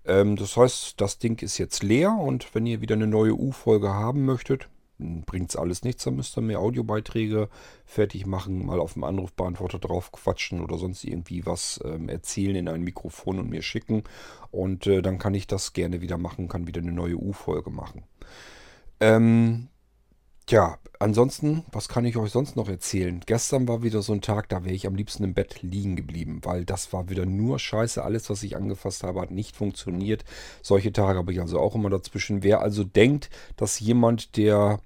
Ähm, 0.05 0.35
das 0.35 0.55
heißt, 0.55 0.99
das 1.01 1.19
Ding 1.19 1.41
ist 1.41 1.57
jetzt 1.57 1.83
leer 1.83 2.11
und 2.11 2.53
wenn 2.53 2.65
ihr 2.65 2.81
wieder 2.81 2.95
eine 2.95 3.07
neue 3.07 3.33
U-Folge 3.33 3.89
haben 3.89 4.25
möchtet, 4.25 4.69
bringt 4.97 5.49
es 5.49 5.55
alles 5.55 5.83
nichts, 5.83 6.05
dann 6.05 6.15
müsst 6.15 6.37
ihr 6.37 6.41
mehr 6.41 6.59
Audiobeiträge 6.59 7.49
fertig 7.85 8.25
machen, 8.25 8.65
mal 8.65 8.79
auf 8.79 8.93
dem 8.93 9.03
Anrufbeantworter 9.03 9.79
drauf 9.79 10.11
quatschen 10.11 10.61
oder 10.61 10.77
sonst 10.77 11.03
irgendwie 11.03 11.45
was 11.45 11.79
ähm, 11.83 12.07
erzählen 12.07 12.55
in 12.55 12.67
ein 12.69 12.81
Mikrofon 12.81 13.39
und 13.39 13.49
mir 13.49 13.61
schicken. 13.61 14.03
Und 14.51 14.87
äh, 14.87 15.01
dann 15.01 15.17
kann 15.17 15.33
ich 15.33 15.47
das 15.47 15.73
gerne 15.73 16.01
wieder 16.01 16.17
machen, 16.17 16.47
kann 16.47 16.67
wieder 16.67 16.81
eine 16.81 16.93
neue 16.93 17.17
U-Folge 17.17 17.71
machen. 17.71 18.03
Ähm, 19.01 19.67
Tja, 20.47 20.77
ansonsten, 20.99 21.65
was 21.71 21.89
kann 21.89 22.05
ich 22.05 22.17
euch 22.17 22.29
sonst 22.29 22.55
noch 22.55 22.69
erzählen? 22.69 23.19
Gestern 23.25 23.67
war 23.67 23.81
wieder 23.81 24.03
so 24.03 24.13
ein 24.13 24.21
Tag, 24.21 24.47
da 24.47 24.63
wäre 24.63 24.75
ich 24.75 24.85
am 24.85 24.93
liebsten 24.93 25.23
im 25.23 25.33
Bett 25.33 25.63
liegen 25.63 25.95
geblieben, 25.95 26.41
weil 26.43 26.65
das 26.65 26.93
war 26.93 27.09
wieder 27.09 27.25
nur 27.25 27.57
Scheiße. 27.57 28.03
Alles, 28.03 28.29
was 28.29 28.43
ich 28.43 28.55
angefasst 28.55 29.01
habe, 29.03 29.21
hat 29.21 29.31
nicht 29.31 29.55
funktioniert. 29.55 30.23
Solche 30.61 30.93
Tage 30.93 31.17
habe 31.17 31.33
ich 31.33 31.41
also 31.41 31.59
auch 31.59 31.73
immer 31.73 31.89
dazwischen. 31.89 32.43
Wer 32.43 32.61
also 32.61 32.83
denkt, 32.83 33.31
dass 33.57 33.79
jemand, 33.79 34.37
der 34.37 34.81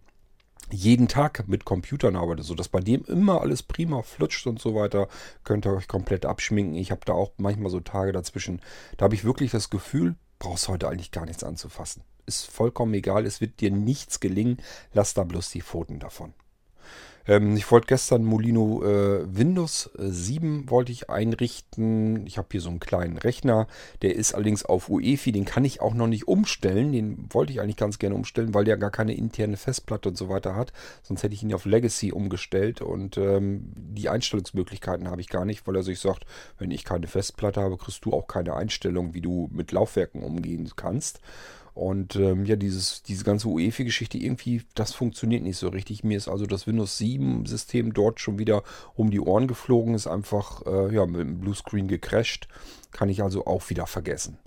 jeden 0.72 1.10
Tag 1.10 1.50
mit 1.50 1.66
Computern 1.66 2.16
arbeitet, 2.16 2.46
so 2.46 2.56
dass 2.56 2.70
bei 2.70 2.80
dem 2.80 3.04
immer 3.04 3.42
alles 3.42 3.62
prima 3.62 4.02
flutscht 4.02 4.48
und 4.48 4.62
so 4.62 4.76
weiter, 4.76 5.10
könnt 5.44 5.66
ihr 5.66 5.74
euch 5.74 5.90
komplett 5.90 6.26
abschminken. 6.26 6.76
Ich 6.76 6.92
habe 6.92 7.02
da 7.04 7.12
auch 7.12 7.34
manchmal 7.36 7.70
so 7.70 7.82
Tage 7.82 8.14
dazwischen. 8.14 8.62
Da 8.96 9.04
habe 9.04 9.16
ich 9.16 9.26
wirklich 9.26 9.52
das 9.52 9.70
Gefühl, 9.70 10.16
brauchst 10.38 10.70
heute 10.70 10.88
eigentlich 10.88 11.12
gar 11.12 11.26
nichts 11.26 11.44
anzufassen 11.44 12.02
ist 12.30 12.46
vollkommen 12.46 12.94
egal, 12.94 13.26
es 13.26 13.42
wird 13.42 13.60
dir 13.60 13.72
nichts 13.72 14.20
gelingen, 14.20 14.58
lass 14.94 15.14
da 15.14 15.24
bloß 15.24 15.50
die 15.50 15.62
Pfoten 15.62 16.00
davon. 16.00 16.34
Ähm, 17.30 17.56
ich 17.56 17.70
wollte 17.72 17.88
gestern 17.88 18.26
Molino 18.26 18.84
äh, 18.84 19.38
Windows 19.38 19.92
7 19.98 20.64
äh, 20.64 20.70
wollte 20.72 20.92
ich 20.92 21.10
einrichten. 21.10 22.26
Ich 22.26 22.38
habe 22.38 22.48
hier 22.52 22.62
so 22.62 22.70
einen 22.70 22.80
kleinen 22.80 23.18
Rechner, 23.18 23.68
der 24.02 24.16
ist 24.16 24.34
allerdings 24.34 24.66
auf 24.66 24.90
UEFI, 24.90 25.32
den 25.32 25.46
kann 25.46 25.64
ich 25.64 25.80
auch 25.80 25.94
noch 25.94 26.08
nicht 26.08 26.28
umstellen. 26.28 26.92
Den 26.92 27.28
wollte 27.30 27.54
ich 27.54 27.62
eigentlich 27.62 27.78
ganz 27.78 28.00
gerne 28.00 28.16
umstellen, 28.16 28.54
weil 28.56 28.66
der 28.66 28.78
gar 28.78 28.90
keine 28.90 29.14
interne 29.14 29.58
Festplatte 29.58 30.10
und 30.10 30.18
so 30.18 30.28
weiter 30.28 30.56
hat. 30.56 30.74
Sonst 31.04 31.22
hätte 31.22 31.36
ich 31.36 31.44
ihn 31.44 31.54
auf 31.54 31.66
Legacy 31.66 32.12
umgestellt 32.12 32.82
und 32.82 33.18
ähm, 33.18 33.72
die 33.76 34.10
Einstellungsmöglichkeiten 34.10 35.10
habe 35.10 35.22
ich 35.22 35.30
gar 35.30 35.46
nicht, 35.46 35.68
weil 35.68 35.76
er 35.76 35.84
sich 35.84 36.00
sagt, 36.00 36.26
wenn 36.58 36.72
ich 36.72 36.84
keine 36.84 37.08
Festplatte 37.08 37.62
habe, 37.62 37.78
kriegst 37.78 38.06
du 38.06 38.14
auch 38.14 38.28
keine 38.28 38.56
Einstellung, 38.56 39.14
wie 39.14 39.22
du 39.22 39.50
mit 39.52 39.72
Laufwerken 39.72 40.24
umgehen 40.24 40.72
kannst. 40.76 41.22
Und 41.80 42.18
ähm, 42.18 42.44
ja, 42.44 42.58
dieses, 42.58 43.04
diese 43.04 43.24
ganze 43.24 43.48
UEFI-Geschichte, 43.48 44.18
irgendwie, 44.18 44.64
das 44.76 44.94
funktioniert 44.94 45.44
nicht 45.44 45.56
so 45.56 45.70
richtig. 45.70 46.04
Mir 46.04 46.18
ist 46.18 46.28
also 46.28 46.46
das 46.46 46.68
Windows 46.68 47.00
7-System 47.00 47.94
dort 47.94 48.20
schon 48.20 48.38
wieder 48.38 48.64
um 48.96 49.12
die 49.12 49.22
Ohren 49.22 49.48
geflogen, 49.48 49.94
ist 49.94 50.06
einfach 50.06 50.66
äh, 50.66 50.94
ja, 50.94 51.06
mit 51.06 51.22
dem 51.22 51.40
Bluescreen 51.40 51.88
gecrashed. 51.88 52.50
Kann 52.92 53.08
ich 53.08 53.24
also 53.24 53.46
auch 53.46 53.70
wieder 53.70 53.88
vergessen. 53.88 54.40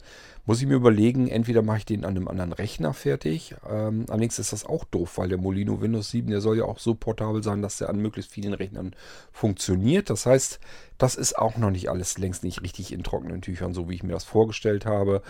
Muss 0.45 0.61
ich 0.61 0.67
mir 0.67 0.75
überlegen, 0.75 1.27
entweder 1.27 1.63
mache 1.63 1.79
ich 1.79 1.85
den 1.87 2.05
an 2.05 2.17
einem 2.17 2.29
anderen 2.29 2.53
Rechner 2.53 2.93
fertig. 2.93 3.55
Ähm, 3.67 4.05
allerdings 4.11 4.39
ist 4.39 4.53
das 4.53 4.67
auch 4.67 4.85
doof, 4.85 5.17
weil 5.17 5.31
der 5.31 5.39
Molino 5.39 5.81
Windows 5.81 6.11
7, 6.11 6.29
der 6.29 6.43
soll 6.43 6.59
ja 6.59 6.65
auch 6.65 6.81
so 6.81 6.95
portabel 6.95 7.43
sein, 7.43 7.63
dass 7.63 7.79
der 7.79 7.89
an 7.89 7.97
möglichst 7.97 8.31
vielen 8.31 8.53
Rechnern 8.53 8.95
funktioniert. 9.33 10.11
Das 10.11 10.27
heißt, 10.27 10.61
das 10.99 11.15
ist 11.15 11.39
auch 11.39 11.57
noch 11.57 11.71
nicht 11.71 11.89
alles 11.89 12.19
längst 12.19 12.45
nicht 12.45 12.61
richtig 12.61 12.93
in 12.93 13.03
trockenen 13.03 13.41
Tüchern, 13.41 13.73
so 13.73 13.89
wie 13.89 13.95
ich 13.95 14.03
mir 14.03 14.13
das 14.13 14.25
vorgestellt 14.25 14.85
habe. 14.85 15.23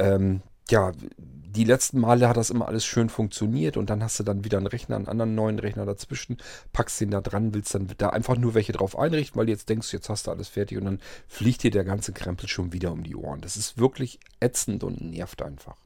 Ähm, 0.00 0.42
ja, 0.70 0.92
die 1.18 1.64
letzten 1.64 2.00
Male 2.00 2.28
hat 2.28 2.36
das 2.36 2.50
immer 2.50 2.66
alles 2.66 2.84
schön 2.84 3.08
funktioniert 3.08 3.76
und 3.76 3.88
dann 3.88 4.02
hast 4.02 4.18
du 4.18 4.24
dann 4.24 4.44
wieder 4.44 4.58
einen 4.58 4.66
Rechner, 4.66 4.96
einen 4.96 5.06
anderen 5.06 5.34
neuen 5.34 5.58
Rechner 5.58 5.86
dazwischen, 5.86 6.38
packst 6.72 7.00
den 7.00 7.10
da 7.10 7.20
dran, 7.20 7.54
willst 7.54 7.74
dann 7.74 7.88
da 7.96 8.10
einfach 8.10 8.36
nur 8.36 8.54
welche 8.54 8.72
drauf 8.72 8.98
einrichten, 8.98 9.38
weil 9.38 9.46
du 9.46 9.52
jetzt 9.52 9.68
denkst, 9.68 9.92
jetzt 9.92 10.08
hast 10.08 10.26
du 10.26 10.32
alles 10.32 10.48
fertig 10.48 10.78
und 10.78 10.84
dann 10.84 11.00
fliegt 11.28 11.62
dir 11.62 11.70
der 11.70 11.84
ganze 11.84 12.12
Krempel 12.12 12.48
schon 12.48 12.72
wieder 12.72 12.90
um 12.90 13.04
die 13.04 13.14
Ohren. 13.14 13.40
Das 13.40 13.56
ist 13.56 13.78
wirklich 13.78 14.18
ätzend 14.40 14.82
und 14.82 15.00
nervt 15.00 15.42
einfach. 15.42 15.76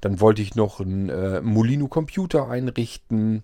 Dann 0.00 0.20
wollte 0.20 0.40
ich 0.40 0.54
noch 0.54 0.80
einen 0.80 1.10
äh, 1.10 1.42
Molino 1.42 1.88
Computer 1.88 2.48
einrichten 2.48 3.42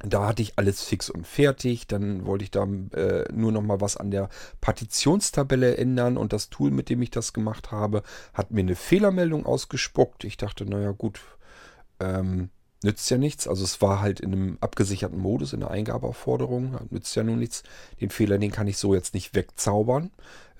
da 0.00 0.26
hatte 0.26 0.42
ich 0.42 0.58
alles 0.58 0.82
fix 0.82 1.10
und 1.10 1.26
fertig. 1.26 1.86
Dann 1.86 2.26
wollte 2.26 2.44
ich 2.44 2.50
da 2.50 2.64
äh, 2.92 3.24
nur 3.32 3.52
noch 3.52 3.62
mal 3.62 3.80
was 3.80 3.96
an 3.96 4.10
der 4.10 4.28
Partitionstabelle 4.60 5.76
ändern. 5.76 6.16
Und 6.16 6.32
das 6.32 6.50
Tool, 6.50 6.70
mit 6.70 6.88
dem 6.88 7.02
ich 7.02 7.10
das 7.10 7.32
gemacht 7.32 7.70
habe, 7.70 8.02
hat 8.34 8.50
mir 8.50 8.60
eine 8.60 8.76
Fehlermeldung 8.76 9.46
ausgespuckt. 9.46 10.24
Ich 10.24 10.36
dachte, 10.36 10.66
naja 10.66 10.92
gut, 10.92 11.20
ähm, 12.00 12.50
nützt 12.82 13.10
ja 13.10 13.18
nichts. 13.18 13.48
Also 13.48 13.64
es 13.64 13.80
war 13.80 14.00
halt 14.00 14.20
in 14.20 14.32
einem 14.32 14.58
abgesicherten 14.60 15.18
Modus, 15.18 15.52
in 15.52 15.60
der 15.60 15.70
Eingabeaufforderung. 15.70 16.78
Nützt 16.90 17.16
ja 17.16 17.22
nun 17.22 17.38
nichts. 17.38 17.62
Den 18.00 18.10
Fehler, 18.10 18.38
den 18.38 18.52
kann 18.52 18.68
ich 18.68 18.76
so 18.76 18.94
jetzt 18.94 19.14
nicht 19.14 19.34
wegzaubern 19.34 20.10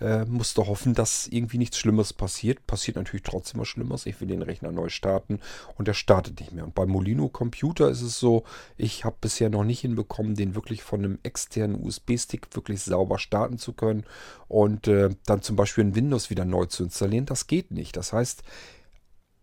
äh, 0.01 0.24
musste 0.24 0.66
hoffen, 0.66 0.94
dass 0.94 1.26
irgendwie 1.26 1.59
nichts 1.59 1.78
Schlimmes 1.78 2.12
passiert. 2.12 2.66
Passiert 2.66 2.97
natürlich 2.97 3.22
trotzdem 3.22 3.61
was 3.61 3.68
Schlimmes. 3.68 4.07
Ich 4.07 4.20
will 4.20 4.28
den 4.28 4.42
Rechner 4.42 4.72
neu 4.72 4.88
starten 4.88 5.40
und 5.76 5.88
der 5.88 5.94
startet 5.94 6.40
nicht 6.40 6.53
mehr. 6.53 6.64
Und 6.64 6.74
beim 6.74 6.88
Molino 6.88 7.28
Computer 7.28 7.88
ist 7.90 8.03
es 8.03 8.18
so, 8.18 8.44
ich 8.76 9.05
habe 9.05 9.16
bisher 9.20 9.51
noch 9.51 9.64
nicht 9.64 9.80
hinbekommen, 9.80 10.34
den 10.34 10.55
wirklich 10.55 10.82
von 10.82 11.01
einem 11.01 11.18
externen 11.22 11.82
USB-Stick 11.82 12.55
wirklich 12.55 12.82
sauber 12.82 13.18
starten 13.18 13.59
zu 13.59 13.72
können 13.72 14.05
und 14.49 14.88
äh, 14.88 15.11
dann 15.24 15.42
zum 15.42 15.57
Beispiel 15.57 15.84
ein 15.84 15.94
Windows 15.94 16.30
wieder 16.30 16.44
neu 16.44 16.66
zu 16.66 16.84
installieren. 16.84 17.26
Das 17.26 17.47
geht 17.47 17.70
nicht. 17.70 17.97
Das 17.97 18.12
heißt, 18.12 18.42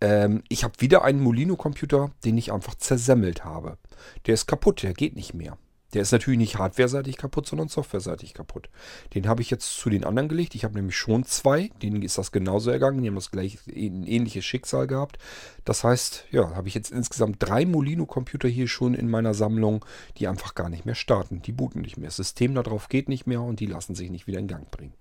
ähm, 0.02 0.44
ich 0.50 0.64
habe 0.64 0.74
wieder 0.80 1.04
einen 1.04 1.22
Molino-Computer, 1.22 2.12
den 2.26 2.38
ich 2.38 2.52
einfach 2.52 2.76
zersemmelt 2.76 3.46
habe. 3.46 3.78
Der 4.26 4.34
ist 4.34 4.48
kaputt, 4.48 4.84
der 4.84 4.94
geht 4.94 5.16
nicht 5.16 5.34
mehr. 5.34 5.58
Der 5.94 6.02
ist 6.02 6.12
natürlich 6.12 6.40
nicht 6.40 6.58
hardware-seitig 6.58 7.18
kaputt, 7.18 7.48
sondern 7.48 7.68
software-seitig 7.68 8.34
kaputt. 8.34 8.70
Den 9.14 9.28
habe 9.28 9.42
ich 9.42 9.50
jetzt 9.50 9.78
zu 9.78 9.90
den 9.90 10.04
anderen 10.04 10.30
gelegt. 10.30 10.56
Ich 10.56 10.64
habe 10.64 10.76
nämlich 10.76 10.98
schon 10.98 11.24
zwei. 11.24 11.70
Denen 11.82 12.02
ist 12.02 12.18
das 12.18 12.32
genauso 12.32 12.72
ergangen. 12.72 13.02
Die 13.02 13.08
haben 13.08 13.16
das 13.16 13.32
gleich 13.32 13.60
ein 13.68 14.06
ähnliches 14.08 14.46
Schicksal 14.46 14.88
gehabt. 14.88 15.18
Das 15.66 15.84
heißt, 15.84 16.26
ja, 16.32 16.56
habe 16.56 16.68
ich 16.68 16.74
jetzt 16.74 16.92
insgesamt 16.92 17.38
drei 17.40 17.66
Molino-Computer 17.66 18.48
hier 18.48 18.68
schon 18.68 18.94
in 18.94 19.10
meiner 19.10 19.34
Sammlung, 19.34 19.86
die 20.18 20.28
einfach 20.28 20.56
gar 20.56 20.70
nicht 20.70 20.86
mehr 20.86 20.96
starten. 20.96 21.42
Die 21.42 21.52
booten 21.52 21.82
nicht 21.82 21.98
mehr. 21.98 22.08
Das 22.08 22.18
System 22.18 22.56
darauf 22.56 22.90
geht 22.90 23.10
nicht 23.10 23.28
mehr 23.28 23.42
und 23.42 23.60
die 23.60 23.68
lassen 23.68 23.96
sich 23.96 24.10
nicht 24.10 24.28
wieder 24.28 24.40
in 24.40 24.48
Gang 24.48 24.70
bringen. 24.72 24.94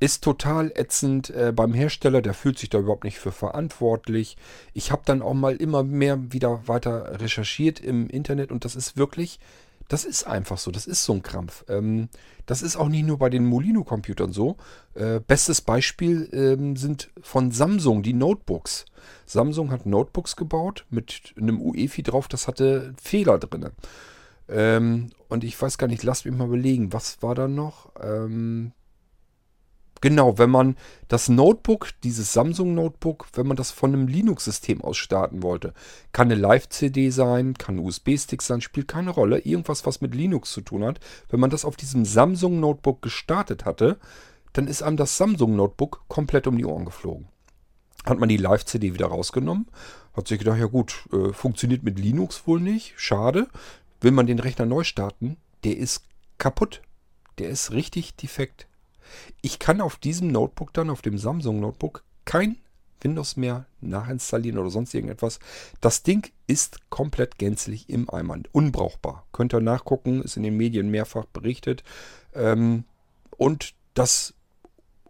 Ist 0.00 0.22
total 0.22 0.70
ätzend 0.76 1.30
äh, 1.30 1.52
beim 1.54 1.74
Hersteller, 1.74 2.22
der 2.22 2.34
fühlt 2.34 2.56
sich 2.56 2.70
da 2.70 2.78
überhaupt 2.78 3.02
nicht 3.02 3.18
für 3.18 3.32
verantwortlich. 3.32 4.36
Ich 4.72 4.92
habe 4.92 5.02
dann 5.04 5.22
auch 5.22 5.34
mal 5.34 5.56
immer 5.56 5.82
mehr 5.82 6.32
wieder 6.32 6.68
weiter 6.68 7.20
recherchiert 7.20 7.80
im 7.80 8.08
Internet 8.08 8.52
und 8.52 8.64
das 8.64 8.76
ist 8.76 8.96
wirklich, 8.96 9.40
das 9.88 10.04
ist 10.04 10.26
einfach 10.26 10.58
so, 10.58 10.70
das 10.70 10.86
ist 10.86 11.04
so 11.04 11.14
ein 11.14 11.22
Krampf. 11.22 11.64
Ähm, 11.68 12.08
das 12.46 12.62
ist 12.62 12.76
auch 12.76 12.88
nicht 12.88 13.06
nur 13.06 13.18
bei 13.18 13.30
den 13.30 13.46
Molino-Computern 13.46 14.32
so. 14.32 14.56
Äh, 14.94 15.20
bestes 15.20 15.60
Beispiel 15.60 16.28
ähm, 16.32 16.76
sind 16.76 17.10
von 17.20 17.50
Samsung 17.50 18.02
die 18.02 18.12
Notebooks. 18.12 18.84
Samsung 19.26 19.70
hat 19.70 19.86
Notebooks 19.86 20.36
gebaut 20.36 20.84
mit 20.90 21.34
einem 21.36 21.60
UEFI 21.60 22.02
drauf, 22.02 22.28
das 22.28 22.48
hatte 22.48 22.94
Fehler 23.00 23.38
drin. 23.38 23.70
Ähm, 24.48 25.10
und 25.28 25.44
ich 25.44 25.60
weiß 25.60 25.78
gar 25.78 25.86
nicht, 25.88 26.02
lasst 26.02 26.24
mich 26.24 26.34
mal 26.34 26.46
überlegen, 26.46 26.92
was 26.92 27.22
war 27.22 27.34
da 27.34 27.48
noch? 27.48 27.90
Ähm, 28.00 28.72
Genau, 30.00 30.38
wenn 30.38 30.50
man 30.50 30.76
das 31.08 31.28
Notebook, 31.28 31.90
dieses 32.04 32.32
Samsung 32.32 32.74
Notebook, 32.74 33.26
wenn 33.34 33.46
man 33.46 33.56
das 33.56 33.70
von 33.70 33.92
einem 33.92 34.06
Linux-System 34.06 34.82
aus 34.82 34.96
starten 34.96 35.42
wollte, 35.42 35.74
kann 36.12 36.30
eine 36.30 36.40
Live-CD 36.40 37.10
sein, 37.10 37.54
kann 37.54 37.76
ein 37.76 37.84
USB-Stick 37.84 38.42
sein, 38.42 38.60
spielt 38.60 38.88
keine 38.88 39.10
Rolle. 39.10 39.40
Irgendwas, 39.40 39.86
was 39.86 40.00
mit 40.00 40.14
Linux 40.14 40.52
zu 40.52 40.60
tun 40.60 40.84
hat. 40.84 41.00
Wenn 41.28 41.40
man 41.40 41.50
das 41.50 41.64
auf 41.64 41.76
diesem 41.76 42.04
Samsung 42.04 42.60
Notebook 42.60 43.02
gestartet 43.02 43.64
hatte, 43.64 43.98
dann 44.52 44.66
ist 44.66 44.82
einem 44.82 44.96
das 44.96 45.16
Samsung 45.16 45.56
Notebook 45.56 46.04
komplett 46.08 46.46
um 46.46 46.56
die 46.56 46.64
Ohren 46.64 46.84
geflogen. 46.84 47.28
Hat 48.04 48.18
man 48.18 48.28
die 48.28 48.36
Live-CD 48.36 48.94
wieder 48.94 49.06
rausgenommen, 49.06 49.66
hat 50.14 50.28
sich 50.28 50.38
gedacht, 50.38 50.58
ja 50.58 50.66
gut, 50.66 51.04
äh, 51.12 51.32
funktioniert 51.32 51.82
mit 51.82 51.98
Linux 51.98 52.46
wohl 52.46 52.60
nicht, 52.60 52.94
schade. 52.96 53.48
Will 54.00 54.12
man 54.12 54.26
den 54.26 54.38
Rechner 54.38 54.66
neu 54.66 54.84
starten, 54.84 55.36
der 55.64 55.76
ist 55.76 56.04
kaputt. 56.38 56.82
Der 57.38 57.50
ist 57.50 57.72
richtig 57.72 58.16
defekt. 58.16 58.66
Ich 59.40 59.58
kann 59.58 59.80
auf 59.80 59.96
diesem 59.96 60.28
Notebook 60.28 60.72
dann, 60.72 60.90
auf 60.90 61.02
dem 61.02 61.18
Samsung 61.18 61.60
Notebook, 61.60 62.04
kein 62.24 62.56
Windows 63.00 63.36
mehr 63.36 63.66
nachinstallieren 63.80 64.58
oder 64.58 64.70
sonst 64.70 64.94
irgendetwas. 64.94 65.38
Das 65.80 66.02
Ding 66.02 66.30
ist 66.46 66.90
komplett 66.90 67.38
gänzlich 67.38 67.88
im 67.88 68.10
Eimer. 68.10 68.38
Unbrauchbar. 68.52 69.26
Könnt 69.32 69.54
ihr 69.54 69.60
nachgucken, 69.60 70.22
ist 70.22 70.36
in 70.36 70.42
den 70.42 70.56
Medien 70.56 70.90
mehrfach 70.90 71.26
berichtet. 71.26 71.84
Ähm, 72.34 72.84
und 73.36 73.74
das 73.94 74.34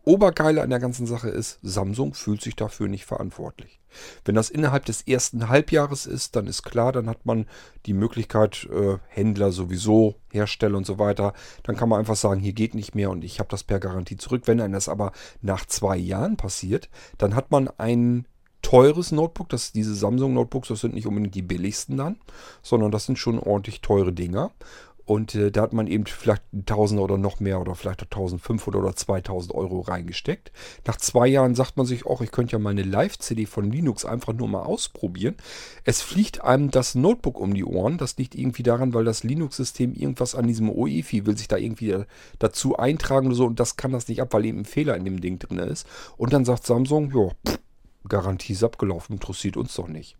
Obergeile 0.09 0.63
an 0.63 0.71
der 0.71 0.79
ganzen 0.79 1.07
Sache 1.07 1.29
ist, 1.29 1.59
Samsung 1.63 2.15
fühlt 2.15 2.41
sich 2.41 2.57
dafür 2.57 2.89
nicht 2.89 3.05
verantwortlich. 3.05 3.79
Wenn 4.25 4.35
das 4.35 4.49
innerhalb 4.49 4.87
des 4.87 5.03
ersten 5.03 5.51
Halbjahres 5.51 6.07
ist, 6.07 6.35
dann 6.35 6.47
ist 6.47 6.63
klar, 6.63 6.93
dann 6.93 7.11
hat 7.11 7.27
man 7.27 7.45
die 7.85 7.93
Möglichkeit, 7.93 8.67
äh, 8.73 8.97
Händler 9.09 9.53
sowieso, 9.53 10.15
Hersteller 10.33 10.79
und 10.79 10.87
so 10.87 10.99
weiter, 10.99 11.35
dann 11.63 11.77
kann 11.77 11.91
man 11.91 11.99
einfach 11.99 12.17
sagen, 12.17 12.41
hier 12.41 12.55
geht 12.55 12.75
nicht 12.75 12.95
mehr 12.95 13.11
und 13.11 13.23
ich 13.23 13.39
habe 13.39 13.51
das 13.51 13.65
per 13.65 13.81
Garantie 13.81 14.17
zurück. 14.17 14.45
Wenn 14.47 14.63
einem 14.63 14.73
das 14.73 14.89
aber 14.89 15.13
nach 15.43 15.67
zwei 15.67 15.99
Jahren 15.99 16.39
passiert, 16.39 16.89
dann 17.19 17.35
hat 17.35 17.51
man 17.51 17.69
ein 17.77 18.27
teures 18.63 19.13
Notebook, 19.13 19.49
das 19.51 19.73
diese 19.73 19.95
Samsung 19.95 20.35
Notebooks, 20.35 20.69
das 20.69 20.81
sind 20.81 20.95
nicht 20.95 21.07
unbedingt 21.07 21.35
die 21.35 21.43
billigsten 21.43 21.97
dann, 21.97 22.17
sondern 22.63 22.91
das 22.91 23.05
sind 23.07 23.19
schon 23.19 23.39
ordentlich 23.39 23.83
teure 23.83 24.13
Dinger. 24.13 24.51
Und 25.09 25.35
äh, 25.35 25.51
da 25.51 25.63
hat 25.63 25.73
man 25.73 25.87
eben 25.87 26.05
vielleicht 26.05 26.43
1000 26.53 27.01
oder 27.01 27.17
noch 27.17 27.41
mehr 27.41 27.63
oder 27.63 27.75
vielleicht 27.75 28.03
1500 28.03 28.79
oder 28.79 28.95
2000 28.95 29.55
Euro 29.55 29.81
reingesteckt. 29.81 30.53
Nach 30.87 30.99
zwei 30.99 31.27
Jahren 31.27 31.55
sagt 31.55 31.79
man 31.79 31.87
sich 31.87 32.05
auch, 32.05 32.21
ich 32.21 32.31
könnte 32.31 32.53
ja 32.53 32.59
meine 32.59 32.83
Live-CD 32.83 33.47
von 33.47 33.73
Linux 33.73 34.05
einfach 34.05 34.35
nur 34.35 34.49
mal 34.49 34.65
ausprobieren. 34.65 35.37
Es 35.85 36.03
fliegt 36.03 36.45
einem 36.45 36.71
das 36.71 36.95
Notebook 36.95 37.41
um 37.41 37.55
die 37.55 37.65
Ohren. 37.65 37.97
Das 37.97 38.19
liegt 38.19 38.35
irgendwie 38.35 38.63
daran, 38.63 38.93
weil 38.93 39.07
das 39.07 39.25
Linux-System 39.25 39.95
irgendwas 39.95 40.35
an 40.35 40.47
diesem 40.47 40.69
OEFI 40.69 41.25
will 41.25 41.39
sich 41.39 41.49
da 41.49 41.57
irgendwie 41.57 42.05
dazu 42.39 42.77
eintragen 42.77 43.29
oder 43.29 43.37
so. 43.37 43.47
Und 43.47 43.59
das 43.61 43.79
kann 43.79 43.93
das 43.93 44.09
nicht 44.09 44.21
ab, 44.21 44.35
weil 44.35 44.45
eben 44.45 44.59
ein 44.59 44.67
Fehler 44.67 44.95
in 44.95 45.07
dem 45.07 45.23
Ding 45.23 45.39
drin 45.39 45.59
ist. 45.59 45.87
Und 46.19 46.35
dann 46.35 46.45
sagt 46.45 46.67
Samsung, 46.67 47.15
ja, 47.15 47.55
Garantie 48.07 48.53
ist 48.53 48.63
abgelaufen, 48.63 49.15
interessiert 49.15 49.57
uns 49.57 49.75
doch 49.75 49.89
nicht. 49.89 50.19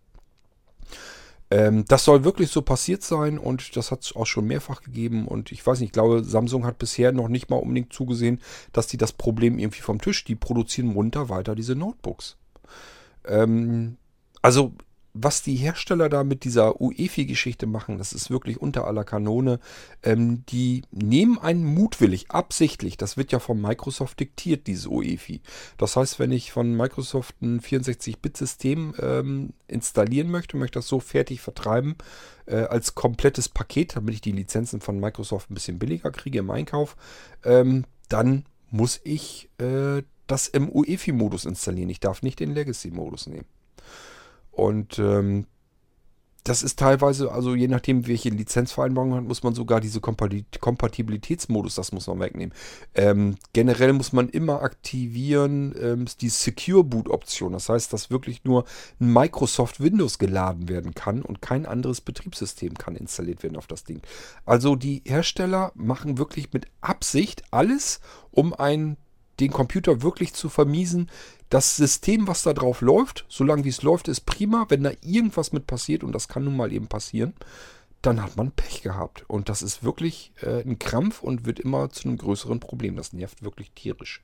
Ähm, 1.51 1.85
das 1.87 2.05
soll 2.05 2.23
wirklich 2.23 2.51
so 2.51 2.61
passiert 2.61 3.01
sein 3.01 3.39
und 3.39 3.75
das 3.75 3.91
hat 3.91 4.03
es 4.03 4.15
auch 4.15 4.25
schon 4.25 4.45
mehrfach 4.45 4.81
gegeben. 4.81 5.27
Und 5.27 5.51
ich 5.51 5.65
weiß 5.65 5.79
nicht, 5.79 5.89
ich 5.89 5.93
glaube, 5.93 6.23
Samsung 6.23 6.65
hat 6.65 6.77
bisher 6.77 7.11
noch 7.11 7.27
nicht 7.27 7.49
mal 7.49 7.57
unbedingt 7.57 7.91
zugesehen, 7.91 8.39
dass 8.71 8.87
die 8.87 8.97
das 8.97 9.13
Problem 9.13 9.57
irgendwie 9.57 9.81
vom 9.81 9.99
Tisch, 9.99 10.23
die 10.23 10.35
produzieren 10.35 10.87
munter 10.87 11.29
weiter 11.29 11.55
diese 11.55 11.75
Notebooks. 11.75 12.37
Ähm, 13.25 13.97
also 14.41 14.73
was 15.21 15.41
die 15.41 15.55
Hersteller 15.55 16.09
da 16.09 16.23
mit 16.23 16.43
dieser 16.43 16.79
UEFI-Geschichte 16.79 17.65
machen, 17.65 17.97
das 17.97 18.13
ist 18.13 18.29
wirklich 18.29 18.61
unter 18.61 18.87
aller 18.87 19.03
Kanone. 19.03 19.59
Ähm, 20.03 20.45
die 20.47 20.83
nehmen 20.91 21.37
einen 21.37 21.65
mutwillig, 21.65 22.31
absichtlich, 22.31 22.97
das 22.97 23.17
wird 23.17 23.31
ja 23.31 23.39
von 23.39 23.61
Microsoft 23.61 24.19
diktiert, 24.19 24.67
dieses 24.67 24.87
UEFI. 24.87 25.41
Das 25.77 25.95
heißt, 25.95 26.19
wenn 26.19 26.31
ich 26.31 26.51
von 26.51 26.75
Microsoft 26.75 27.41
ein 27.41 27.59
64-Bit-System 27.59 28.95
ähm, 28.99 29.53
installieren 29.67 30.31
möchte, 30.31 30.57
möchte 30.57 30.79
das 30.79 30.87
so 30.87 30.99
fertig 30.99 31.41
vertreiben 31.41 31.95
äh, 32.45 32.61
als 32.61 32.95
komplettes 32.95 33.49
Paket, 33.49 33.95
damit 33.95 34.15
ich 34.15 34.21
die 34.21 34.31
Lizenzen 34.31 34.81
von 34.81 34.99
Microsoft 34.99 35.51
ein 35.51 35.55
bisschen 35.55 35.79
billiger 35.79 36.11
kriege 36.11 36.39
im 36.39 36.49
Einkauf, 36.49 36.95
ähm, 37.43 37.85
dann 38.07 38.45
muss 38.71 38.99
ich 39.03 39.49
äh, 39.57 40.03
das 40.27 40.47
im 40.47 40.69
UEFI-Modus 40.69 41.45
installieren. 41.45 41.89
Ich 41.89 41.99
darf 41.99 42.21
nicht 42.21 42.39
den 42.39 42.53
Legacy-Modus 42.53 43.27
nehmen. 43.27 43.45
Und 44.59 44.99
ähm, 44.99 45.45
das 46.43 46.63
ist 46.63 46.79
teilweise, 46.79 47.31
also 47.31 47.53
je 47.53 47.67
nachdem, 47.67 48.07
welche 48.07 48.29
Lizenzvereinbarung 48.29 49.09
man 49.11 49.19
hat, 49.19 49.27
muss 49.27 49.43
man 49.43 49.53
sogar 49.53 49.81
diese 49.81 49.99
Kompatibilitätsmodus, 50.01 51.75
das 51.75 51.91
muss 51.91 52.07
man 52.07 52.19
wegnehmen. 52.19 52.53
Ähm, 52.95 53.35
generell 53.53 53.93
muss 53.93 54.13
man 54.13 54.29
immer 54.29 54.61
aktivieren 54.61 55.75
ähm, 55.79 56.05
die 56.21 56.29
Secure 56.29 56.83
Boot 56.83 57.09
Option. 57.09 57.53
Das 57.53 57.69
heißt, 57.69 57.93
dass 57.93 58.09
wirklich 58.09 58.45
nur 58.45 58.65
Microsoft 58.99 59.79
Windows 59.79 60.17
geladen 60.17 60.69
werden 60.69 60.93
kann 60.93 61.21
und 61.21 61.41
kein 61.41 61.65
anderes 61.65 62.01
Betriebssystem 62.01 62.73
kann 62.75 62.95
installiert 62.95 63.43
werden 63.43 63.57
auf 63.57 63.67
das 63.67 63.83
Ding. 63.83 64.01
Also 64.45 64.75
die 64.75 65.03
Hersteller 65.05 65.71
machen 65.75 66.17
wirklich 66.17 66.51
mit 66.53 66.65
Absicht 66.81 67.43
alles, 67.51 67.99
um 68.31 68.53
ein 68.53 68.97
den 69.39 69.51
Computer 69.51 70.01
wirklich 70.01 70.33
zu 70.33 70.49
vermiesen. 70.49 71.09
Das 71.49 71.75
System, 71.75 72.27
was 72.27 72.43
da 72.43 72.53
drauf 72.53 72.81
läuft, 72.81 73.25
solange 73.27 73.63
wie 73.63 73.69
es 73.69 73.81
läuft, 73.81 74.07
ist 74.07 74.21
prima. 74.21 74.65
Wenn 74.69 74.83
da 74.83 74.91
irgendwas 75.01 75.51
mit 75.51 75.65
passiert, 75.65 76.03
und 76.03 76.11
das 76.13 76.27
kann 76.27 76.43
nun 76.43 76.55
mal 76.55 76.71
eben 76.71 76.87
passieren, 76.87 77.33
dann 78.01 78.21
hat 78.21 78.37
man 78.37 78.51
Pech 78.51 78.81
gehabt. 78.83 79.25
Und 79.27 79.49
das 79.49 79.61
ist 79.61 79.83
wirklich 79.83 80.31
äh, 80.41 80.61
ein 80.61 80.79
Krampf 80.79 81.21
und 81.23 81.45
wird 81.45 81.59
immer 81.59 81.89
zu 81.89 82.07
einem 82.07 82.17
größeren 82.17 82.59
Problem. 82.59 82.95
Das 82.95 83.13
nervt 83.13 83.43
wirklich 83.43 83.71
tierisch. 83.71 84.23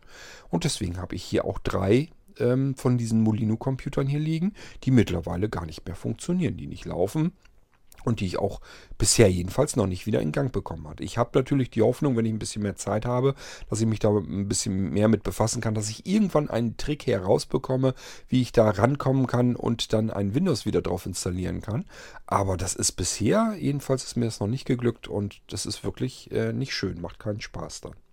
Und 0.49 0.63
deswegen 0.63 0.97
habe 0.97 1.15
ich 1.15 1.23
hier 1.23 1.45
auch 1.45 1.59
drei 1.59 2.09
ähm, 2.37 2.75
von 2.75 2.97
diesen 2.97 3.21
Molino-Computern 3.21 4.07
hier 4.07 4.19
liegen, 4.19 4.53
die 4.83 4.91
mittlerweile 4.91 5.49
gar 5.49 5.65
nicht 5.65 5.85
mehr 5.85 5.95
funktionieren, 5.95 6.57
die 6.57 6.67
nicht 6.67 6.85
laufen 6.85 7.33
und 8.05 8.19
die 8.19 8.25
ich 8.25 8.39
auch 8.39 8.61
bisher 8.97 9.29
jedenfalls 9.29 9.75
noch 9.75 9.87
nicht 9.87 10.05
wieder 10.05 10.21
in 10.21 10.31
Gang 10.31 10.51
bekommen 10.51 10.87
habe. 10.87 11.03
Ich 11.03 11.17
habe 11.17 11.31
natürlich 11.33 11.69
die 11.69 11.81
Hoffnung, 11.81 12.15
wenn 12.15 12.25
ich 12.25 12.33
ein 12.33 12.39
bisschen 12.39 12.63
mehr 12.63 12.75
Zeit 12.75 13.05
habe, 13.05 13.35
dass 13.69 13.81
ich 13.81 13.87
mich 13.87 13.99
da 13.99 14.09
ein 14.09 14.47
bisschen 14.47 14.91
mehr 14.91 15.07
mit 15.07 15.23
befassen 15.23 15.61
kann, 15.61 15.75
dass 15.75 15.89
ich 15.89 16.05
irgendwann 16.05 16.49
einen 16.49 16.77
Trick 16.77 17.07
herausbekomme, 17.07 17.93
wie 18.27 18.41
ich 18.41 18.51
da 18.51 18.69
rankommen 18.69 19.27
kann 19.27 19.55
und 19.55 19.93
dann 19.93 20.09
ein 20.09 20.35
Windows 20.35 20.65
wieder 20.65 20.81
drauf 20.81 21.05
installieren 21.05 21.61
kann. 21.61 21.85
Aber 22.27 22.57
das 22.57 22.75
ist 22.75 22.93
bisher, 22.93 23.55
jedenfalls 23.59 24.03
ist 24.03 24.17
mir 24.17 24.25
das 24.25 24.39
noch 24.39 24.47
nicht 24.47 24.65
geglückt 24.65 25.07
und 25.07 25.41
das 25.47 25.65
ist 25.65 25.83
wirklich 25.83 26.31
äh, 26.31 26.53
nicht 26.53 26.73
schön, 26.73 27.01
macht 27.01 27.19
keinen 27.19 27.41
Spaß 27.41 27.81
dann. 27.81 28.04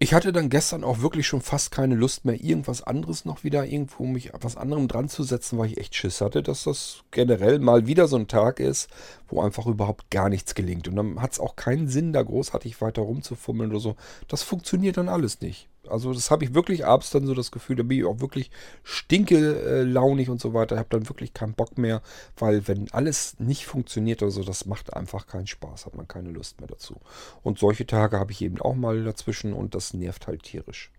Ich 0.00 0.14
hatte 0.14 0.30
dann 0.30 0.48
gestern 0.48 0.84
auch 0.84 1.00
wirklich 1.00 1.26
schon 1.26 1.40
fast 1.40 1.72
keine 1.72 1.96
Lust 1.96 2.24
mehr, 2.24 2.40
irgendwas 2.40 2.84
anderes 2.84 3.24
noch 3.24 3.42
wieder 3.42 3.66
irgendwo 3.66 4.04
mich 4.04 4.30
was 4.40 4.56
anderem 4.56 4.86
dran 4.86 5.08
zu 5.08 5.24
setzen, 5.24 5.58
weil 5.58 5.72
ich 5.72 5.78
echt 5.78 5.96
Schiss 5.96 6.20
hatte, 6.20 6.40
dass 6.40 6.62
das 6.62 7.02
generell 7.10 7.58
mal 7.58 7.88
wieder 7.88 8.06
so 8.06 8.14
ein 8.16 8.28
Tag 8.28 8.60
ist, 8.60 8.88
wo 9.26 9.42
einfach 9.42 9.66
überhaupt 9.66 10.08
gar 10.12 10.28
nichts 10.28 10.54
gelingt. 10.54 10.86
Und 10.86 10.94
dann 10.94 11.20
hat 11.20 11.32
es 11.32 11.40
auch 11.40 11.56
keinen 11.56 11.88
Sinn, 11.88 12.12
da 12.12 12.22
großartig 12.22 12.80
weiter 12.80 13.02
rumzufummeln 13.02 13.72
oder 13.72 13.80
so. 13.80 13.96
Das 14.28 14.44
funktioniert 14.44 14.98
dann 14.98 15.08
alles 15.08 15.40
nicht. 15.40 15.68
Also 15.90 16.12
das 16.12 16.30
habe 16.30 16.44
ich 16.44 16.54
wirklich 16.54 16.86
abends 16.86 17.10
dann 17.10 17.26
so 17.26 17.34
das 17.34 17.50
Gefühl, 17.50 17.76
da 17.76 17.82
bin 17.82 17.98
ich 17.98 18.04
auch 18.04 18.20
wirklich 18.20 18.50
stinkelaunig 18.82 20.30
und 20.30 20.40
so 20.40 20.54
weiter. 20.54 20.76
Ich 20.76 20.78
habe 20.80 20.90
dann 20.90 21.08
wirklich 21.08 21.34
keinen 21.34 21.54
Bock 21.54 21.78
mehr, 21.78 22.02
weil 22.36 22.66
wenn 22.68 22.90
alles 22.92 23.38
nicht 23.38 23.66
funktioniert 23.66 24.22
oder 24.22 24.30
so, 24.30 24.42
das 24.42 24.66
macht 24.66 24.94
einfach 24.94 25.26
keinen 25.26 25.46
Spaß, 25.46 25.86
hat 25.86 25.96
man 25.96 26.08
keine 26.08 26.30
Lust 26.30 26.60
mehr 26.60 26.68
dazu. 26.68 26.96
Und 27.42 27.58
solche 27.58 27.86
Tage 27.86 28.18
habe 28.18 28.32
ich 28.32 28.42
eben 28.42 28.60
auch 28.60 28.74
mal 28.74 29.04
dazwischen 29.04 29.52
und 29.52 29.74
das 29.74 29.94
nervt 29.94 30.26
halt 30.26 30.42
tierisch. 30.42 30.90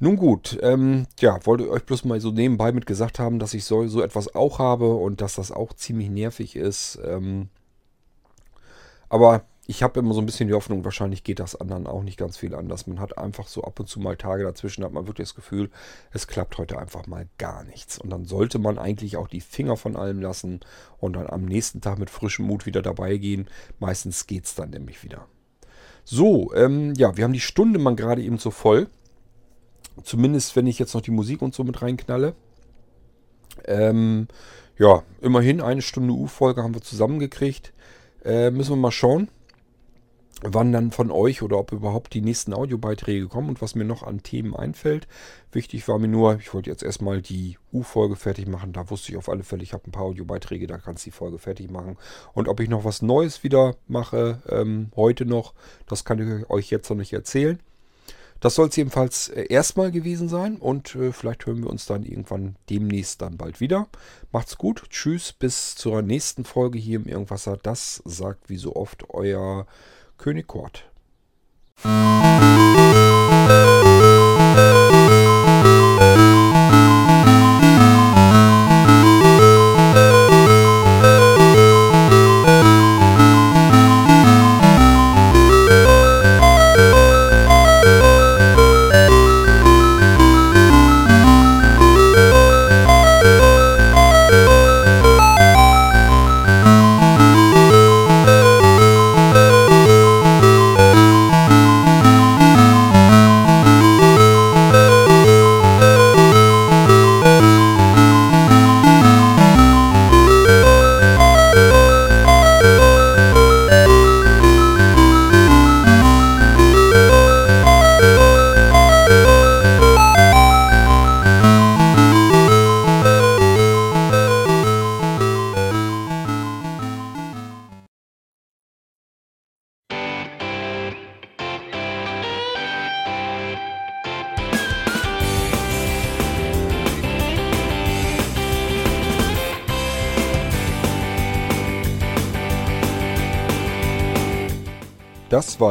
Nun 0.00 0.16
gut, 0.16 0.58
ähm, 0.60 1.06
ja, 1.20 1.38
wollte 1.46 1.70
euch 1.70 1.84
bloß 1.84 2.04
mal 2.04 2.20
so 2.20 2.30
nebenbei 2.30 2.72
mit 2.72 2.84
gesagt 2.84 3.18
haben, 3.18 3.38
dass 3.38 3.54
ich 3.54 3.64
so, 3.64 3.86
so 3.86 4.02
etwas 4.02 4.34
auch 4.34 4.58
habe 4.58 4.94
und 4.94 5.20
dass 5.20 5.36
das 5.36 5.52
auch 5.52 5.72
ziemlich 5.72 6.10
nervig 6.10 6.56
ist. 6.56 6.98
Ähm, 7.04 7.48
aber 9.08 9.44
ich 9.66 9.82
habe 9.82 10.00
immer 10.00 10.12
so 10.12 10.20
ein 10.20 10.26
bisschen 10.26 10.48
die 10.48 10.54
Hoffnung, 10.54 10.84
wahrscheinlich 10.84 11.24
geht 11.24 11.38
das 11.38 11.56
anderen 11.56 11.86
auch 11.86 12.02
nicht 12.02 12.18
ganz 12.18 12.36
viel 12.36 12.54
anders. 12.54 12.86
Man 12.86 13.00
hat 13.00 13.16
einfach 13.16 13.48
so 13.48 13.62
ab 13.64 13.80
und 13.80 13.86
zu 13.88 13.98
mal 13.98 14.16
Tage 14.16 14.44
dazwischen, 14.44 14.84
hat 14.84 14.92
man 14.92 15.06
wirklich 15.06 15.28
das 15.28 15.34
Gefühl, 15.34 15.70
es 16.12 16.26
klappt 16.26 16.58
heute 16.58 16.78
einfach 16.78 17.06
mal 17.06 17.26
gar 17.38 17.64
nichts. 17.64 17.98
Und 17.98 18.10
dann 18.10 18.26
sollte 18.26 18.58
man 18.58 18.78
eigentlich 18.78 19.16
auch 19.16 19.28
die 19.28 19.40
Finger 19.40 19.76
von 19.76 19.96
allem 19.96 20.20
lassen 20.20 20.60
und 20.98 21.14
dann 21.14 21.28
am 21.28 21.46
nächsten 21.46 21.80
Tag 21.80 21.98
mit 21.98 22.10
frischem 22.10 22.46
Mut 22.46 22.66
wieder 22.66 22.82
dabei 22.82 23.16
gehen. 23.16 23.48
Meistens 23.78 24.26
geht 24.26 24.44
es 24.44 24.54
dann 24.54 24.70
nämlich 24.70 25.02
wieder. 25.02 25.26
So, 26.04 26.52
ähm, 26.54 26.92
ja, 26.96 27.16
wir 27.16 27.24
haben 27.24 27.32
die 27.32 27.40
Stunde 27.40 27.78
mal 27.78 27.96
gerade 27.96 28.22
eben 28.22 28.38
so 28.38 28.50
voll. 28.50 28.88
Zumindest, 30.02 30.56
wenn 30.56 30.66
ich 30.66 30.78
jetzt 30.78 30.94
noch 30.94 31.00
die 31.00 31.10
Musik 31.10 31.40
und 31.40 31.54
so 31.54 31.64
mit 31.64 31.80
reinknalle. 31.80 32.34
Ähm, 33.66 34.28
ja, 34.76 35.04
immerhin 35.22 35.62
eine 35.62 35.80
Stunde 35.80 36.12
U-Folge 36.12 36.62
haben 36.62 36.74
wir 36.74 36.82
zusammengekriegt. 36.82 37.72
Äh, 38.24 38.50
müssen 38.50 38.72
wir 38.72 38.76
mal 38.76 38.90
schauen, 38.90 39.28
wann 40.42 40.72
dann 40.72 40.90
von 40.90 41.10
euch 41.10 41.42
oder 41.42 41.58
ob 41.58 41.72
überhaupt 41.72 42.14
die 42.14 42.20
nächsten 42.20 42.52
Audiobeiträge 42.52 43.28
kommen 43.28 43.48
und 43.48 43.62
was 43.62 43.74
mir 43.74 43.84
noch 43.84 44.02
an 44.02 44.22
Themen 44.22 44.54
einfällt. 44.54 45.06
Wichtig 45.52 45.86
war 45.88 45.98
mir 45.98 46.08
nur, 46.08 46.38
ich 46.38 46.52
wollte 46.52 46.70
jetzt 46.70 46.82
erstmal 46.82 47.22
die 47.22 47.56
U-Folge 47.72 48.16
fertig 48.16 48.46
machen. 48.46 48.72
Da 48.72 48.90
wusste 48.90 49.12
ich 49.12 49.18
auf 49.18 49.28
alle 49.28 49.44
Fälle, 49.44 49.62
ich 49.62 49.72
habe 49.72 49.88
ein 49.88 49.92
paar 49.92 50.04
Audiobeiträge, 50.04 50.66
da 50.66 50.78
kannst 50.78 51.04
du 51.04 51.10
die 51.10 51.16
Folge 51.16 51.38
fertig 51.38 51.70
machen. 51.70 51.96
Und 52.32 52.48
ob 52.48 52.60
ich 52.60 52.68
noch 52.68 52.84
was 52.84 53.02
Neues 53.02 53.42
wieder 53.44 53.76
mache, 53.86 54.42
ähm, 54.48 54.90
heute 54.96 55.24
noch, 55.24 55.54
das 55.86 56.04
kann 56.04 56.18
ich 56.18 56.50
euch 56.50 56.70
jetzt 56.70 56.90
noch 56.90 56.96
nicht 56.96 57.12
erzählen. 57.12 57.58
Das 58.40 58.56
soll 58.56 58.68
es 58.68 58.76
jedenfalls 58.76 59.28
äh, 59.28 59.46
erstmal 59.48 59.90
gewesen 59.90 60.28
sein 60.28 60.56
und 60.56 60.94
äh, 60.96 61.12
vielleicht 61.12 61.46
hören 61.46 61.62
wir 61.62 61.70
uns 61.70 61.86
dann 61.86 62.02
irgendwann 62.02 62.56
demnächst 62.68 63.22
dann 63.22 63.38
bald 63.38 63.60
wieder. 63.60 63.88
Macht's 64.32 64.58
gut, 64.58 64.84
tschüss, 64.90 65.32
bis 65.32 65.76
zur 65.76 66.02
nächsten 66.02 66.44
Folge 66.44 66.78
hier 66.78 66.98
im 66.98 67.06
Irgendwasser. 67.06 67.56
Das 67.62 68.02
sagt 68.04 68.50
wie 68.50 68.58
so 68.58 68.76
oft 68.76 69.08
euer 69.08 69.66
König 70.16 70.46
Kort. 70.46 70.84